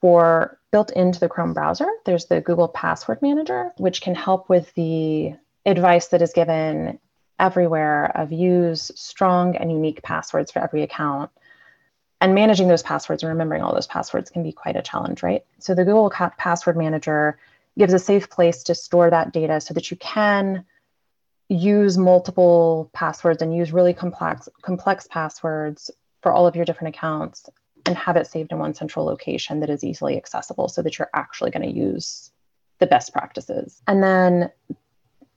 for 0.00 0.58
built 0.70 0.90
into 0.92 1.20
the 1.20 1.28
Chrome 1.28 1.54
browser, 1.54 1.88
there's 2.04 2.26
the 2.26 2.40
Google 2.40 2.68
Password 2.68 3.22
Manager, 3.22 3.72
which 3.76 4.00
can 4.00 4.14
help 4.14 4.48
with 4.48 4.72
the 4.74 5.34
advice 5.66 6.08
that 6.08 6.22
is 6.22 6.32
given 6.32 6.98
everywhere 7.38 8.16
of 8.16 8.32
use 8.32 8.90
strong 8.94 9.56
and 9.56 9.70
unique 9.70 10.02
passwords 10.02 10.50
for 10.52 10.60
every 10.60 10.82
account. 10.82 11.30
And 12.20 12.34
managing 12.34 12.68
those 12.68 12.82
passwords 12.82 13.22
and 13.22 13.30
remembering 13.30 13.62
all 13.62 13.74
those 13.74 13.86
passwords 13.86 14.30
can 14.30 14.42
be 14.42 14.52
quite 14.52 14.76
a 14.76 14.82
challenge, 14.82 15.22
right? 15.22 15.44
So 15.58 15.74
the 15.74 15.84
Google 15.84 16.10
Password 16.10 16.76
Manager 16.76 17.38
gives 17.76 17.92
a 17.92 17.98
safe 17.98 18.30
place 18.30 18.62
to 18.64 18.74
store 18.74 19.10
that 19.10 19.32
data 19.32 19.60
so 19.60 19.74
that 19.74 19.90
you 19.90 19.96
can 19.96 20.64
use 21.48 21.98
multiple 21.98 22.90
passwords 22.92 23.42
and 23.42 23.54
use 23.54 23.72
really 23.72 23.92
complex 23.92 24.48
complex 24.62 25.06
passwords 25.10 25.90
for 26.22 26.32
all 26.32 26.46
of 26.46 26.56
your 26.56 26.64
different 26.64 26.94
accounts 26.94 27.48
and 27.86 27.96
have 27.96 28.16
it 28.16 28.26
saved 28.26 28.50
in 28.50 28.58
one 28.58 28.74
central 28.74 29.04
location 29.04 29.60
that 29.60 29.68
is 29.68 29.84
easily 29.84 30.16
accessible 30.16 30.68
so 30.68 30.80
that 30.82 30.98
you're 30.98 31.10
actually 31.14 31.50
going 31.50 31.68
to 31.68 31.78
use 31.78 32.30
the 32.78 32.86
best 32.86 33.12
practices. 33.12 33.82
And 33.86 34.02
then 34.02 34.50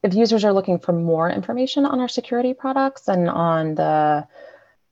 if 0.01 0.13
users 0.13 0.45
are 0.45 0.53
looking 0.53 0.79
for 0.79 0.93
more 0.93 1.29
information 1.29 1.85
on 1.85 1.99
our 1.99 2.07
security 2.07 2.53
products 2.53 3.07
and 3.07 3.29
on 3.29 3.75
the 3.75 4.27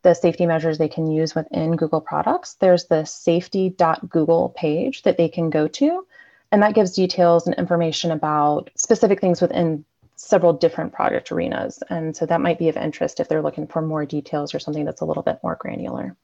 the 0.02 0.14
safety 0.14 0.46
measures 0.46 0.78
they 0.78 0.88
can 0.88 1.10
use 1.10 1.34
within 1.34 1.76
Google 1.76 2.00
products, 2.00 2.54
there's 2.56 2.86
the 2.86 3.06
safety.google 3.06 4.50
page 4.56 5.02
that 5.02 5.18
they 5.18 5.28
can 5.28 5.50
go 5.50 5.68
to. 5.68 6.06
And 6.52 6.62
that 6.62 6.76
gives 6.76 6.92
details 6.92 7.48
and 7.48 7.56
information 7.56 8.12
about 8.12 8.70
specific 8.76 9.20
things 9.20 9.42
within 9.42 9.84
several 10.16 10.54
different 10.54 10.94
project 10.94 11.32
arenas. 11.32 11.84
And 11.90 12.16
so 12.16 12.26
that 12.26 12.42
might 12.42 12.58
be 12.58 12.70
of 12.70 12.78
interest 12.78 13.20
if 13.20 13.28
they're 13.28 13.42
looking 13.42 13.68
for 13.68 13.82
more 13.82 14.06
details 14.06 14.54
or 14.54 14.60
something 14.60 14.86
that's 14.86 15.02
a 15.02 15.06
little 15.06 15.24
bit 15.24 15.40
more 15.44 15.56
granular. 15.60 16.16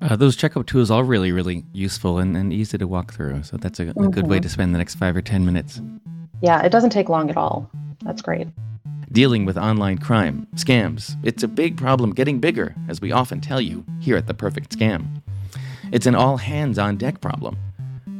Uh, 0.00 0.16
those 0.16 0.34
checkup 0.34 0.66
tools 0.66 0.90
are 0.90 1.04
really, 1.04 1.30
really 1.30 1.64
useful 1.72 2.18
and, 2.18 2.36
and 2.36 2.52
easy 2.52 2.76
to 2.76 2.88
walk 2.88 3.12
through. 3.12 3.42
So 3.44 3.56
that's 3.56 3.78
a, 3.78 3.84
a 3.84 3.86
mm-hmm. 3.86 4.10
good 4.10 4.26
way 4.26 4.36
mm-hmm. 4.36 4.42
to 4.42 4.48
spend 4.48 4.74
the 4.74 4.78
next 4.78 4.96
five 4.96 5.16
or 5.16 5.22
10 5.22 5.44
minutes. 5.44 5.80
Yeah, 6.40 6.62
it 6.62 6.70
doesn't 6.70 6.90
take 6.90 7.08
long 7.08 7.30
at 7.30 7.36
all. 7.36 7.70
That's 8.02 8.20
great. 8.20 8.48
Dealing 9.12 9.44
with 9.44 9.56
online 9.56 9.98
crime, 9.98 10.48
scams, 10.56 11.16
it's 11.22 11.42
a 11.42 11.48
big 11.48 11.76
problem 11.76 12.12
getting 12.12 12.40
bigger, 12.40 12.74
as 12.88 13.00
we 13.00 13.12
often 13.12 13.40
tell 13.40 13.60
you 13.60 13.84
here 14.00 14.16
at 14.16 14.26
The 14.26 14.34
Perfect 14.34 14.76
Scam. 14.76 15.22
It's 15.92 16.06
an 16.06 16.14
all 16.14 16.38
hands 16.38 16.78
on 16.78 16.96
deck 16.96 17.20
problem, 17.20 17.58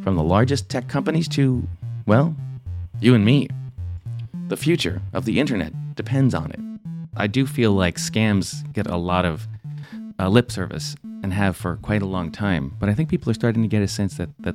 from 0.03 0.17
the 0.17 0.23
largest 0.23 0.69
tech 0.69 0.89
companies 0.89 1.27
to, 1.29 1.67
well, 2.07 2.37
you 3.01 3.15
and 3.15 3.25
me. 3.25 3.49
The 4.53 4.59
future 4.59 5.01
of 5.15 5.25
the 5.25 5.41
internet 5.41 5.73
depends 5.95 6.35
on 6.35 6.51
it. 6.51 6.61
I 7.17 7.27
do 7.27 7.47
feel 7.47 7.73
like 7.73 7.97
scams 7.97 8.71
get 8.75 8.87
a 8.87 8.99
lot 8.99 9.25
of 9.25 9.49
uh, 10.19 10.29
lip 10.29 10.53
service 10.53 10.95
and 11.23 11.33
have 11.33 11.57
for 11.57 11.77
quite 11.77 12.03
a 12.03 12.05
long 12.05 12.31
time, 12.31 12.77
but 12.79 12.91
I 12.91 12.95
think 12.95 13.09
people 13.09 13.31
are 13.31 13.35
starting 13.35 13.63
to 13.63 13.69
get 13.69 13.81
a 13.81 13.89
sense 13.89 14.19
that, 14.19 14.29
that 14.41 14.55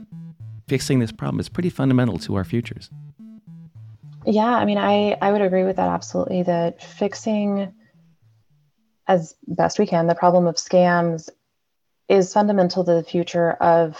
fixing 0.67 0.99
this 0.99 1.11
problem 1.11 1.39
is 1.39 1.49
pretty 1.49 1.71
fundamental 1.71 2.19
to 2.19 2.35
our 2.35 2.43
futures. 2.43 2.91
Yeah, 4.23 4.45
I 4.45 4.65
mean, 4.65 4.77
I, 4.77 5.17
I 5.19 5.31
would 5.31 5.41
agree 5.41 5.63
with 5.63 5.77
that 5.77 5.89
absolutely. 5.89 6.43
That 6.43 6.79
fixing 6.79 7.73
as 9.07 9.33
best 9.47 9.79
we 9.79 9.87
can 9.87 10.05
the 10.05 10.13
problem 10.13 10.45
of 10.45 10.57
scams 10.57 11.27
is 12.07 12.31
fundamental 12.31 12.83
to 12.83 12.93
the 12.93 13.03
future 13.03 13.53
of 13.53 13.97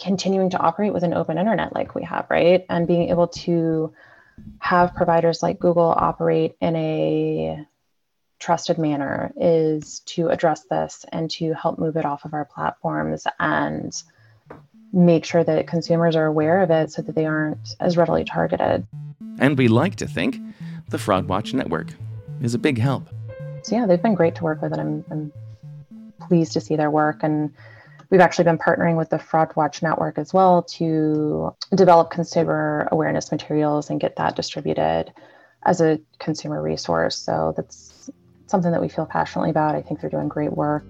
continuing 0.00 0.48
to 0.48 0.58
operate 0.58 0.94
with 0.94 1.02
an 1.02 1.12
open 1.12 1.36
internet 1.36 1.74
like 1.74 1.94
we 1.94 2.02
have, 2.04 2.26
right? 2.30 2.64
And 2.70 2.86
being 2.86 3.10
able 3.10 3.28
to 3.28 3.92
have 4.58 4.94
providers 4.94 5.42
like 5.42 5.58
Google 5.58 5.94
operate 5.96 6.56
in 6.60 6.76
a 6.76 7.66
trusted 8.38 8.78
manner 8.78 9.32
is 9.36 10.00
to 10.00 10.28
address 10.28 10.64
this 10.70 11.04
and 11.10 11.30
to 11.30 11.52
help 11.54 11.78
move 11.78 11.96
it 11.96 12.04
off 12.04 12.24
of 12.24 12.34
our 12.34 12.44
platforms 12.44 13.26
and 13.38 14.02
make 14.92 15.24
sure 15.24 15.42
that 15.42 15.66
consumers 15.66 16.16
are 16.16 16.26
aware 16.26 16.62
of 16.62 16.70
it 16.70 16.90
so 16.90 17.02
that 17.02 17.14
they 17.14 17.26
aren't 17.26 17.74
as 17.80 17.96
readily 17.96 18.24
targeted. 18.24 18.86
And 19.38 19.58
we 19.58 19.68
like 19.68 19.96
to 19.96 20.06
think 20.06 20.38
the 20.88 20.98
Fraud 20.98 21.28
Watch 21.28 21.54
Network 21.54 21.88
is 22.40 22.54
a 22.54 22.58
big 22.58 22.78
help. 22.78 23.08
So, 23.62 23.74
yeah, 23.74 23.86
they've 23.86 24.02
been 24.02 24.14
great 24.14 24.36
to 24.36 24.44
work 24.44 24.62
with, 24.62 24.72
and 24.72 24.80
I'm, 24.80 25.04
I'm 25.10 25.32
pleased 26.20 26.52
to 26.52 26.60
see 26.60 26.76
their 26.76 26.90
work. 26.90 27.22
And 27.22 27.52
We've 28.10 28.20
actually 28.20 28.44
been 28.44 28.58
partnering 28.58 28.96
with 28.96 29.10
the 29.10 29.18
Fraud 29.18 29.54
Watch 29.56 29.82
Network 29.82 30.18
as 30.18 30.32
well 30.32 30.62
to 30.62 31.54
develop 31.74 32.10
consumer 32.10 32.88
awareness 32.92 33.32
materials 33.32 33.90
and 33.90 34.00
get 34.00 34.16
that 34.16 34.36
distributed 34.36 35.12
as 35.64 35.80
a 35.80 35.98
consumer 36.18 36.62
resource. 36.62 37.18
So 37.18 37.52
that's 37.56 38.10
something 38.46 38.70
that 38.70 38.80
we 38.80 38.88
feel 38.88 39.06
passionately 39.06 39.50
about. 39.50 39.74
I 39.74 39.82
think 39.82 40.00
they're 40.00 40.10
doing 40.10 40.28
great 40.28 40.52
work. 40.52 40.84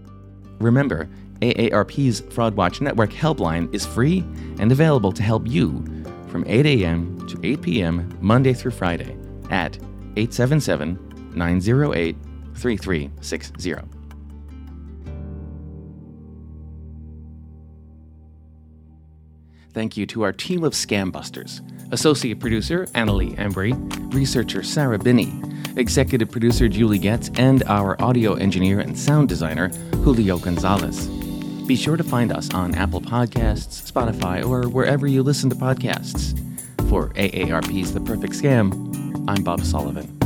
Remember, 0.58 1.08
AARP's 1.40 2.20
Fraud 2.34 2.54
Watch 2.54 2.80
Network 2.80 3.10
helpline 3.10 3.72
is 3.74 3.86
free 3.86 4.20
and 4.58 4.70
available 4.70 5.12
to 5.12 5.22
help 5.22 5.46
you 5.46 5.84
from 6.28 6.44
8 6.46 6.66
a.m. 6.66 7.26
to 7.28 7.40
8 7.42 7.62
p.m. 7.62 8.18
Monday 8.20 8.52
through 8.52 8.72
Friday 8.72 9.16
at 9.50 9.76
877 10.16 11.32
908 11.34 12.16
3360. 12.54 13.95
Thank 19.76 19.98
you 19.98 20.06
to 20.06 20.22
our 20.22 20.32
team 20.32 20.64
of 20.64 20.72
scam 20.72 21.12
busters 21.12 21.60
Associate 21.92 22.40
Producer 22.40 22.86
Annalie 22.94 23.36
Embry, 23.36 23.74
Researcher 24.14 24.62
Sarah 24.62 24.98
Binney, 24.98 25.38
Executive 25.76 26.30
Producer 26.30 26.66
Julie 26.66 26.98
Getz, 26.98 27.30
and 27.34 27.62
our 27.64 28.00
audio 28.00 28.32
engineer 28.36 28.80
and 28.80 28.98
sound 28.98 29.28
designer 29.28 29.68
Julio 29.96 30.38
Gonzalez. 30.38 31.08
Be 31.66 31.76
sure 31.76 31.98
to 31.98 32.02
find 32.02 32.32
us 32.32 32.48
on 32.54 32.74
Apple 32.74 33.02
Podcasts, 33.02 33.92
Spotify, 33.92 34.42
or 34.42 34.66
wherever 34.66 35.06
you 35.06 35.22
listen 35.22 35.50
to 35.50 35.56
podcasts. 35.56 36.34
For 36.88 37.10
AARP's 37.10 37.92
The 37.92 38.00
Perfect 38.00 38.32
Scam, 38.32 39.28
I'm 39.28 39.44
Bob 39.44 39.60
Sullivan. 39.60 40.25